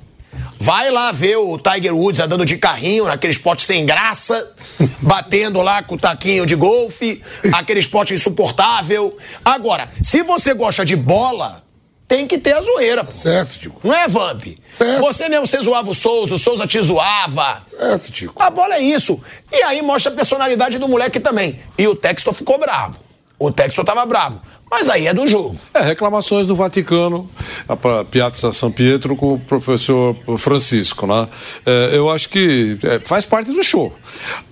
[0.58, 4.52] Vai lá ver o Tiger Woods andando de carrinho, naquele esporte sem graça,
[5.02, 7.22] batendo lá com o taquinho de golfe,
[7.52, 9.14] aquele esporte insuportável.
[9.44, 11.62] Agora, se você gosta de bola,
[12.08, 13.04] tem que ter a zoeira.
[13.04, 13.12] Pô.
[13.12, 13.80] Certo, Tico.
[13.86, 14.44] Não é, Vamp?
[14.76, 15.00] Certo.
[15.00, 17.60] Você mesmo, você zoava o Souza, o Souza te zoava.
[17.68, 18.42] Certo, Tico.
[18.42, 19.20] A bola é isso.
[19.52, 21.58] E aí mostra a personalidade do moleque também.
[21.76, 22.96] E o Textor ficou bravo.
[23.38, 24.40] O Textor tava bravo.
[24.70, 25.56] Mas aí é do jogo.
[25.72, 27.28] É, reclamações do Vaticano
[27.80, 31.28] para Piazza São Pietro com o professor Francisco, né?
[31.64, 33.94] É, eu acho que é, faz parte do show.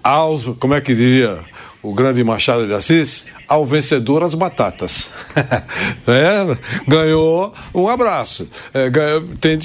[0.03, 1.39] Aos, como é que diria
[1.82, 3.27] o grande Machado de Assis?
[3.49, 5.11] Ao vencedor as batatas.
[6.07, 8.49] é, ganhou um abraço.
[8.73, 9.59] É, ganhou, tem,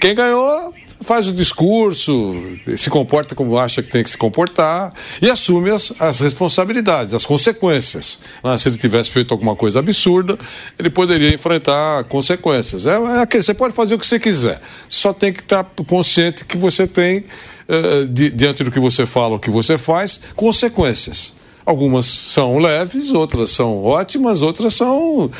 [0.00, 0.74] quem ganhou
[1.04, 2.34] faz o discurso,
[2.76, 7.26] se comporta como acha que tem que se comportar e assume as, as responsabilidades, as
[7.26, 8.20] consequências.
[8.42, 10.38] Ah, se ele tivesse feito alguma coisa absurda,
[10.78, 12.86] ele poderia enfrentar consequências.
[12.86, 16.44] É, é aquele, você pode fazer o que você quiser, só tem que estar consciente
[16.44, 21.34] que você tem, uh, di, diante do que você fala, o que você faz, consequências.
[21.66, 25.30] Algumas são leves, outras são ótimas, outras são uh,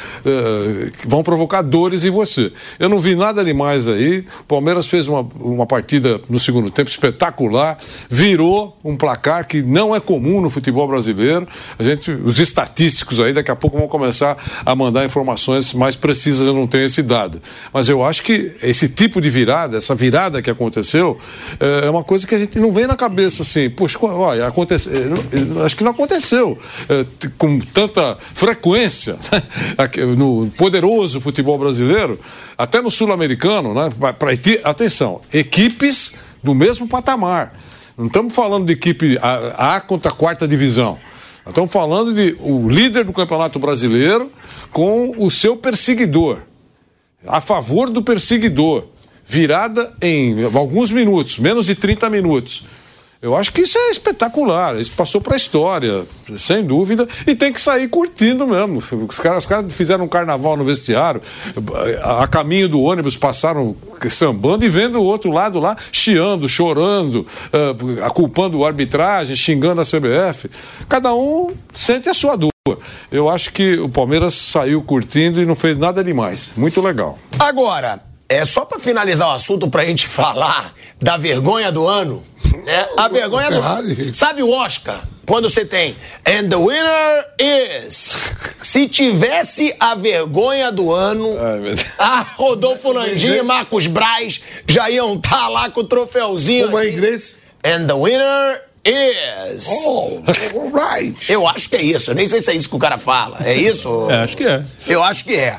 [1.06, 2.50] vão provocar dores em você.
[2.78, 4.24] Eu não vi nada demais aí.
[4.40, 7.76] O Palmeiras fez uma, uma partida no segundo tempo espetacular,
[8.08, 11.46] virou um placar que não é comum no futebol brasileiro.
[11.78, 14.34] A gente, os estatísticos aí daqui a pouco vão começar
[14.64, 16.46] a mandar informações mais precisas.
[16.46, 17.38] Eu não tenho esse dado,
[17.70, 21.18] mas eu acho que esse tipo de virada, essa virada que aconteceu,
[21.60, 23.68] é uma coisa que a gente não vem na cabeça assim.
[23.68, 24.92] Poxa, olha, aconteceu.
[25.62, 26.56] Acho que não aconteceu aconteceu
[26.88, 32.18] eh, com tanta frequência né, no poderoso futebol brasileiro,
[32.56, 34.32] até no sul-americano, né, para
[34.64, 37.58] atenção, equipes do mesmo patamar.
[37.98, 40.98] Não estamos falando de equipe A, a contra a quarta divisão.
[41.46, 44.30] Estamos falando de o líder do Campeonato Brasileiro
[44.72, 46.42] com o seu perseguidor.
[47.26, 48.86] A favor do perseguidor.
[49.26, 52.66] Virada em alguns minutos, menos de 30 minutos.
[53.24, 56.04] Eu acho que isso é espetacular, isso passou para a história,
[56.36, 58.82] sem dúvida, e tem que sair curtindo mesmo.
[59.08, 61.22] Os caras, os caras fizeram um carnaval no vestiário,
[62.02, 63.74] a, caminho do ônibus passaram
[64.10, 69.84] sambando e vendo o outro lado lá chiando, chorando, uh, culpando a arbitragem, xingando a
[69.86, 70.50] CBF.
[70.86, 72.52] Cada um sente a sua dor.
[73.10, 76.50] Eu acho que o Palmeiras saiu curtindo e não fez nada demais.
[76.58, 77.18] Muito legal.
[77.38, 82.24] Agora, é só para finalizar o assunto para a gente falar da vergonha do ano.
[82.66, 84.14] É, a vergonha do.
[84.14, 85.02] Sabe o Oscar?
[85.26, 85.96] Quando você tem.
[86.26, 88.32] And the winner is.
[88.62, 91.36] Se tivesse a vergonha do ano.
[91.38, 96.66] Ai, a Rodolfo Landim e Marcos Braz já iam estar tá lá com o troféuzinho.
[96.66, 97.36] Como é inglês?
[97.64, 99.68] And the winner is.
[99.86, 100.22] Oh,
[100.72, 101.32] right.
[101.32, 102.10] Eu acho que é isso.
[102.10, 103.38] Eu nem sei se é isso que o cara fala.
[103.42, 104.10] É isso?
[104.10, 104.62] É, acho que é.
[104.86, 105.58] Eu acho que é.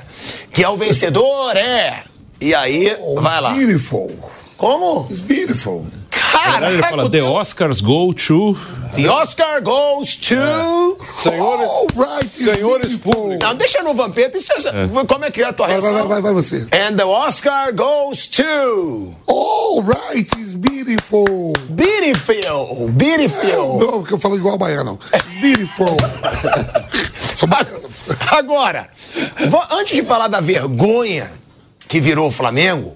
[0.54, 2.04] Que é o vencedor, é.
[2.40, 3.54] E aí, oh, vai lá.
[3.54, 4.12] Beautiful.
[4.58, 5.08] Como?
[5.10, 5.86] It's beautiful.
[6.10, 8.58] Cara, ele fala The Oscars go to.
[8.96, 10.36] The Oscar goes to.
[10.36, 11.04] É.
[11.04, 13.40] Senhores, oh, right, senhores públicos.
[13.42, 14.38] Não, deixa no Vampeta.
[14.38, 15.06] É.
[15.06, 16.08] Como é que é a tua vai, reação?
[16.08, 16.68] Vai, vai, vai, você.
[16.72, 19.14] And the Oscar goes to.
[19.28, 21.54] Oh, right, it's beautiful.
[21.70, 22.90] Beautiful.
[22.90, 23.50] Beautiful.
[23.50, 25.00] É, não, porque eu falo igual a baiano.
[25.14, 25.98] It's beautiful.
[27.36, 27.90] Sou baiano.
[28.32, 28.88] Agora,
[29.72, 31.30] antes de falar da vergonha
[31.88, 32.96] que virou o Flamengo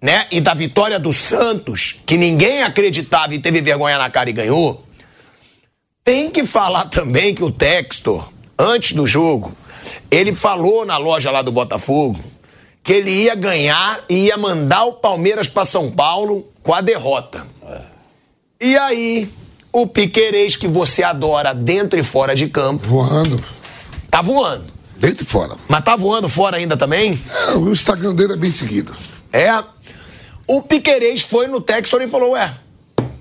[0.00, 0.26] né?
[0.30, 4.82] E da vitória do Santos, que ninguém acreditava e teve vergonha na cara e ganhou.
[6.02, 9.54] Tem que falar também que o Textor, antes do jogo,
[10.10, 12.18] ele falou na loja lá do Botafogo
[12.82, 17.46] que ele ia ganhar e ia mandar o Palmeiras para São Paulo com a derrota.
[18.58, 19.30] E aí,
[19.70, 22.86] o Piquerez que você adora dentro e fora de campo.
[22.88, 23.42] Voando.
[24.10, 24.69] Tá voando.
[25.00, 25.56] Dentro e fora.
[25.66, 27.18] Mas tá voando fora ainda também?
[27.48, 28.94] É, o Instagram dele é bem seguido.
[29.32, 29.50] É.
[30.46, 32.54] O Piquerez foi no Texor e falou: Ué,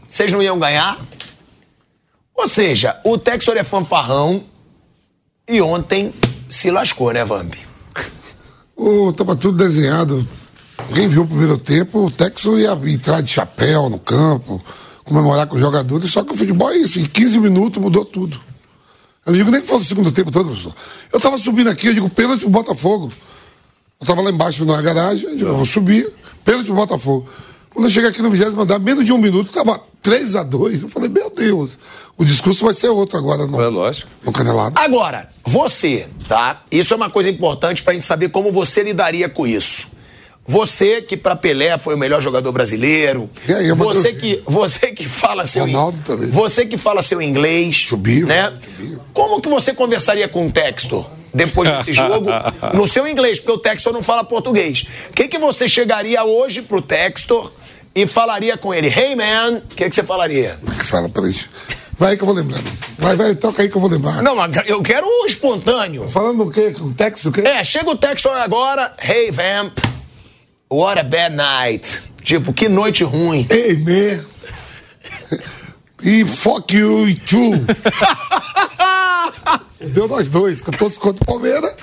[0.07, 0.99] vocês não iam ganhar?
[2.35, 4.43] Ou seja, o Texor é fanfarrão
[5.47, 6.13] e ontem
[6.49, 7.53] se lascou, né, Vamp?
[8.81, 10.25] Oh, tava tudo desenhado.
[10.95, 14.63] Quem viu o primeiro tempo, o Texor ia entrar de chapéu no campo,
[15.03, 16.97] comemorar com os jogadores, só que o futebol é isso.
[16.97, 18.39] Em 15 minutos mudou tudo.
[19.25, 20.73] Eu não digo nem que foi o segundo tempo todo, professor.
[21.11, 23.11] Eu tava subindo aqui, eu digo pênalti pro Botafogo.
[23.99, 26.11] Eu tava lá embaixo na garagem, eu, digo, eu vou subir
[26.43, 27.27] pênalti pro Botafogo.
[27.69, 30.83] Quando eu cheguei aqui no 20 andar, menos de um minuto, tava 3 a 2
[30.83, 31.77] Eu falei, meu Deus,
[32.17, 34.09] o discurso vai ser outro agora no, é lógico.
[34.23, 34.79] no Canelado.
[34.79, 36.61] Agora, você, tá?
[36.71, 39.87] Isso é uma coisa importante pra gente saber como você lidaria com isso.
[40.49, 43.29] Você que para Pelé foi o melhor jogador brasileiro.
[43.47, 46.31] É, você que você que fala seu Ronaldo também.
[46.31, 48.51] Você que fala seu inglês, Chubio, né?
[49.13, 52.31] Como que você conversaria com o Textor depois desse jogo
[52.73, 54.87] no seu inglês, porque o Textor não fala português?
[55.11, 57.51] O que que você chegaria hoje pro Textor
[57.93, 60.57] e falaria com ele, hey man, o que, que você falaria?
[60.79, 61.35] Que fala, peraí.
[61.99, 62.71] Vai aí que eu vou lembrando.
[62.97, 64.23] Vai, vai, toca aí que eu vou lembrar.
[64.23, 66.09] Não, mas eu quero o espontâneo.
[66.09, 66.71] Falando o quê?
[66.71, 67.41] Com o texto o quê?
[67.41, 69.77] É, chega o texto agora, hey vamp,
[70.69, 72.09] what a bad night.
[72.23, 73.47] Tipo, que noite ruim.
[73.49, 74.23] Hey, man.
[76.03, 77.51] E fuck you e tchu.
[79.93, 81.73] Deu nós dois, com todos contra o Palmeiras.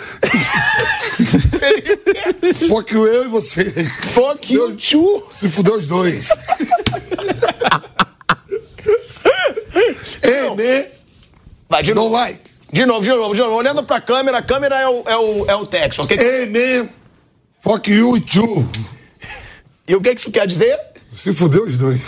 [2.68, 3.64] fuck you eu e você.
[4.12, 5.22] Fuck you, tchu.
[5.32, 6.28] Se fudeu os dois.
[10.22, 10.86] Ei, né?
[11.68, 12.14] Vai, de Não novo.
[12.14, 12.40] like.
[12.72, 13.54] De novo, de novo, de novo.
[13.56, 16.16] Olhando pra câmera, a câmera é o, é o, é o texto, ok?
[16.18, 16.88] Ei, man.
[17.66, 18.64] Fuck you e tchu.
[19.88, 20.78] E o que que isso quer dizer?
[21.12, 22.00] Se fudeu os dois.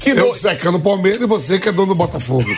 [0.00, 0.38] Que eu doido.
[0.40, 2.48] secando o Palmeiras e você que é dono do Botafogo.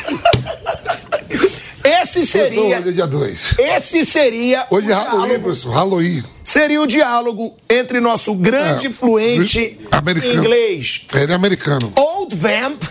[1.85, 2.79] Esse Eu sou seria...
[2.79, 3.55] hoje é dia 2.
[3.59, 5.73] Esse seria Hoje é Halloween, professor.
[5.75, 6.23] Halloween.
[6.45, 10.35] seria o diálogo entre nosso grande É, fluente americano.
[10.35, 11.93] inglês Ele é americano.
[11.97, 12.83] Old Vamp,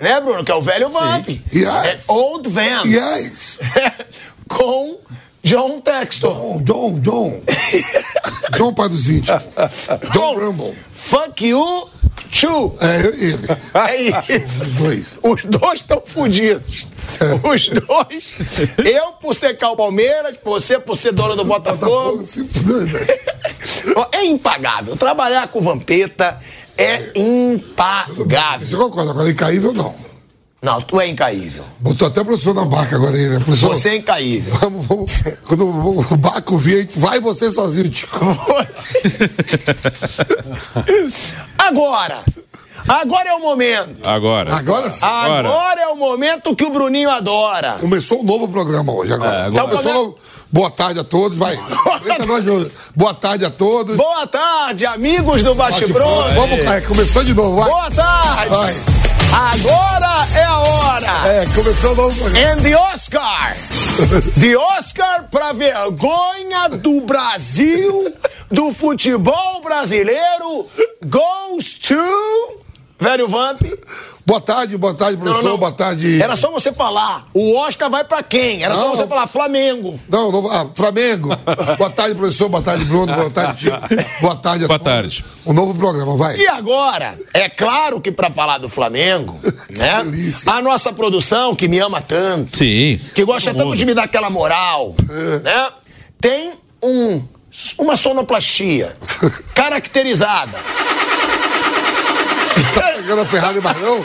[0.00, 0.44] né, Bruno?
[0.44, 1.28] Que é o velho Vamp.
[1.52, 1.66] Yes.
[1.66, 2.84] É Old Vamp.
[2.86, 3.58] Yes.
[4.48, 4.96] Com
[5.42, 6.60] John Textor.
[6.62, 7.40] John, John, John.
[8.56, 8.74] John
[9.10, 9.88] íntimos.
[10.12, 10.74] John Com Rumble.
[10.92, 11.88] Fuck you,
[12.30, 12.76] Chu.
[12.80, 13.48] É, eu e ele.
[13.74, 14.60] É isso.
[14.60, 15.18] Os dois.
[15.22, 16.86] Os dois estão fudidos.
[17.20, 17.48] É.
[17.48, 18.36] Os dois.
[18.84, 22.18] Eu por secar o Palmeiras, você por ser dono do Botafogo.
[22.18, 22.44] Botafogo se.
[23.96, 24.96] Ó, É impagável.
[24.96, 26.38] Trabalhar com Vampeta
[26.76, 28.66] é impagável.
[28.66, 29.10] Você concorda?
[29.10, 30.09] Agora, incaível, não.
[30.62, 31.64] Não, tu é incaível.
[31.78, 33.40] Botou até o professor na barca agora aí, né?
[33.40, 34.54] Professor, Você é incaível.
[34.60, 35.22] vamos, vamos.
[35.46, 38.18] Quando o barco vir, vai você sozinho, Tico.
[41.58, 42.18] Agora.
[42.88, 44.06] Agora é o momento.
[44.08, 44.54] Agora.
[44.54, 45.04] Agora sim.
[45.04, 45.48] Agora.
[45.48, 47.76] Agora é o momento que o Bruninho adora.
[47.80, 49.36] Começou um novo programa hoje, agora.
[49.36, 50.18] É, agora- Começou,
[50.50, 51.56] boa tarde a todos, vai.
[52.96, 53.96] Boa tarde a todos.
[53.96, 56.34] Boa tarde, amigos do Bate Bate.
[56.34, 57.68] Vamos, cara, começou de novo, vai.
[57.70, 58.48] Boa tarde.
[58.50, 58.99] Vai.
[59.32, 61.28] Agora é a hora.
[61.28, 62.52] É, começou o novo programa.
[62.52, 63.56] And the Oscar.
[64.40, 68.12] The Oscar pra vergonha do Brasil,
[68.50, 70.66] do futebol brasileiro,
[71.04, 71.94] goes to.
[73.00, 73.62] Velho Vamp.
[74.26, 75.42] Boa tarde, boa tarde, professor.
[75.42, 75.58] Não, não.
[75.58, 76.22] Boa tarde.
[76.22, 77.26] Era só você falar.
[77.32, 78.62] O Oscar vai pra quem?
[78.62, 78.96] Era só Não.
[78.96, 79.98] você falar Flamengo.
[80.08, 81.30] Não, não, ah, Flamengo.
[81.78, 82.48] boa tarde, professor.
[82.48, 83.12] Boa tarde, Bruno.
[83.14, 83.76] Boa tarde, Tico.
[84.20, 84.92] Boa tarde a Boa todos.
[84.92, 85.24] tarde.
[85.46, 86.36] Um novo programa, vai.
[86.36, 89.40] E agora, é claro que pra falar do Flamengo,
[89.76, 90.04] né?
[90.04, 90.52] delícia.
[90.52, 93.00] A nossa produção, que me ama tanto, Sim.
[93.14, 94.94] que gosta tanto de me dar aquela moral,
[95.42, 95.70] né?
[96.20, 96.52] Tem
[96.82, 97.22] um,
[97.78, 98.94] uma sonoplastia
[99.54, 100.58] caracterizada.
[103.00, 104.04] Pegando a Ferrari Barão?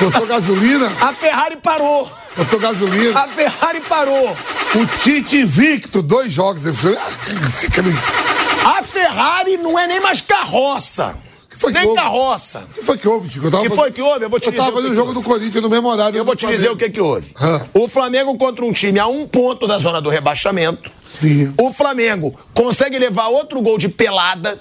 [0.00, 0.92] Botou gasolina?
[1.00, 2.10] A Ferrari parou.
[2.36, 3.18] Botou gasolina?
[3.20, 4.36] A Ferrari parou.
[4.74, 6.66] O Tite invicto, dois jogos.
[6.66, 11.16] Eu falei, ah, A Ferrari não é nem mais carroça.
[11.48, 12.00] Que foi que nem houve?
[12.02, 12.58] carroça.
[12.70, 13.46] O que foi que houve, Tico?
[13.46, 14.24] Eu tava que fazendo- foi que houve?
[14.26, 15.88] Eu vou te Eu dizer tava o que fazendo o jogo do Corinthians no mesmo
[15.88, 16.18] horário.
[16.18, 16.94] Eu vou te dizer o que Flamengo.
[16.94, 17.32] que houve.
[17.40, 17.66] Ah.
[17.72, 20.90] O Flamengo contra um time a um ponto da zona do rebaixamento.
[21.08, 21.54] Sim.
[21.58, 24.60] O Flamengo consegue levar outro gol de pelada.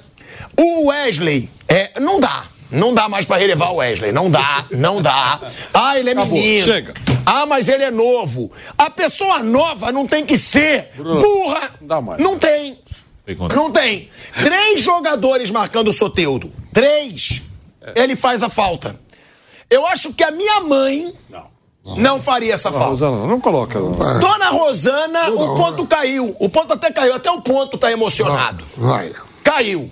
[0.57, 2.43] O Wesley, é, não dá.
[2.73, 4.11] Não dá mais pra relevar o Wesley.
[4.11, 5.39] Não dá, não dá.
[5.73, 6.63] Ah, ele é Acabou, menino.
[6.63, 6.93] chega.
[7.25, 8.51] Ah, mas ele é novo.
[8.77, 11.71] A pessoa nova não tem que ser burra.
[11.79, 12.19] não dá mais.
[12.19, 12.77] Não tem.
[13.25, 13.35] Tem.
[13.55, 14.09] Não tem.
[14.43, 16.51] Três jogadores marcando o Soteudo.
[16.73, 17.41] Três.
[17.95, 18.99] Ele faz a falta.
[19.69, 21.13] Eu acho que a minha mãe
[21.97, 22.87] não, faria essa falta.
[22.89, 23.79] Rosana, não coloca.
[23.79, 23.93] não.
[24.19, 26.35] Dona Rosana, o ponto caiu.
[26.39, 28.63] O ponto até caiu, até o ponto tá emocionado.
[28.77, 29.11] Vai.
[29.43, 29.91] Caiu.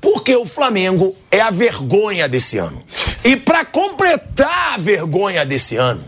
[0.00, 2.82] Porque o Flamengo é a vergonha desse ano.
[3.22, 6.04] E pra completar a vergonha desse ano,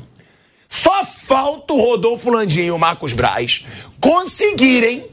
[0.68, 3.64] só falta o Rodolfo Landim e o Marcos Braz
[4.00, 5.06] conseguirem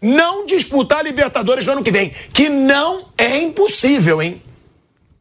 [0.00, 2.12] não disputar a Libertadores no ano que vem.
[2.32, 4.40] Que não é impossível, hein?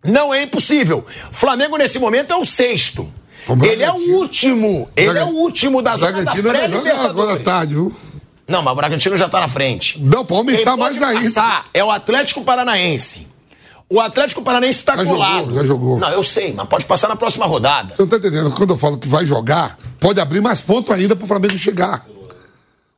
[0.03, 1.03] Não é impossível.
[1.31, 3.11] Flamengo, nesse momento, é o sexto.
[3.47, 4.89] O Ele é o último.
[4.95, 7.43] Ele é o último da zona da Bragantino é agora à pré-Libertadores.
[7.43, 7.93] tarde, viu?
[8.53, 9.99] Não, mas o Bragantino já tá na frente.
[9.99, 11.23] Não, pode aumentar mais ainda.
[11.23, 13.27] passar é o Atlético Paranaense.
[13.89, 15.39] O Atlético Paranaense tá Já colado.
[15.39, 15.99] jogou, já jogou.
[15.99, 17.95] Não, eu sei, mas pode passar na próxima rodada.
[17.95, 18.51] Você não tá entendendo?
[18.51, 22.05] Quando eu falo que vai jogar, pode abrir mais pontos ainda pro Flamengo chegar.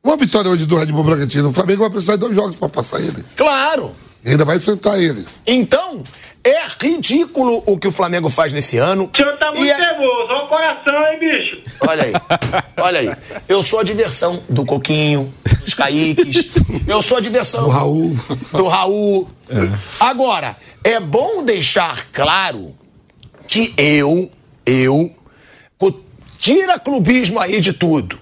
[0.04, 1.48] Uma vitória hoje do Red Bull Bragantino.
[1.48, 3.24] O Flamengo vai precisar de dois jogos pra passar ele.
[3.34, 3.92] Claro.
[4.22, 5.26] E ainda vai enfrentar ele.
[5.46, 6.04] Então,
[6.48, 9.10] é ridículo o que o Flamengo faz nesse ano.
[9.12, 11.62] O senhor tá muito é- nervoso, olha o coração, hein, bicho?
[11.80, 12.12] Olha aí,
[12.76, 13.16] olha aí.
[13.48, 15.32] Eu sou a diversão do Coquinho,
[15.62, 16.50] dos Caíques.
[16.86, 18.16] Eu sou a diversão Do Raul.
[18.52, 19.30] do Raul.
[20.00, 22.74] Agora, é bom deixar claro
[23.48, 24.30] que eu,
[24.64, 25.12] eu,
[26.38, 28.18] tira clubismo aí de tudo.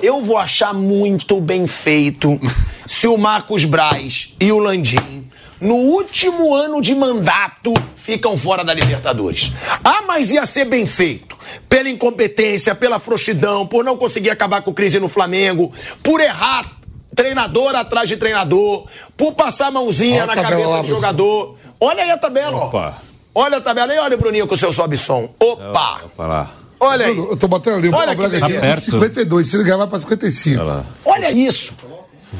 [0.00, 2.40] Eu vou achar muito bem feito
[2.86, 5.28] se o Marcos Braz e o Landim,
[5.60, 9.52] no último ano de mandato, ficam fora da Libertadores.
[9.84, 11.36] Ah, mas ia ser bem feito.
[11.68, 16.66] Pela incompetência, pela frouxidão, por não conseguir acabar com crise no Flamengo, por errar
[17.14, 18.86] treinador atrás de treinador,
[19.16, 21.56] por passar a mãozinha Olha na a cabeça lá, do jogador.
[21.78, 22.66] Olha aí a tabela, ó.
[22.68, 22.96] Opa.
[23.34, 25.28] Olha a tabela aí, olha o Bruninho com o seu sobe som.
[25.38, 26.02] Opa!
[26.18, 26.61] Olha lá.
[26.84, 27.16] Olha aí.
[27.16, 27.90] Eu, tô botando ali.
[27.90, 28.90] Olha que é Tá perto.
[28.90, 29.46] 52.
[29.46, 30.60] Se ele ganhar, vai pra 55.
[30.60, 30.84] Olha lá.
[31.04, 31.76] Olha isso.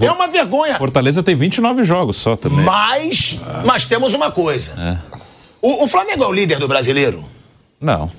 [0.01, 0.77] É uma vergonha.
[0.78, 2.64] Fortaleza tem 29 jogos só também.
[2.64, 4.81] Mas, mas temos uma coisa.
[4.81, 4.98] É.
[5.60, 7.24] O, o Flamengo é o líder do brasileiro?
[7.81, 8.10] Não.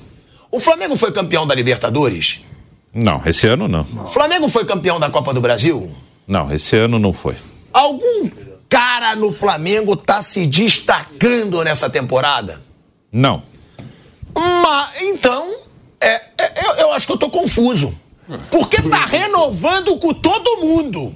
[0.50, 2.45] O Flamengo foi campeão da Libertadores?
[2.94, 3.82] Não, esse ano não.
[3.82, 5.91] O Flamengo foi campeão da Copa do Brasil?
[6.26, 7.36] Não, esse ano não foi.
[7.74, 8.30] Algum
[8.70, 12.62] cara no Flamengo tá se destacando nessa temporada?
[13.12, 13.41] Não.
[14.36, 15.62] Mas, então,
[16.07, 17.97] é, é, eu, eu acho que eu tô confuso.
[18.49, 21.13] Porque tá renovando com todo mundo.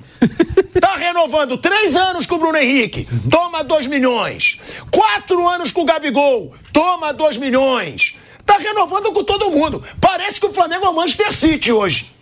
[0.79, 4.59] Tá renovando três anos com o Bruno Henrique, toma dois milhões.
[4.91, 8.15] Quatro anos com o Gabigol, toma dois milhões.
[8.45, 9.83] Tá renovando com todo mundo.
[9.99, 12.13] Parece que o Flamengo é o Manchester City hoje.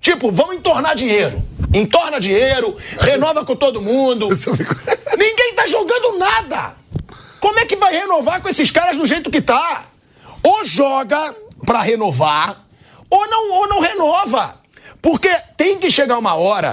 [0.00, 1.42] Tipo, vamos entornar dinheiro.
[1.74, 4.28] Entorna dinheiro, renova com todo mundo.
[5.18, 6.76] Ninguém tá jogando nada.
[7.40, 9.84] Como é que vai renovar com esses caras do jeito que tá?
[10.42, 11.34] Ou joga
[11.64, 12.66] pra renovar,
[13.10, 14.60] ou não, ou não renova.
[15.00, 16.72] Porque tem que chegar uma hora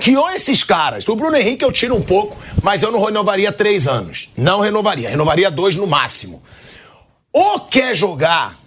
[0.00, 3.52] que ou esses caras, o Bruno Henrique eu tiro um pouco, mas eu não renovaria
[3.52, 4.32] três anos.
[4.36, 6.42] Não renovaria, renovaria dois no máximo.
[7.32, 8.58] Ou quer jogar,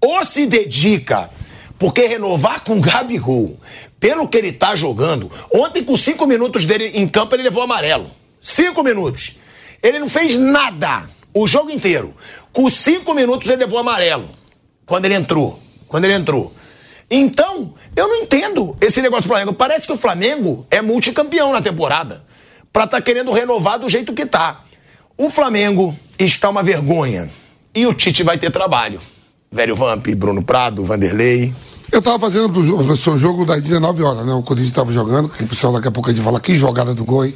[0.00, 1.30] ou se dedica,
[1.78, 3.58] porque renovar com o Gabigol,
[4.00, 8.10] pelo que ele tá jogando, ontem com cinco minutos dele em campo ele levou amarelo.
[8.40, 9.36] Cinco minutos.
[9.82, 12.14] Ele não fez nada o jogo inteiro.
[12.52, 14.28] Com cinco minutos ele levou amarelo.
[14.86, 15.58] Quando ele entrou.
[15.88, 16.52] Quando ele entrou.
[17.10, 19.52] Então, eu não entendo esse negócio do Flamengo.
[19.52, 22.24] Parece que o Flamengo é multicampeão na temporada.
[22.72, 24.60] Pra tá querendo renovar do jeito que tá.
[25.18, 27.28] O Flamengo está uma vergonha.
[27.74, 29.00] E o Tite vai ter trabalho.
[29.50, 31.52] Velho Vamp, Bruno Prado, Vanderlei.
[31.90, 34.32] Eu tava fazendo pro seu jogo das 19 horas, né?
[34.32, 36.94] O Corinthians tava jogando, que o pessoal daqui a pouco a gente fala que jogada
[36.94, 37.34] do gol, hein?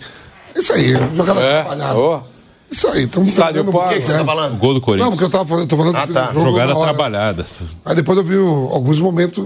[0.55, 1.98] Isso aí, jogada É, atrapalhada.
[1.98, 2.23] ó.
[2.71, 3.79] Isso aí, estamos Estádio Parque.
[3.79, 4.57] O que, que você tá O falando?
[4.59, 5.11] gol do Não, Corinthians.
[5.11, 6.31] porque eu tava falando, tô falando Ah, tá.
[6.35, 7.47] o Jogada trabalhada.
[7.85, 9.43] Aí depois eu vi o- alguns momentos,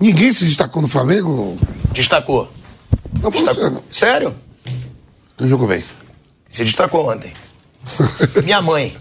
[0.00, 1.56] ninguém se destacou no Flamengo.
[1.92, 2.50] Destacou.
[3.22, 4.34] Não você, Sério?
[5.38, 5.82] não jogou bem.
[6.48, 7.32] Se destacou ontem.
[8.44, 8.94] minha mãe.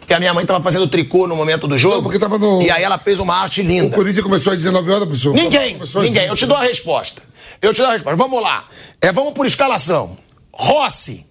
[0.00, 1.96] Porque a minha mãe tava fazendo tricô no momento do jogo.
[1.96, 3.94] Não, porque tava no- E aí ela fez uma arte O linda.
[3.94, 5.34] Corinthians começou às 19 horas, professor.
[5.34, 6.26] Ninguém, Começou às ninguém.
[6.26, 7.22] Eu te dou a resposta.
[7.60, 8.16] Eu te dou a resposta.
[8.16, 8.64] Vamos lá.
[9.00, 10.16] É, vamos por escalação.
[10.52, 11.26] Rossi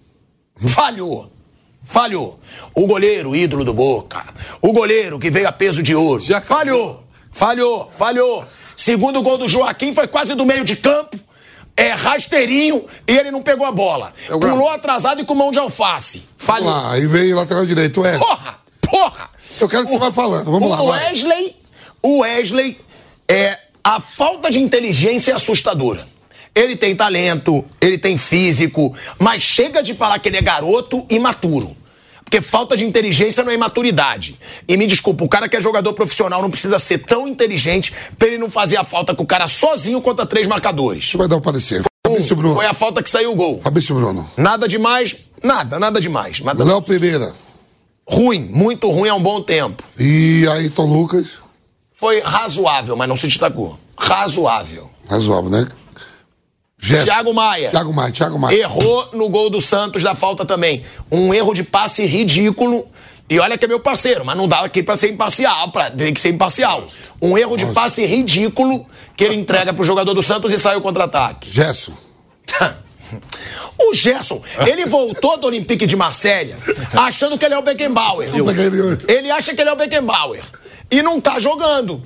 [0.56, 1.32] falhou.
[1.84, 2.38] Falhou.
[2.74, 4.22] O goleiro, ídolo do Boca.
[4.60, 6.22] O goleiro que veio a peso de ouro.
[6.44, 7.04] Falhou.
[7.30, 8.44] Falhou, falhou.
[8.76, 11.18] Segundo gol do Joaquim foi quase do meio de campo.
[11.76, 14.12] É rasteirinho e ele não pegou a bola.
[14.28, 16.22] É o Pulou atrasado e com mão de alface.
[16.38, 16.68] Vamos Falhou.
[16.68, 18.18] lá, aí veio lateral direito, é.
[18.18, 18.60] Porra!
[18.82, 19.30] Porra!
[19.60, 21.10] Eu quero que você vá falando, vamos o lá, vai.
[21.10, 21.56] Wesley,
[22.02, 22.76] o Wesley,
[23.28, 26.06] é, a falta de inteligência é assustadora.
[26.54, 31.18] Ele tem talento, ele tem físico, mas chega de falar que ele é garoto e
[31.18, 31.76] maturo.
[32.24, 34.38] Porque falta de inteligência não é imaturidade.
[34.68, 38.28] E me desculpa, o cara que é jogador profissional não precisa ser tão inteligente pra
[38.28, 41.10] ele não fazer a falta com o cara sozinho contra três marcadores.
[41.10, 41.82] Você vai dar o parecer.
[42.06, 42.54] Fabrício Bruno.
[42.54, 43.60] Foi a falta que saiu o gol.
[43.62, 44.28] Fabrício Bruno.
[44.36, 46.40] Nada demais, nada, nada demais.
[46.40, 47.32] Nada Léo Pereira.
[48.08, 49.82] ruim, muito ruim há um bom tempo.
[49.98, 51.38] E Ayrton Lucas.
[51.98, 53.78] Foi razoável, mas não se destacou.
[53.98, 54.88] Razoável.
[55.08, 55.66] Razoável, né?
[56.80, 57.04] Gerson.
[57.04, 57.70] Thiago Maia.
[57.70, 58.56] Thiago Maia, Thiago Maia.
[58.56, 60.82] Errou no gol do Santos da falta também.
[61.10, 62.86] Um erro de passe ridículo.
[63.28, 66.12] E olha que é meu parceiro, mas não dá aqui pra ser imparcial, pra, tem
[66.12, 66.84] que ser imparcial.
[67.22, 68.84] Um erro de passe ridículo
[69.16, 71.48] que ele entrega pro jogador do Santos e sai o contra-ataque.
[71.48, 71.92] Gerson.
[73.76, 76.56] O Gerson, ele voltou do Olympique de Marselha
[76.92, 78.28] achando que ele é o Beckenbauer.
[78.28, 78.98] Hoje.
[79.08, 80.42] Ele acha que ele é o Beckenbauer.
[80.90, 82.00] E não tá jogando.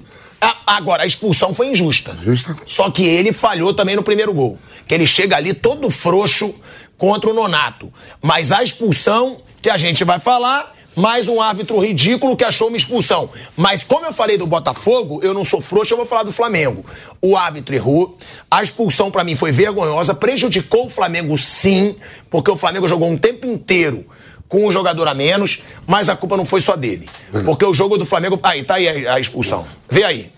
[0.45, 2.17] A- Agora, a expulsão foi injusta.
[2.23, 2.55] Justa.
[2.67, 4.59] Só que ele falhou também no primeiro gol.
[4.87, 6.55] Que ele chega ali todo frouxo
[6.99, 7.93] contra o Nonato.
[8.21, 12.77] Mas a expulsão, que a gente vai falar, mais um árbitro ridículo que achou uma
[12.77, 13.31] expulsão.
[13.57, 16.85] Mas como eu falei do Botafogo, eu não sou frouxo, eu vou falar do Flamengo.
[17.23, 18.17] O árbitro errou.
[18.51, 21.97] A expulsão pra mim foi vergonhosa, prejudicou o Flamengo sim,
[22.31, 24.07] porque o Flamengo jogou um tempo inteiro
[24.49, 27.09] com um jogador a menos, mas a culpa não foi só dele.
[27.45, 28.39] Porque o jogo do Flamengo.
[28.43, 29.67] Aí, tá aí a expulsão.
[29.89, 30.31] Vê aí.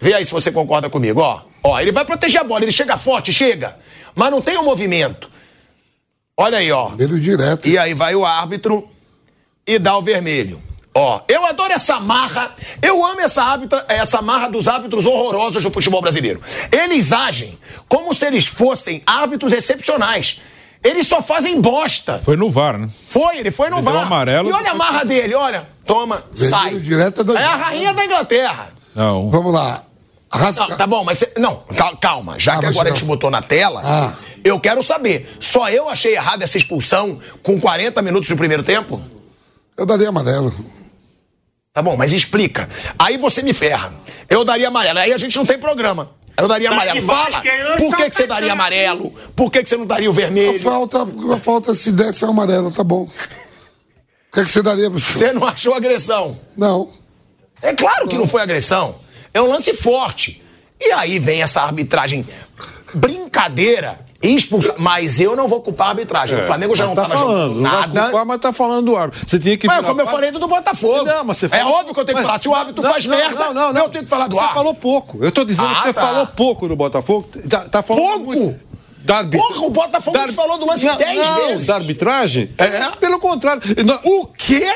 [0.00, 1.40] Vê aí se você concorda comigo, ó.
[1.62, 3.76] Ó, ele vai proteger a bola, ele chega forte, chega.
[4.14, 5.28] Mas não tem o movimento.
[6.36, 6.90] Olha aí, ó.
[6.90, 7.68] Medo direto.
[7.68, 8.88] E aí vai o árbitro
[9.66, 10.62] e dá o vermelho.
[10.94, 12.52] Ó, eu adoro essa marra,
[12.82, 16.40] eu amo essa, árbitra, essa marra dos árbitros horrorosos do futebol brasileiro.
[16.72, 17.56] Eles agem
[17.88, 20.40] como se eles fossem árbitros excepcionais.
[20.82, 22.18] Eles só fazem bosta.
[22.24, 22.88] Foi no VAR, né?
[23.08, 24.06] Foi, ele foi no Ele VAR.
[24.06, 25.68] amarelo, e olha a marra dele, olha.
[25.84, 26.74] Toma, sai.
[26.78, 28.68] Direto é dois- É a rainha da Inglaterra.
[28.94, 29.30] Não.
[29.30, 29.82] Vamos lá.
[30.30, 30.66] Arrasca...
[30.68, 32.38] Não, tá bom, mas cê- não, cal- calma.
[32.38, 34.12] Já Ah, que agora a gente botou na tela, Ah.
[34.44, 35.36] eu quero saber.
[35.40, 39.00] Só eu achei errado essa expulsão com 40 minutos do primeiro tempo?
[39.76, 40.52] Eu daria amarelo.
[41.72, 42.68] Tá bom, mas explica.
[42.98, 43.92] Aí você me ferra.
[44.28, 44.98] Eu daria amarelo.
[44.98, 46.10] Aí a gente não tem programa.
[46.38, 47.06] Eu daria Tá amarelo.
[47.06, 47.40] Fala.
[47.40, 49.10] que Por que, tô que você daria amarelo?
[49.34, 50.60] Por que, que você não daria o A vermelho?
[50.60, 53.02] falta, a falta se desse é amarelo, tá bom.
[53.02, 53.06] O
[54.32, 55.18] que, que você daria pro senhor?
[55.18, 56.38] Você não achou agressão?
[56.56, 56.88] Não.
[57.60, 59.00] É claro que não foi agressão.
[59.34, 60.42] É um lance forte.
[60.80, 62.24] E aí vem essa arbitragem
[62.94, 64.74] brincadeira e expulsão.
[64.78, 66.38] Mas eu não vou culpar a arbitragem.
[66.38, 68.02] o Flamengo já não tá estava falando, jogando não vai nada.
[68.02, 69.28] culpar, mas tá falando do árbitro.
[69.28, 71.04] Você tinha que Mas como eu falei do Botafogo.
[71.04, 72.38] Não, mas você é falou- óbvio que eu tenho que mas- falar.
[72.40, 73.82] Se o árbitro Não, faz não, merda, não, não, não.
[73.82, 74.58] eu tenho que falar do Você árbitro.
[74.58, 75.18] falou pouco.
[75.24, 76.00] Eu tô dizendo Ah, que você tá.
[76.00, 77.28] falou pouco do Botafogo.
[77.48, 78.24] Tá, tá falando Pouco?
[78.26, 78.68] muito
[79.04, 81.66] da arbitra- Porra, o Botafogo da falou do lance não, 10 não, vezes.
[81.66, 82.50] Da arbitragem?
[82.58, 82.90] É?
[83.00, 83.62] Pelo contrário.
[84.04, 84.66] O quê?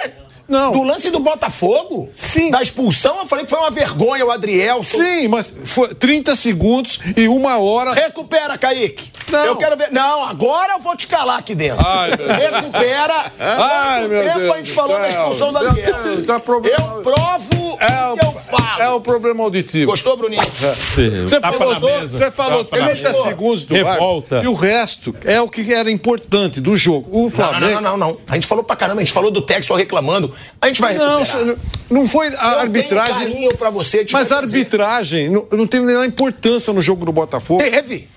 [0.52, 0.70] Não.
[0.70, 2.10] Do lance do Botafogo?
[2.14, 2.50] Sim.
[2.50, 4.84] Da expulsão, eu falei que foi uma vergonha o Adriel.
[4.84, 7.92] Sim, mas foi 30 segundos e uma hora.
[7.92, 9.10] Recupera, Kaique.
[9.30, 9.46] Não.
[9.46, 9.90] Eu quero ver.
[9.90, 11.82] Não, agora eu vou te calar aqui dentro.
[11.82, 12.10] Ai.
[12.10, 13.32] Recupera.
[13.40, 16.26] Ai, meu tempo Deus a gente falou da expulsão do Adriel?
[16.26, 18.82] Tá Eu provo É o que eu falo.
[18.82, 19.90] é o problema auditivo.
[19.90, 20.42] Gostou, Bruninho?
[20.42, 23.22] Você Tapa falou, você falou Tapa na 30 mesa.
[23.22, 24.42] segundos do Revolta.
[24.44, 27.08] E o resto é o que era importante do jogo.
[27.10, 27.74] O Não, Flamengo.
[27.74, 28.18] não, não, não, não.
[28.28, 30.32] A gente falou pra caramba, a gente falou do Texo reclamando.
[30.60, 31.56] A gente vai Não, você-
[31.90, 33.14] não foi a Eu tenho arbitragem.
[33.14, 34.56] carinho pra você, te Mas a dizer.
[34.58, 37.62] arbitragem não, não teve nenhuma importância no jogo do Botafogo.
[37.62, 38.08] Teve.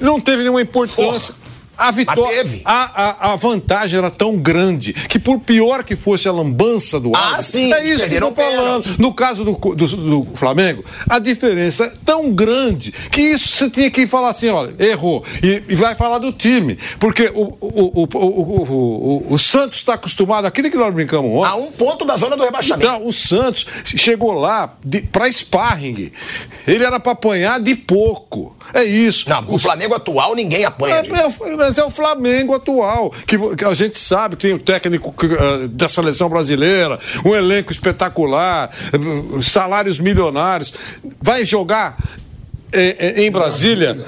[0.00, 1.34] Não teve nenhuma importância.
[1.82, 6.32] A vitória, a, a, a vantagem era tão grande que por pior que fosse a
[6.32, 8.82] lambança do Ah, árbitro, sim, é isso que eu tô falando.
[8.84, 9.00] pênalti.
[9.00, 13.90] No caso do, do, do Flamengo, a diferença é tão grande que isso você tinha
[13.90, 15.24] que falar assim, olha, errou.
[15.42, 16.78] E, e vai falar do time.
[16.98, 21.70] Porque o, o, o, o, Santos está acostumado, aquilo que nós brincamos ontem, A um
[21.70, 22.86] ponto da zona do rebaixamento.
[22.86, 24.76] então, o Santos chegou lá
[25.10, 26.12] pra sparring.
[26.66, 28.56] Ele era pra apanhar de pouco.
[28.72, 29.28] É isso.
[29.28, 30.96] Não, o Flamengo atual ninguém apanha.
[30.96, 34.58] É, é, mas é o Flamengo atual, que, que a gente sabe que tem o
[34.58, 40.72] técnico ah, da seleção brasileira, um elenco espetacular, eh, salários milionários.
[41.20, 41.96] Vai jogar
[43.16, 43.98] em Brasília,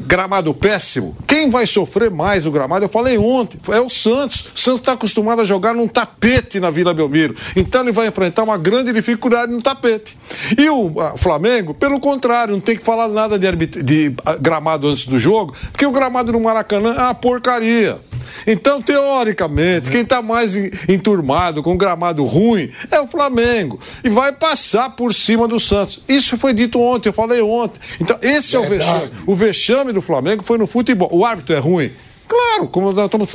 [0.00, 1.16] gramado péssimo.
[1.26, 2.84] Quem vai sofrer mais o gramado?
[2.84, 4.46] Eu falei ontem, é o Santos.
[4.54, 7.34] O Santos está acostumado a jogar num tapete na Vila Belmiro.
[7.56, 10.16] Então ele vai enfrentar uma grande dificuldade no tapete.
[10.58, 13.50] E o Flamengo, pelo contrário, não tem que falar nada de,
[13.82, 17.98] de, gramado antes do jogo, porque o gramado no Maracanã é uma porcaria.
[18.46, 23.78] Então, teoricamente, quem está mais en- enturmado com gramado ruim é o Flamengo.
[24.04, 26.02] E vai passar por cima do Santos.
[26.08, 27.78] Isso foi dito ontem, eu falei ontem.
[28.00, 29.10] Então, esse é o vexame.
[29.26, 31.08] O vexame do Flamengo foi no futebol.
[31.12, 31.90] O árbitro é ruim?
[32.28, 33.28] Claro, como nós estamos.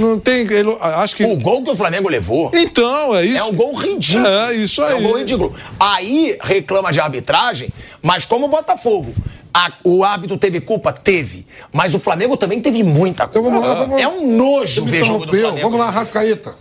[0.00, 0.40] Não tem.
[0.52, 1.24] ele- acho que.
[1.24, 3.36] O gol que o Flamengo levou Então, é isso.
[3.38, 4.26] é um gol ridículo.
[4.26, 4.92] É isso aí.
[4.92, 5.54] É um gol ridículo.
[5.78, 7.68] Aí reclama de arbitragem,
[8.02, 9.14] mas como o Botafogo.
[9.54, 10.92] a- o árbitro teve culpa?
[10.92, 11.46] Teve.
[11.72, 13.38] Mas o Flamengo também teve muita culpa.
[13.38, 15.36] Então vamos lá, vamos É um nojo ver jogo do.
[15.36, 15.60] Flamengo.
[15.62, 16.54] Vamos lá, Rascaeta.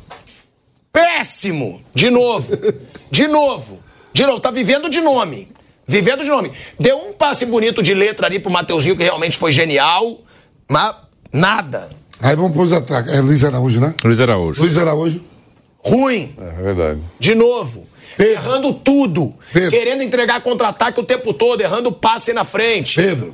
[0.91, 1.81] Péssimo!
[1.95, 2.51] De novo.
[3.09, 3.79] De novo.
[4.13, 4.39] De novo.
[4.39, 5.47] Tá vivendo de nome.
[5.91, 6.51] Vivendo de nome.
[6.79, 10.21] Deu um passe bonito de letra ali pro Mateuzinho, que realmente foi genial,
[10.69, 10.95] mas
[11.33, 11.89] nada.
[12.21, 13.13] Aí vamos pôr os ataques.
[13.13, 13.93] É Luiz Araújo, né?
[14.03, 14.61] Luiz Araújo.
[14.61, 15.21] Luiz Araújo.
[15.79, 16.33] Ruim.
[16.39, 17.01] É verdade.
[17.19, 17.85] De novo.
[18.15, 18.33] Pedro.
[18.33, 19.33] Errando tudo.
[19.51, 19.71] Pedro.
[19.71, 22.95] Querendo entregar contra-ataque o tempo todo, errando passe na frente.
[22.95, 23.33] Pedro.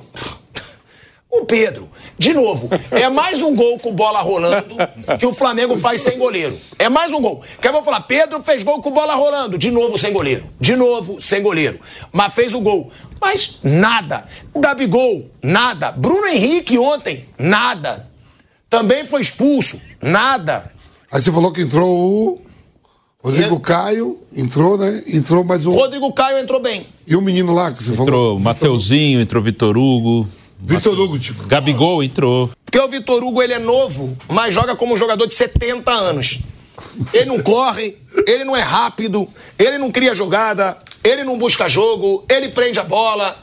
[1.39, 1.88] O Pedro,
[2.18, 4.76] de novo, é mais um gol com bola rolando
[5.19, 6.57] que o Flamengo faz sem goleiro.
[6.80, 7.41] É mais um gol.
[7.61, 10.43] Que eu vou falar, Pedro fez gol com bola rolando, de novo sem goleiro.
[10.59, 11.80] De novo sem goleiro.
[12.11, 12.91] Mas fez o gol.
[13.22, 14.26] Mas nada.
[14.53, 15.91] O Gabigol, nada.
[15.91, 18.07] Bruno Henrique ontem, nada.
[18.69, 20.72] Também foi expulso, nada.
[21.11, 22.41] Aí você falou que entrou o
[23.23, 25.03] Rodrigo Eu- Caio, entrou, né?
[25.07, 25.72] Entrou mais um.
[25.72, 26.85] Rodrigo Caio entrou bem.
[27.05, 28.05] E o menino lá que você falou?
[28.07, 30.27] Entrou Mateuzinho, entrou Vitor Hugo.
[30.60, 31.46] Vitor Hugo, tipo.
[31.46, 32.50] Gabigol entrou.
[32.66, 36.40] Porque o Vitor Hugo ele é novo, mas joga como um jogador de 70 anos.
[37.14, 37.98] Ele não corre,
[38.28, 39.28] ele não é rápido,
[39.58, 43.36] ele não cria jogada, ele não busca jogo, ele prende a bola.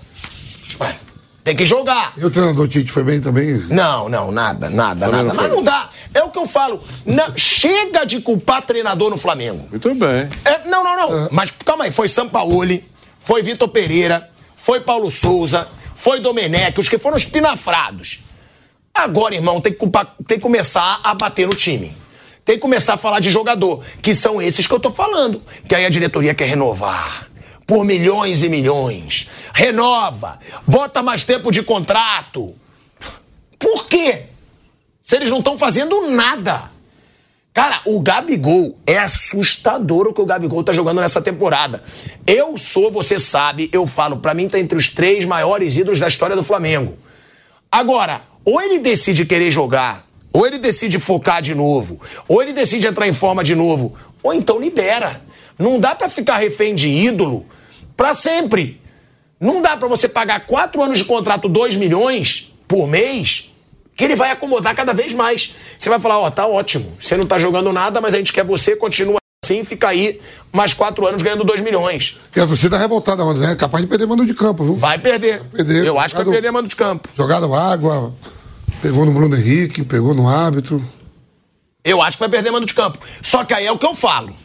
[0.81, 0.97] Ué,
[1.43, 2.13] tem que jogar.
[2.17, 3.55] E o treinador Tite foi bem também?
[3.71, 5.35] Não, não, nada, nada, nada.
[5.35, 5.91] Mas não dá.
[6.13, 6.81] É o que eu falo.
[7.05, 9.67] Não, chega de culpar treinador no Flamengo.
[9.69, 10.29] Muito bem.
[10.45, 11.29] É, não, não, não.
[11.33, 12.89] Mas calma aí, foi Sampaoli,
[13.19, 18.21] foi Vitor Pereira, foi Paulo Souza, foi Domenech, os que foram espinafrados.
[18.95, 19.79] Agora, irmão, tem que,
[20.27, 21.95] tem que começar a bater no time.
[22.45, 25.43] Tem que começar a falar de jogador, que são esses que eu tô falando.
[25.67, 27.29] Que aí a diretoria quer renovar.
[27.67, 29.47] Por milhões e milhões.
[29.55, 30.39] Renova.
[30.67, 32.55] Bota mais tempo de contrato.
[33.59, 34.25] Por quê?
[35.03, 36.74] Se eles não estão fazendo nada.
[37.55, 41.81] Cara, o Gabigol é assustador o que o Gabigol tá jogando nessa temporada.
[42.27, 46.09] Eu sou, você sabe, eu falo, para mim tá entre os três maiores ídolos da
[46.09, 46.99] história do Flamengo.
[47.71, 52.89] Agora, ou ele decide querer jogar, ou ele decide focar de novo, ou ele decide
[52.89, 55.23] entrar em forma de novo, ou então libera.
[55.57, 57.47] Não dá para ficar refém de ídolo
[57.97, 58.81] para sempre.
[59.39, 63.54] Não dá para você pagar quatro anos de contrato, 2 milhões por mês,
[63.97, 65.55] que ele vai acomodar cada vez mais.
[65.79, 68.33] Você vai falar, ó, oh, tá ótimo, você não tá jogando nada, mas a gente
[68.33, 72.17] quer você, continua assim, fica aí mais quatro anos ganhando 2 milhões.
[72.35, 73.53] E a torcida revoltada, né?
[73.53, 74.77] É capaz de perder mando de campo, viu?
[74.77, 75.39] Vai perder.
[75.39, 75.87] Vai perder.
[75.87, 77.09] Eu acho que vai perder mando de campo.
[77.15, 78.13] Jogada água,
[78.85, 80.83] Pegou no Bruno Henrique, pegou no árbitro.
[81.83, 82.99] Eu acho que vai perder mando de campo.
[83.23, 84.37] Só que aí é o que eu falo.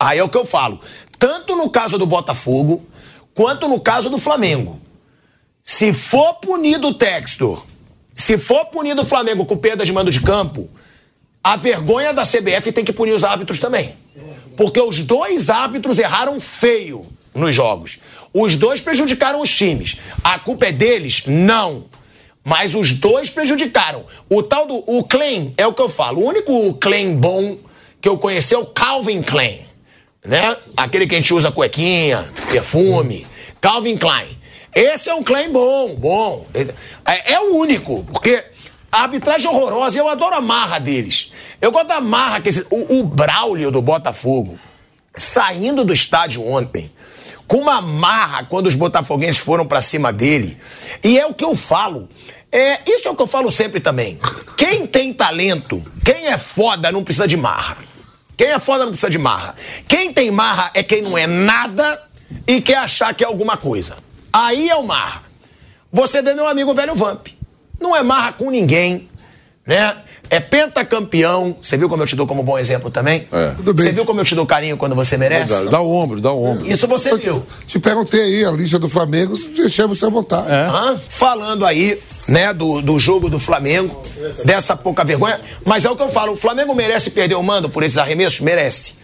[0.00, 0.80] Aí é o que eu falo.
[1.18, 2.86] Tanto no caso do Botafogo,
[3.34, 4.80] quanto no caso do Flamengo.
[5.62, 7.62] Se for punido o Textor,
[8.14, 10.70] se for punido o Flamengo com perda de mando de campo,
[11.42, 13.94] a vergonha da CBF tem que punir os árbitros também.
[14.56, 17.98] Porque os dois árbitros erraram feio nos jogos.
[18.32, 19.96] Os dois prejudicaram os times.
[20.22, 21.24] A culpa é deles?
[21.26, 21.86] Não.
[22.44, 24.04] Mas os dois prejudicaram.
[24.30, 26.22] O tal do o Klein, é o que eu falo.
[26.22, 27.58] O único Klein bom
[28.00, 29.60] que eu conheci é o Calvin Klein.
[30.24, 30.56] Né?
[30.76, 33.26] Aquele que a gente usa cuequinha, perfume.
[33.60, 34.38] Calvin Klein.
[34.74, 36.46] Esse é um Klein bom, bom.
[37.04, 38.42] É, é o único, porque
[38.94, 39.98] a arbitragem horrorosa.
[39.98, 41.32] Eu adoro a marra deles.
[41.60, 44.58] Eu gosto da marra que esse, o, o Braulio do Botafogo,
[45.16, 46.90] saindo do estádio ontem,
[47.46, 50.56] com uma marra quando os botafoguenses foram para cima dele.
[51.02, 52.08] E é o que eu falo.
[52.52, 54.16] É, isso é o que eu falo sempre também.
[54.56, 57.78] Quem tem talento, quem é foda não precisa de marra.
[58.36, 59.56] Quem é foda não precisa de marra.
[59.88, 62.00] Quem tem marra é quem não é nada
[62.46, 64.03] e quer achar que é alguma coisa.
[64.34, 65.22] Aí é o marra.
[65.92, 67.28] Você vê meu amigo velho Vamp.
[67.80, 69.08] Não é marra com ninguém,
[69.64, 69.96] né?
[70.30, 71.56] é pentacampeão.
[71.62, 73.28] Você viu como eu te dou como bom exemplo também?
[73.30, 73.50] É.
[73.50, 73.84] Tudo bem.
[73.84, 75.70] Você viu como eu te dou carinho quando você merece?
[75.70, 76.66] Dá o ombro, dá o ombro.
[76.66, 77.46] Isso você eu viu.
[77.66, 80.48] Te perguntei aí a lista do Flamengo, deixei você à vontade.
[80.50, 80.98] É.
[81.08, 84.02] Falando aí, né, do, do jogo do Flamengo,
[84.44, 85.40] dessa pouca vergonha.
[85.64, 88.40] Mas é o que eu falo, o Flamengo merece perder o mando por esses arremessos?
[88.40, 88.94] Merece.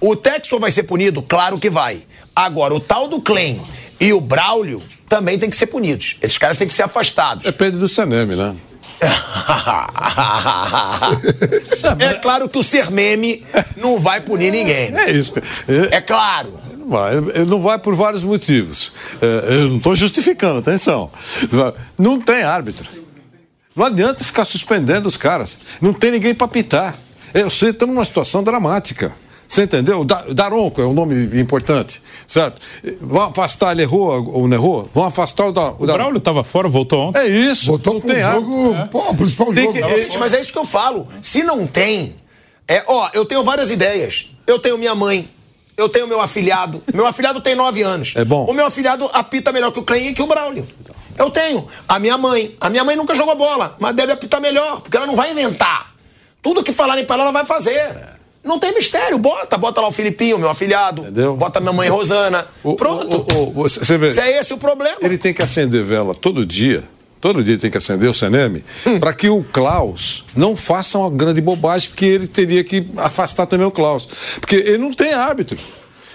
[0.00, 1.22] O Textor vai ser punido?
[1.22, 2.02] Claro que vai.
[2.34, 3.60] Agora, o tal do Clem
[4.02, 6.16] e o Braulio também tem que ser punidos.
[6.20, 7.44] Esses caras têm que ser afastados.
[7.44, 8.52] Depende do Saneme, né?
[12.00, 13.44] é claro que o ser meme
[13.76, 14.90] não vai punir ninguém.
[14.90, 15.04] Né?
[15.04, 15.32] É isso.
[15.68, 16.58] É, é claro.
[16.76, 18.90] Não vai, não vai por vários motivos.
[19.20, 21.08] É, eu não estou justificando, atenção.
[21.96, 22.88] Não tem árbitro.
[23.76, 25.58] Não adianta ficar suspendendo os caras.
[25.80, 26.98] Não tem ninguém para pitar.
[27.32, 29.14] Eu sei, estamos numa situação dramática.
[29.52, 30.02] Você entendeu?
[30.02, 32.58] Daronco é um nome importante, certo?
[33.02, 34.88] Vão afastar, ele errou ou não errou?
[34.94, 35.72] Vão afastar o da.
[35.72, 37.18] O, o Braulio estava fora, voltou ontem.
[37.18, 37.66] É isso.
[37.66, 38.86] Voltou pro jogo, é.
[38.86, 39.74] pô, principal tem jogo.
[39.74, 41.06] Que, gente, mas é isso que eu falo.
[41.20, 42.16] Se não tem,
[42.66, 44.34] é, ó, eu tenho várias ideias.
[44.46, 45.28] Eu tenho minha mãe,
[45.76, 46.82] eu tenho meu afilhado.
[46.94, 48.14] Meu afilhado tem nove anos.
[48.16, 48.46] É bom.
[48.46, 50.66] O meu afilhado apita melhor que o Klein e que o Braulio.
[51.18, 51.68] Eu tenho.
[51.86, 52.56] A minha mãe.
[52.58, 55.92] A minha mãe nunca jogou bola, mas deve apitar melhor, porque ela não vai inventar.
[56.40, 58.11] Tudo que falarem para ela, ela vai fazer.
[58.44, 61.36] Não tem mistério, bota, bota lá o Filipinho, meu afilhado, Entendeu?
[61.36, 62.46] bota minha mãe Rosana.
[62.64, 63.24] O, Pronto.
[63.54, 64.10] Você vê.
[64.10, 64.96] Se é esse o problema.
[65.00, 66.82] Ele tem que acender vela todo dia.
[67.20, 68.98] Todo dia tem que acender o Seneme hum.
[68.98, 73.64] para que o Klaus não faça uma grande bobagem, porque ele teria que afastar também
[73.64, 74.08] o Klaus.
[74.40, 75.56] Porque ele não tem árbitro.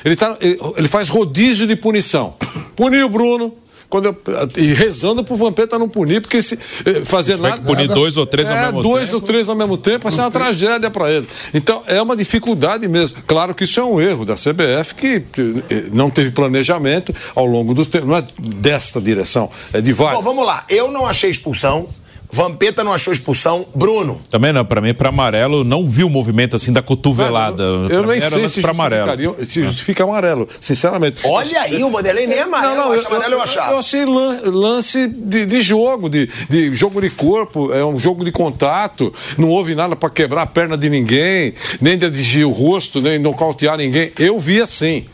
[0.04, 2.36] Ele, tá, ele, ele faz rodízio de punição.
[2.76, 3.54] Puniu o Bruno,
[3.90, 4.18] quando eu,
[4.58, 7.62] e rezando pro Vampeta não punir, porque se eh, fazer nada.
[7.62, 9.22] punir dois ou três é, ao mesmo dois tempo.
[9.22, 11.28] ou três ao mesmo tempo, vai ser uma tragédia para ele.
[11.54, 13.22] Então, é uma dificuldade mesmo.
[13.26, 15.24] Claro que isso é um erro da CBF, que
[15.70, 18.10] eh, não teve planejamento ao longo dos tempos.
[18.10, 20.24] Não é desta direção, é de vários.
[20.24, 20.66] Bom, vamos lá.
[20.70, 21.88] Eu não achei expulsão.
[22.32, 23.66] Vampeta não achou expulsão.
[23.74, 24.22] Bruno.
[24.30, 27.64] Também não, pra mim, para amarelo, não vi o movimento assim da cotovelada.
[27.64, 29.36] eu, eu nem sei se, amarelo.
[29.44, 31.22] se justifica amarelo, sinceramente.
[31.24, 32.76] Olha aí, o Vanderlei nem é amarelo.
[32.76, 33.72] Não, não, eu, amarelo eu, achava.
[33.72, 38.32] Eu achei lance de, de jogo, de, de, jogo de corpo, é um jogo de
[38.32, 39.14] contato.
[39.38, 43.18] Não houve nada para quebrar a perna de ninguém, nem de atingir o rosto, nem
[43.20, 44.12] nocautear ninguém.
[44.20, 45.06] Eu vi assim.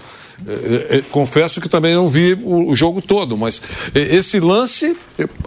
[0.48, 3.62] É, é, confesso que também não vi o, o, jogo todo, mas
[3.94, 4.96] esse lance,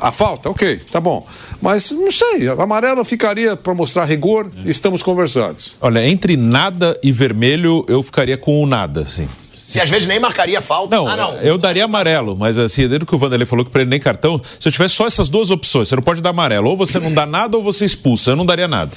[0.00, 1.26] a falta, ok, tá bom.
[1.60, 5.76] Mas não sei, amarelo ficaria para mostrar rigor, estamos conversados.
[5.80, 9.28] Olha, entre nada e vermelho, eu ficaria com o nada, sim.
[9.66, 10.94] Se às vezes nem marcaria falta.
[10.94, 11.32] Não, ah, não.
[11.38, 14.40] eu daria amarelo, mas assim, desde que o Vanderlei falou que para ele nem cartão,
[14.60, 17.12] se eu tivesse só essas duas opções, você não pode dar amarelo, ou você não
[17.12, 18.96] dá nada ou você expulsa, eu não daria nada.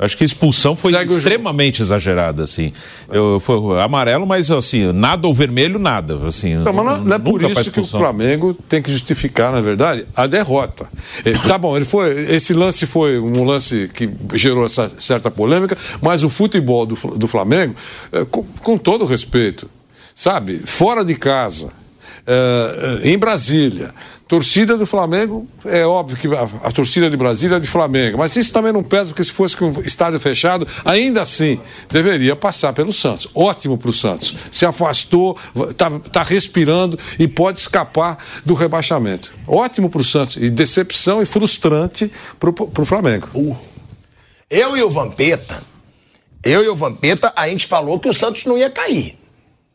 [0.00, 2.72] Acho que a expulsão foi Segue extremamente exagerada, assim.
[3.10, 6.26] Eu, foi amarelo, mas assim, nada ou vermelho, nada.
[6.26, 7.84] Assim, Não, mas não, não é por isso que o.
[7.84, 10.88] Flamengo tem que justificar, na verdade, a derrota.
[11.22, 15.76] Eh, Tá bom, ele foi, esse lance foi um lance que gerou essa certa polêmica,
[16.00, 17.74] mas o futebol do, do Flamengo,
[18.10, 19.68] eh, com, com todo respeito,
[20.14, 21.72] sabe, fora de casa,
[22.26, 23.92] eh, em Brasília,
[24.30, 28.36] torcida do Flamengo, é óbvio que a, a torcida de Brasília é de Flamengo, mas
[28.36, 32.72] isso também não pesa, porque se fosse com o estádio fechado, ainda assim, deveria passar
[32.72, 33.26] pelo Santos.
[33.34, 34.32] Ótimo para o Santos.
[34.52, 35.36] Se afastou,
[35.68, 39.34] está tá respirando e pode escapar do rebaixamento.
[39.48, 40.36] Ótimo para o Santos.
[40.36, 42.08] E decepção e frustrante
[42.38, 43.28] para o Flamengo.
[44.48, 45.60] Eu e o Vampeta,
[46.44, 49.18] eu e o Vampeta, a gente falou que o Santos não ia cair.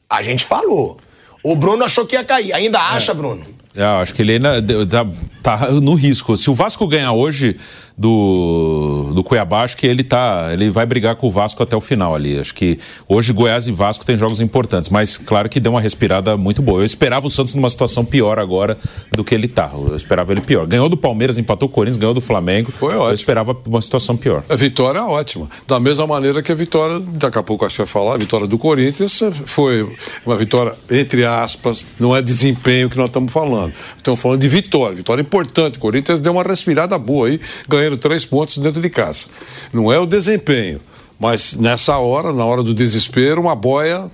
[0.10, 0.98] A gente falou.
[1.44, 2.54] O Bruno achou que ia cair.
[2.54, 3.55] Ainda acha, Bruno?
[3.78, 5.06] Ah, acho que ele ainda tá,
[5.44, 6.36] tá no risco.
[6.38, 7.58] Se o Vasco ganhar hoje
[7.98, 10.50] do, do Cuiabá, acho que ele tá.
[10.52, 12.38] Ele vai brigar com o Vasco até o final ali.
[12.38, 12.78] Acho que
[13.08, 16.82] hoje Goiás e Vasco tem jogos importantes, mas claro que deu uma respirada muito boa.
[16.82, 18.78] Eu esperava o Santos numa situação pior agora
[19.12, 19.72] do que ele tá.
[19.74, 20.66] Eu esperava ele pior.
[20.68, 22.72] Ganhou do Palmeiras, empatou o Corinthians, ganhou do Flamengo.
[22.72, 23.14] Foi Eu ótimo.
[23.16, 24.44] esperava uma situação pior.
[24.50, 25.50] A vitória é ótima.
[25.68, 28.48] Da mesma maneira que a vitória, daqui a pouco acho que vai falar, a vitória
[28.48, 29.90] do Corinthians foi
[30.26, 33.74] uma vitória, entre aspas, não é desempenho que nós estamos falando.
[33.96, 35.78] Estamos falando de vitória, vitória importante.
[35.78, 37.40] O Corinthians deu uma respirada boa aí,
[37.86, 39.28] ganhando três pontos dentro de casa.
[39.72, 40.82] Não é o desempenho,
[41.20, 44.10] mas nessa hora, na hora do desespero, uma boia,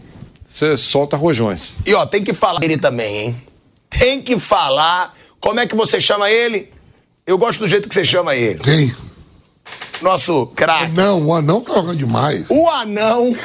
[0.47, 1.73] você solta rojões.
[1.85, 3.41] E ó, tem que falar dele também, hein?
[3.89, 5.13] Tem que falar.
[5.39, 6.69] Como é que você chama ele?
[7.25, 8.59] Eu gosto do jeito que você chama ele.
[8.59, 8.93] Quem?
[10.01, 10.91] Nosso craque.
[10.93, 12.45] Não, o anão tá jogando demais.
[12.49, 13.35] O anão,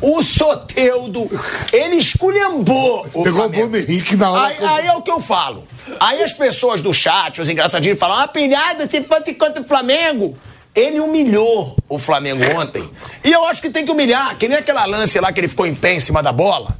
[0.00, 1.28] o Soteudo,
[1.72, 3.68] ele esculhambou o Pegou o Flamengo.
[3.68, 4.46] Bruno Henrique na hora.
[4.46, 5.66] Aí, aí é o que eu falo.
[6.00, 10.36] Aí as pessoas do chat, os engraçadinhos, falam: ah, pilhado, se fosse contra o Flamengo.
[10.74, 12.88] Ele humilhou o Flamengo ontem.
[13.24, 15.66] E eu acho que tem que humilhar, que nem aquela lance lá que ele ficou
[15.66, 16.78] em pé em cima da bola.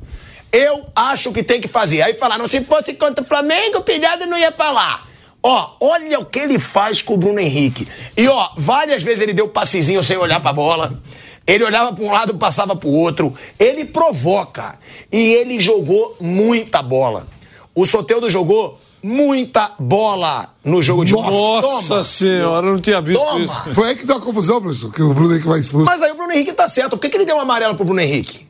[0.52, 2.02] Eu acho que tem que fazer.
[2.02, 5.04] Aí falaram: se fosse contra o Flamengo, o pilhado não ia falar.
[5.42, 7.86] Ó, olha o que ele faz com o Bruno Henrique.
[8.16, 11.00] E ó, várias vezes ele deu passezinho sem olhar pra bola.
[11.46, 13.32] Ele olhava para um lado, passava pro outro.
[13.58, 14.78] Ele provoca.
[15.10, 17.26] E ele jogou muita bola.
[17.74, 23.24] O Soteudo jogou muita bola no jogo de Nossa Nossa senhora, eu não tinha visto
[23.24, 23.40] Toma.
[23.40, 23.62] isso.
[23.72, 25.86] Foi aí que deu a confusão, professor, que o Bruno Henrique vai expulso.
[25.86, 26.90] Mas aí o Bruno Henrique tá certo.
[26.90, 28.46] Por que, que ele deu um amarelo pro Bruno Henrique?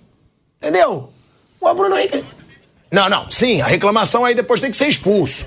[0.56, 1.10] Entendeu?
[1.60, 2.24] O Bruno Henrique.
[2.90, 3.31] Não, não.
[3.31, 5.47] Sim, a reclamação aí depois tem que ser expulso.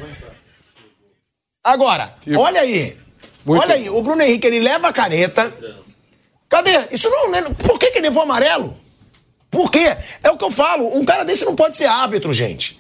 [1.64, 2.98] Agora, olha aí.
[3.46, 5.54] Muito olha aí, o Bruno Henrique ele leva a caneta.
[6.50, 6.88] Cadê?
[6.92, 7.30] Isso não.
[7.30, 8.78] não- Por que, que ele levou amarelo?
[9.50, 9.96] Por quê?
[10.24, 10.96] É o que eu falo.
[10.98, 12.80] Um cara desse não pode ser árbitro, gente.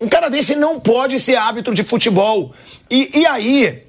[0.00, 2.54] Um cara desse não pode ser árbitro de futebol.
[2.90, 3.82] E, e aí,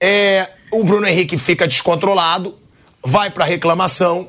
[0.00, 2.56] é, o Bruno Henrique fica descontrolado,
[3.02, 4.28] vai pra reclamação,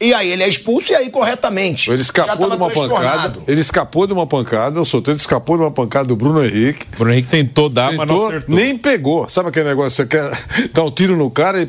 [0.00, 1.90] e aí ele é expulso e aí corretamente.
[1.90, 3.38] Ele escapou de uma pancada.
[3.46, 4.80] Ele escapou de uma pancada.
[4.80, 6.86] O Soteldo escapou de uma pancada do Bruno Henrique.
[6.94, 8.54] O Bruno Henrique tentou dar, mas não Tentou, acertou.
[8.54, 9.28] nem pegou.
[9.28, 9.90] Sabe aquele negócio?
[9.92, 10.30] Você quer
[10.74, 11.68] dar um tiro no cara e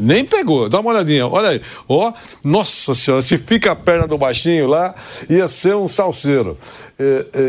[0.00, 0.68] nem pegou.
[0.68, 1.26] Dá uma olhadinha.
[1.28, 1.60] Olha aí.
[1.88, 2.12] Ó,
[2.42, 4.94] nossa senhora, se fica a perna do baixinho lá,
[5.28, 6.58] ia ser um salseiro.
[6.98, 7.40] É, é,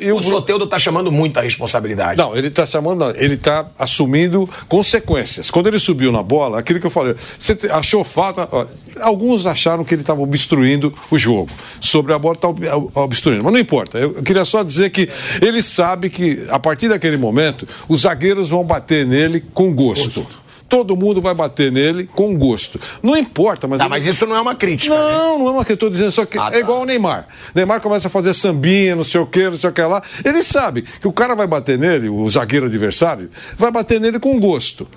[0.00, 2.16] e, e O o Bruno- Soteudo tá chamando muita responsabilidade.
[2.18, 5.50] Não, ele está chamando, não, ele está assumindo consequências.
[5.50, 8.48] Quando ele subiu na bola, aquilo que eu falei, você achou falta.
[8.52, 8.64] ó,
[9.00, 11.48] alguns acharam que ele estava obstruindo o jogo.
[11.80, 12.48] Sobre a bola está
[13.00, 13.42] obstruindo.
[13.44, 13.98] Mas não importa.
[13.98, 15.08] Eu, queria só dizer que
[15.40, 20.26] ele sabe que, a partir daquele momento, os zagueiros vão bater nele com gosto.
[20.68, 22.80] Todo mundo vai bater nele com gosto.
[23.02, 23.78] Não importa, mas.
[23.78, 24.94] Tá, ele- mas isso não é uma crítica.
[24.94, 25.12] né?
[25.12, 26.58] não, não é uma eu tô dizendo, só que Ah, é tá.
[26.60, 27.26] igual o Neymar.
[27.54, 30.02] Neymar começa a fazer sambinha, não sei o que, não sei o que lá.
[30.24, 33.28] Ele sabe que o cara vai bater nele, o zagueiro adversário,
[33.58, 34.88] vai bater nele com gosto.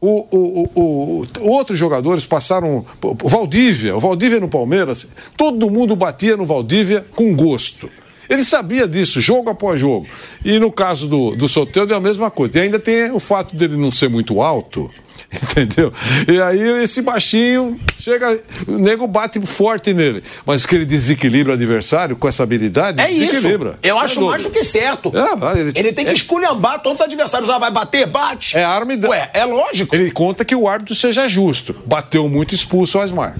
[0.00, 2.84] O, o, o, o- outros jogadores passaram.
[3.02, 7.88] O Valdívia, o Valdívia no Palmeiras, todo mundo batia no Valdívia com gosto.
[8.28, 10.06] Ele sabia disso, jogo após jogo.
[10.44, 12.58] E no caso do, do Soteldo é a mesma coisa.
[12.58, 14.90] E ainda tem o fato dele não ser muito alto.
[15.32, 15.92] Entendeu?
[16.28, 20.22] E aí esse baixinho chega, o nego bate forte nele.
[20.44, 23.26] Mas que ele desequilibra o adversário com essa habilidade, É isso.
[23.32, 23.78] desequilibra.
[23.82, 25.12] Eu É acho mais do que certo.
[25.16, 27.50] É, vai, ele, ele- tem que é- esculhambar todos os adversários.
[27.50, 28.06] Ah, vai bater?
[28.06, 28.56] Bate.
[28.56, 29.94] É arma e Ué, é lógico.
[29.94, 31.74] Ele conta que o árbitro seja justo.
[31.86, 33.36] Bateu muito expulso o Asmar.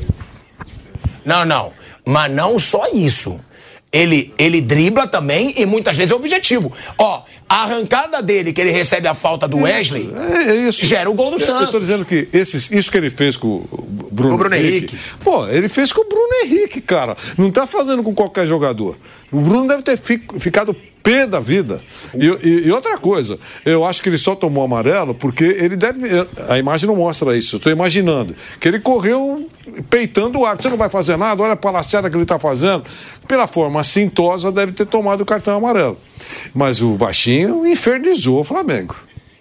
[1.25, 1.73] Não, não.
[2.05, 3.41] Mas não só isso.
[3.97, 6.71] Ele, ele dribla também e muitas vezes é objetivo.
[6.99, 11.15] Ó, a arrancada dele, que ele recebe a falta do Wesley, É, é gera o
[11.15, 11.81] gol do Eu- Eu tô Santos.
[11.81, 14.99] dizendo que esses, isso que ele fez com o Bruno, O Bruno Henrique.
[15.25, 17.17] Pô, ele fez com o Bruno Henrique, cara.
[17.39, 18.97] Não tá fazendo com qualquer jogador.
[19.33, 21.81] O Bruno deve ter fi- ficado pé da vida.
[22.15, 26.01] E, e- e outra coisa, eu acho que ele só tomou amarelo porque ele deve.
[26.49, 27.57] A imagem não mostra isso.
[27.57, 28.35] Eu tô imaginando.
[28.59, 29.49] Que ele correu
[29.89, 30.65] peitando o árbitro.
[30.65, 32.83] Você não vai fazer nada, olha a palaciada que ele está fazendo.
[33.27, 35.99] Pela forma cintosa, deve ter tomado o cartão amarelo.
[36.55, 38.95] Mas o baixinho infernizou o Flamengo.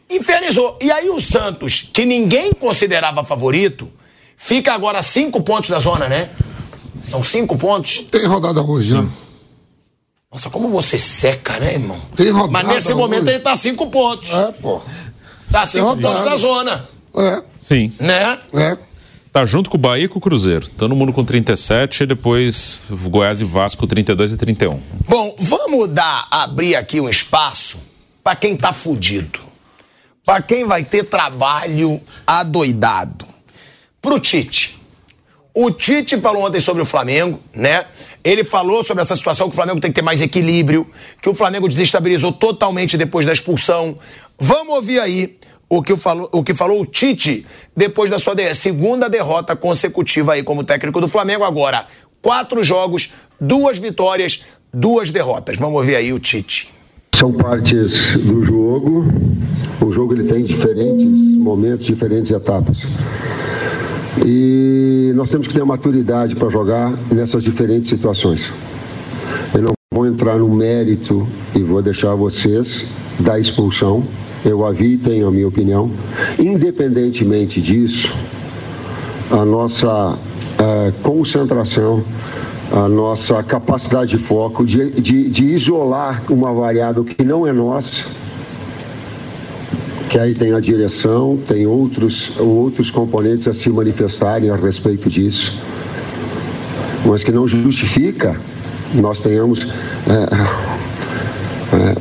[0.09, 0.77] Infernizou.
[0.81, 3.91] E aí o Santos, que ninguém considerava favorito,
[4.37, 6.29] fica agora a cinco pontos da zona, né?
[7.01, 8.05] São cinco pontos.
[8.11, 9.07] Tem rodada hoje, né?
[10.31, 11.99] Nossa, como você seca, né, irmão?
[12.15, 13.31] Tem rodada Mas nesse momento hoje.
[13.31, 14.29] ele tá a cinco pontos.
[14.29, 14.81] É, pô.
[15.51, 16.85] Tá a cinco pontos da zona.
[17.15, 17.93] É, Sim.
[17.99, 18.39] Né?
[18.53, 18.77] é.
[19.35, 20.69] Tá junto com o Bahia e com o Cruzeiro.
[20.69, 24.79] Todo mundo com 37 e depois Goiás e Vasco 32 e 31.
[25.09, 27.79] Bom, vamos dar, abrir aqui um espaço
[28.23, 29.39] pra quem tá fudido.
[30.23, 33.25] Pra quem vai ter trabalho adoidado.
[34.01, 34.79] Pro Tite.
[35.53, 37.83] O Tite falou ontem sobre o Flamengo, né?
[38.23, 40.89] Ele falou sobre essa situação que o Flamengo tem que ter mais equilíbrio,
[41.21, 43.97] que o Flamengo desestabilizou totalmente depois da expulsão.
[44.39, 45.37] Vamos ouvir aí
[45.77, 47.45] o que, falou, o que falou o Tite
[47.75, 51.43] depois da sua segunda derrota consecutiva aí como técnico do Flamengo.
[51.43, 51.85] Agora,
[52.21, 54.43] quatro jogos, duas vitórias,
[54.73, 55.57] duas derrotas.
[55.57, 56.73] Vamos ouvir aí o Tite.
[57.15, 59.05] São partes do jogo.
[59.81, 62.83] O jogo ele tem diferentes momentos, diferentes etapas.
[64.25, 68.51] E nós temos que ter maturidade para jogar nessas diferentes situações.
[69.53, 72.87] Eu não vou entrar no mérito e vou deixar vocês
[73.19, 74.03] da expulsão.
[74.45, 75.89] Eu a vi e tenho a minha opinião.
[76.37, 78.13] Independentemente disso,
[79.31, 80.17] a nossa
[80.59, 82.03] eh, concentração,
[82.71, 88.05] a nossa capacidade de foco, de, de, de isolar uma variável que não é nossa,
[90.09, 95.59] que aí tem a direção, tem outros, outros componentes a se manifestarem a respeito disso,
[97.03, 98.39] mas que não justifica
[98.93, 99.63] nós tenhamos
[100.07, 100.84] eh,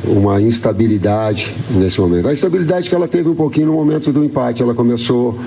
[0.05, 2.27] uma instabilidade nesse momento.
[2.27, 5.37] A instabilidade que ela teve um pouquinho no momento do empate, ela começou,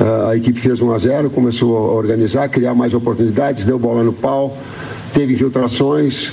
[0.00, 4.02] eh, a equipe fez 1 a 0, começou a organizar, criar mais oportunidades, deu bola
[4.02, 4.56] no pau,
[5.12, 6.32] teve infiltrações,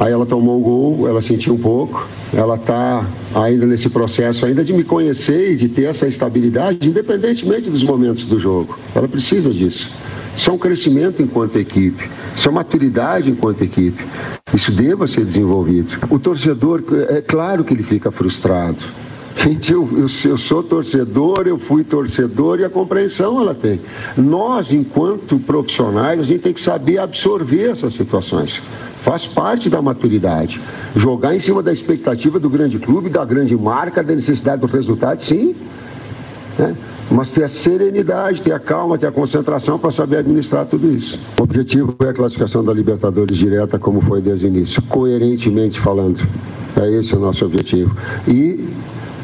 [0.00, 2.08] Aí ela tomou o gol, ela sentiu um pouco.
[2.34, 7.70] Ela está ainda nesse processo ainda de me conhecer e de ter essa estabilidade, independentemente
[7.70, 8.76] dos momentos do jogo.
[8.96, 9.92] Ela precisa disso.
[10.36, 12.10] Isso é um crescimento enquanto equipe.
[12.36, 14.04] Isso é maturidade enquanto equipe.
[14.54, 15.96] Isso deva ser desenvolvido.
[16.10, 18.84] O torcedor, é claro que ele fica frustrado.
[19.36, 23.80] Gente, eu, eu, eu sou torcedor, eu fui torcedor e a compreensão ela tem.
[24.16, 28.60] Nós, enquanto profissionais, a gente tem que saber absorver essas situações.
[29.02, 30.60] Faz parte da maturidade.
[30.94, 35.22] Jogar em cima da expectativa do grande clube, da grande marca, da necessidade do resultado,
[35.22, 35.56] sim.
[36.58, 36.76] Né?
[37.12, 41.18] Mas ter a serenidade, ter a calma, ter a concentração para saber administrar tudo isso.
[41.38, 46.26] O objetivo é a classificação da Libertadores direta, como foi desde o início, coerentemente falando.
[46.74, 47.94] É esse o nosso objetivo.
[48.26, 48.66] E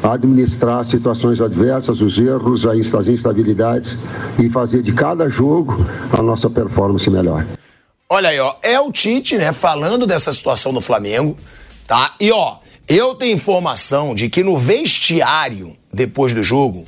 [0.02, 3.97] administrar situações adversas, os erros, as instabilidades
[4.39, 7.47] e fazer de cada jogo a nossa performance melhor.
[8.10, 11.36] Olha aí, ó, é o Tite, né, falando dessa situação do Flamengo,
[11.86, 12.15] tá?
[12.20, 12.56] E ó,
[12.86, 16.85] eu tenho informação de que no vestiário, depois do jogo,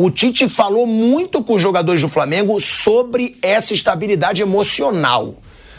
[0.00, 5.34] o Tite falou muito com os jogadores do Flamengo sobre essa estabilidade emocional,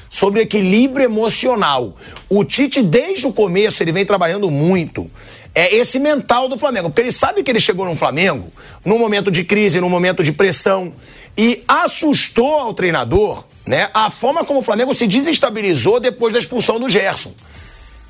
[0.09, 1.95] sobre equilíbrio emocional.
[2.27, 5.09] O Tite, desde o começo, ele vem trabalhando muito
[5.55, 8.51] é esse mental do Flamengo, porque ele sabe que ele chegou no Flamengo
[8.83, 10.93] num momento de crise, num momento de pressão,
[11.37, 16.77] e assustou ao treinador né, a forma como o Flamengo se desestabilizou depois da expulsão
[16.77, 17.31] do Gerson.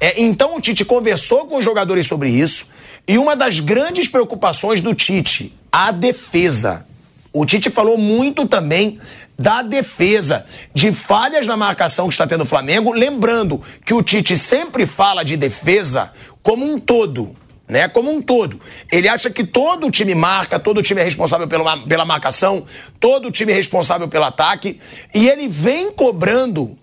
[0.01, 2.67] É, então o Tite conversou com os jogadores sobre isso
[3.07, 6.85] e uma das grandes preocupações do Tite, a defesa.
[7.31, 8.99] O Tite falou muito também
[9.37, 14.35] da defesa, de falhas na marcação que está tendo o Flamengo, lembrando que o Tite
[14.35, 17.35] sempre fala de defesa como um todo,
[17.67, 17.87] né?
[17.87, 18.59] Como um todo.
[18.91, 22.65] Ele acha que todo o time marca, todo o time é responsável pela, pela marcação,
[22.99, 24.79] todo o time é responsável pelo ataque,
[25.13, 26.78] e ele vem cobrando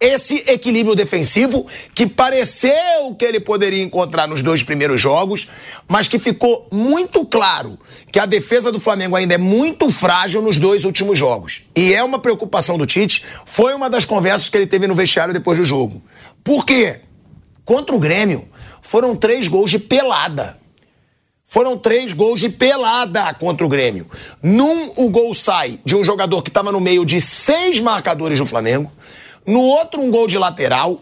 [0.00, 5.48] esse equilíbrio defensivo que pareceu que ele poderia encontrar nos dois primeiros jogos,
[5.88, 7.78] mas que ficou muito claro
[8.12, 11.62] que a defesa do Flamengo ainda é muito frágil nos dois últimos jogos.
[11.74, 15.32] E é uma preocupação do Tite, foi uma das conversas que ele teve no vestiário
[15.32, 16.02] depois do jogo.
[16.42, 17.00] Por quê?
[17.64, 18.46] Contra o Grêmio,
[18.82, 20.60] foram três gols de pelada.
[21.46, 24.08] Foram três gols de pelada contra o Grêmio.
[24.42, 28.46] Num, o gol sai de um jogador que estava no meio de seis marcadores do
[28.46, 28.92] Flamengo.
[29.46, 31.00] No outro, um gol de lateral.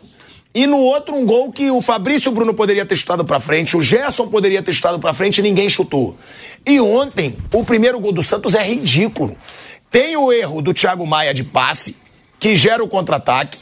[0.55, 3.81] E no outro, um gol que o Fabrício Bruno poderia ter chutado pra frente, o
[3.81, 6.15] Gerson poderia ter chutado pra frente e ninguém chutou.
[6.67, 9.35] E ontem, o primeiro gol do Santos é ridículo.
[9.91, 11.97] Tem o erro do Thiago Maia de passe,
[12.39, 13.59] que gera o contra-ataque.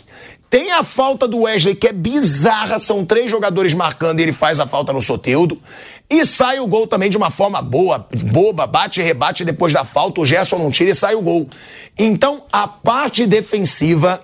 [0.48, 2.80] Tem a falta do Wesley, que é bizarra.
[2.80, 5.60] São três jogadores marcando e ele faz a falta no Soteudo.
[6.08, 9.84] E sai o gol também de uma forma boa, boba, bate e rebate depois da
[9.84, 10.20] falta.
[10.20, 11.48] O Gerson não tira e sai o gol.
[11.96, 14.20] Então, a parte defensiva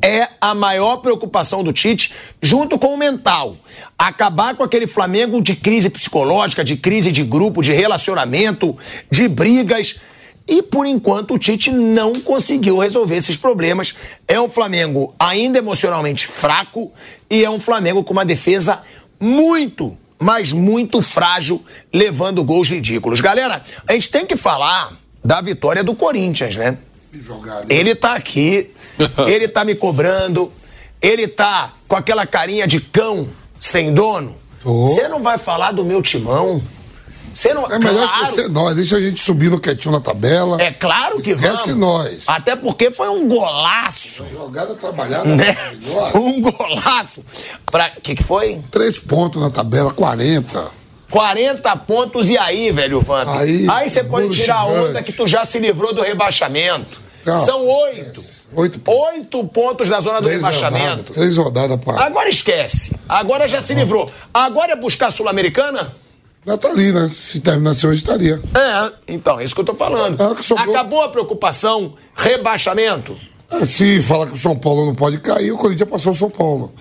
[0.00, 3.56] é a maior preocupação do Tite, junto com o mental.
[3.98, 8.76] Acabar com aquele Flamengo de crise psicológica, de crise de grupo, de relacionamento,
[9.10, 10.00] de brigas.
[10.48, 13.94] E por enquanto o Tite não conseguiu resolver esses problemas.
[14.26, 16.92] É um Flamengo ainda emocionalmente fraco
[17.30, 18.80] e é um Flamengo com uma defesa
[19.20, 21.62] muito, mas muito frágil,
[21.92, 23.20] levando gols ridículos.
[23.20, 26.76] Galera, a gente tem que falar da vitória do Corinthians, né?
[27.68, 28.71] Ele tá aqui,
[29.26, 30.52] ele tá me cobrando,
[31.00, 33.28] ele tá com aquela carinha de cão
[33.58, 34.36] sem dono.
[34.64, 36.62] Você não vai falar do meu timão?
[37.34, 40.60] Você não, É melhor claro, esquecer nós, deixa a gente subindo quietinho na tabela.
[40.60, 41.78] É claro que Esquece vamos.
[41.78, 42.24] nós.
[42.26, 44.26] Até porque foi um golaço.
[44.30, 45.24] Jogada trabalhada.
[45.24, 45.52] Né?
[45.52, 46.18] maravilhosa.
[46.18, 47.24] Um golaço.
[47.70, 47.90] Pra...
[47.90, 48.60] que que foi?
[48.70, 50.82] Três pontos na tabela, 40.
[51.10, 53.28] 40 pontos e aí, velho Vamp?
[53.28, 57.00] Aí, você pode tirar a onda que tu já se livrou do rebaixamento.
[57.24, 58.22] Não, São oito.
[58.54, 61.12] Oito Oito pontos na zona do Três rebaixamento.
[61.12, 62.04] três rodadas para.
[62.04, 62.94] Agora esquece.
[63.08, 64.10] Agora já se livrou.
[64.32, 65.92] Agora é buscar a Sul-Americana?
[66.46, 67.08] Já tá ali, né?
[67.08, 68.34] Se terminasse hoje, estaria.
[68.56, 70.20] É, então, é isso que eu tô falando.
[70.20, 70.70] É, sobrou.
[70.74, 73.16] Acabou a preocupação, rebaixamento.
[73.50, 76.28] É, se fala que o São Paulo não pode cair, o Corinthians passou o São
[76.30, 76.72] Paulo.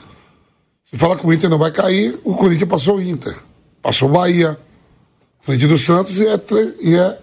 [0.89, 3.35] Se fala que o Inter não vai cair, o Corinthians passou o Inter.
[3.81, 4.57] Passou o Bahia.
[5.41, 7.17] Frente do Santos e é, tre- e é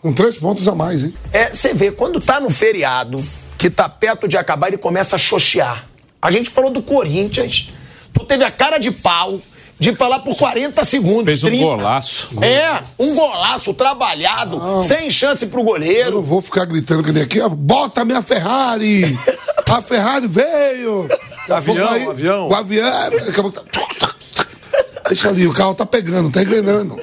[0.00, 1.14] com três pontos a mais, hein?
[1.32, 3.22] É, você vê, quando tá no feriado,
[3.60, 5.84] que tá perto de acabar, ele começa a xoxear.
[6.20, 7.70] A gente falou do Corinthians,
[8.14, 9.38] tu teve a cara de pau
[9.78, 11.24] de falar por 40 segundos.
[11.26, 11.64] Fez um 30.
[11.64, 12.30] golaço.
[12.42, 16.10] É, um golaço trabalhado, sem chance pro Eu goleiro.
[16.16, 19.18] não vou ficar gritando que nem aqui, ó, bota a minha Ferrari!
[19.68, 21.06] A Ferrari veio!
[21.48, 22.48] Avião, Aí, avião.
[22.48, 22.86] O avião.
[23.28, 23.52] acabou-
[25.08, 26.96] Deixa ali, o carro tá pegando, tá engrenando.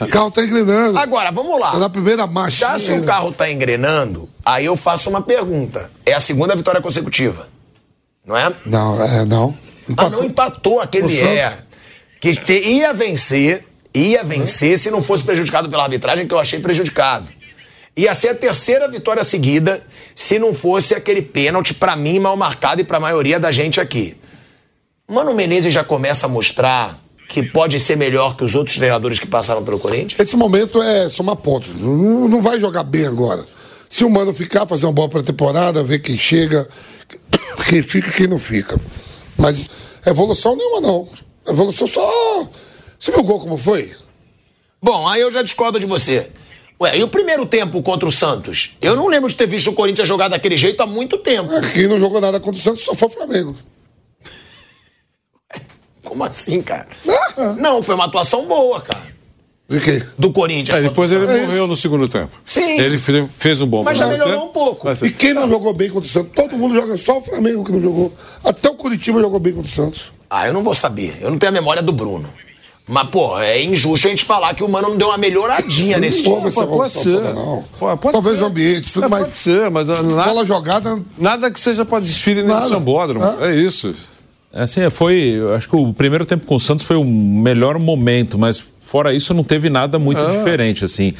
[0.00, 0.98] O carro tá engrenando.
[0.98, 1.72] Agora, vamos lá.
[1.72, 2.66] Tá na primeira marcha.
[2.66, 5.90] Já se o carro tá engrenando, aí eu faço uma pergunta.
[6.04, 7.48] É a segunda vitória consecutiva,
[8.24, 8.52] não é?
[8.64, 9.56] Não, é, não.
[9.96, 11.56] Ah, não empatou aquele é.
[12.20, 16.58] Que te- ia vencer, ia vencer se não fosse prejudicado pela arbitragem, que eu achei
[16.60, 17.28] prejudicado.
[17.96, 19.82] Ia ser a terceira vitória seguida
[20.14, 24.16] se não fosse aquele pênalti, pra mim, mal marcado e pra maioria da gente aqui.
[25.08, 26.98] Mano Menezes já começa a mostrar
[27.28, 30.18] que pode ser melhor que os outros treinadores que passaram pelo Corinthians?
[30.18, 31.70] Esse momento é somar pontos.
[31.80, 33.44] Não, não vai jogar bem agora.
[33.88, 36.68] Se o Mano ficar, fazer uma boa pré-temporada, ver quem chega,
[37.68, 38.78] quem fica e quem não fica.
[39.36, 39.68] Mas
[40.06, 41.08] evolução nenhuma, não.
[41.46, 42.48] Evolução só.
[42.98, 43.90] Você viu o gol como foi?
[44.82, 46.30] Bom, aí eu já discordo de você.
[46.80, 48.76] Ué, e o primeiro tempo contra o Santos?
[48.82, 51.50] Eu não lembro de ter visto o Corinthians jogar daquele jeito há muito tempo.
[51.52, 53.56] É, Quem não jogou nada contra o Santos só foi o Flamengo.
[56.06, 56.86] Como assim, cara?
[57.58, 59.14] Não, foi uma atuação boa, cara.
[59.68, 60.00] De quê?
[60.16, 60.78] Do Corinthians.
[60.78, 62.30] É, depois ele o morreu no segundo tempo.
[62.46, 62.78] Sim.
[62.78, 64.44] Ele fe- fez um bom Mas já melhorou tempo.
[64.46, 64.86] um pouco.
[64.86, 66.30] Mas- E quem não jogou bem contra o Santos?
[66.36, 68.12] Todo mundo joga, só o Flamengo que não jogou.
[68.44, 70.12] Até o Curitiba jogou bem contra o Santos.
[70.30, 71.16] Ah, eu não vou saber.
[71.20, 72.28] Eu não tenho a memória do Bruno.
[72.88, 76.22] Mas, pô, é injusto a gente falar que o Mano não deu uma melhoradinha nesse
[76.22, 76.40] time.
[76.52, 77.16] Pode, pode ser.
[77.16, 77.64] toda, não.
[77.76, 78.44] Pô, pode Talvez ser.
[78.44, 79.24] o ambiente, tudo É, mais.
[79.24, 80.96] Pode ser, mas nada, Bola jogada.
[81.18, 82.60] nada que seja para desfile nem Nada.
[82.66, 83.24] do Sambódromo.
[83.24, 83.38] Ah.
[83.48, 83.92] É isso.
[84.56, 85.34] Assim, foi.
[85.36, 89.12] eu Acho que o primeiro tempo com o Santos foi o melhor momento, mas fora
[89.12, 91.12] isso não teve nada muito diferente, assim.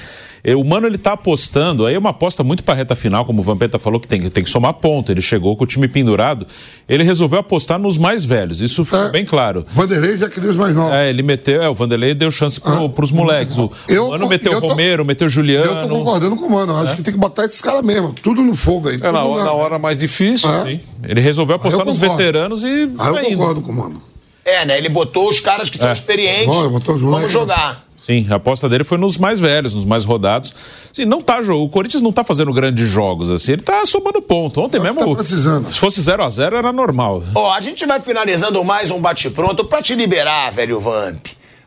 [0.49, 3.41] E O Mano ele tá apostando, aí é uma aposta muito para reta final, como
[3.41, 5.11] o Vampeta falou, que tem, que tem que somar ponto.
[5.11, 6.47] Ele chegou com o time pendurado,
[6.89, 9.11] ele resolveu apostar nos mais velhos, isso ficou É.
[9.11, 9.67] bem claro.
[9.73, 10.95] Vanderlei já queria os mais novos.
[10.95, 13.59] É, ele meteu, é, o Vanderlei deu chance pro, pros moleques.
[13.59, 15.89] O, Eu- o Mano meteu eu o tô- Romero, meteu o Eu tô Juliano.
[15.89, 16.73] concordando com o Mano.
[16.75, 18.13] eu Acho que tem que botar esses caras mesmo.
[18.23, 19.01] Tudo no fogo aí.
[19.03, 20.49] É na, hora- na hora mais difícil.
[20.49, 20.65] É.
[20.65, 20.81] Sim.
[21.03, 22.67] Ele resolveu apostar nos veteranos e.
[22.67, 23.39] Aí eu indo.
[23.39, 24.01] concordo com o Mano.
[24.45, 24.79] É, né?
[24.79, 25.93] Ele botou os caras que são É.
[25.93, 26.47] experientes.
[26.47, 27.33] Bom, botou os Vamos moleques.
[27.33, 27.85] jogar.
[28.07, 30.55] Sim, a aposta dele foi nos mais velhos, nos mais rodados.
[30.93, 31.41] Sim, não tá.
[31.41, 34.61] O Corinthians não tá fazendo grandes jogos assim, ele tá somando ponto.
[34.61, 35.73] Ontem É o que mesmo, tá precisando.
[35.73, 37.21] se fosse 0 a 0 era normal.
[37.35, 41.27] Ó, a gente vai finalizando mais um bate-pronto pra te liberar, velho Vamp.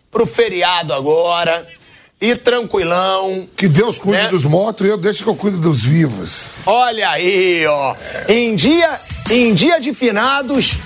[0.09, 1.67] Pro feriado agora.
[2.21, 3.47] E tranquilão.
[3.57, 4.27] Que Deus cuide Né?
[4.29, 6.51] dos mortos e eu deixo que eu cuide dos vivos.
[6.65, 7.95] Olha aí, ó.
[8.29, 8.97] Em dia,
[9.29, 10.77] em dia de finados,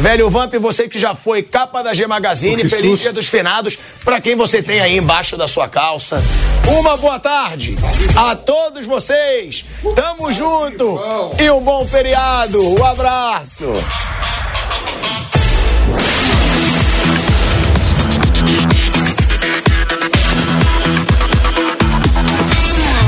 [0.00, 3.02] velho Vamp, você que já foi capa da G Magazine, Que feliz susto.
[3.02, 6.22] dia dos finados, pra quem você tem aí embaixo da sua calça.
[6.68, 7.76] Uma boa tarde
[8.16, 9.64] a todos vocês.
[9.94, 11.00] Tamo junto
[11.40, 12.60] e um bom feriado.
[12.78, 13.66] Um abraço.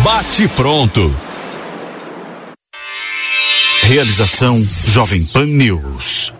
[0.02, 1.14] Bate pronto.
[3.82, 6.32] Realização Jovem Pan News.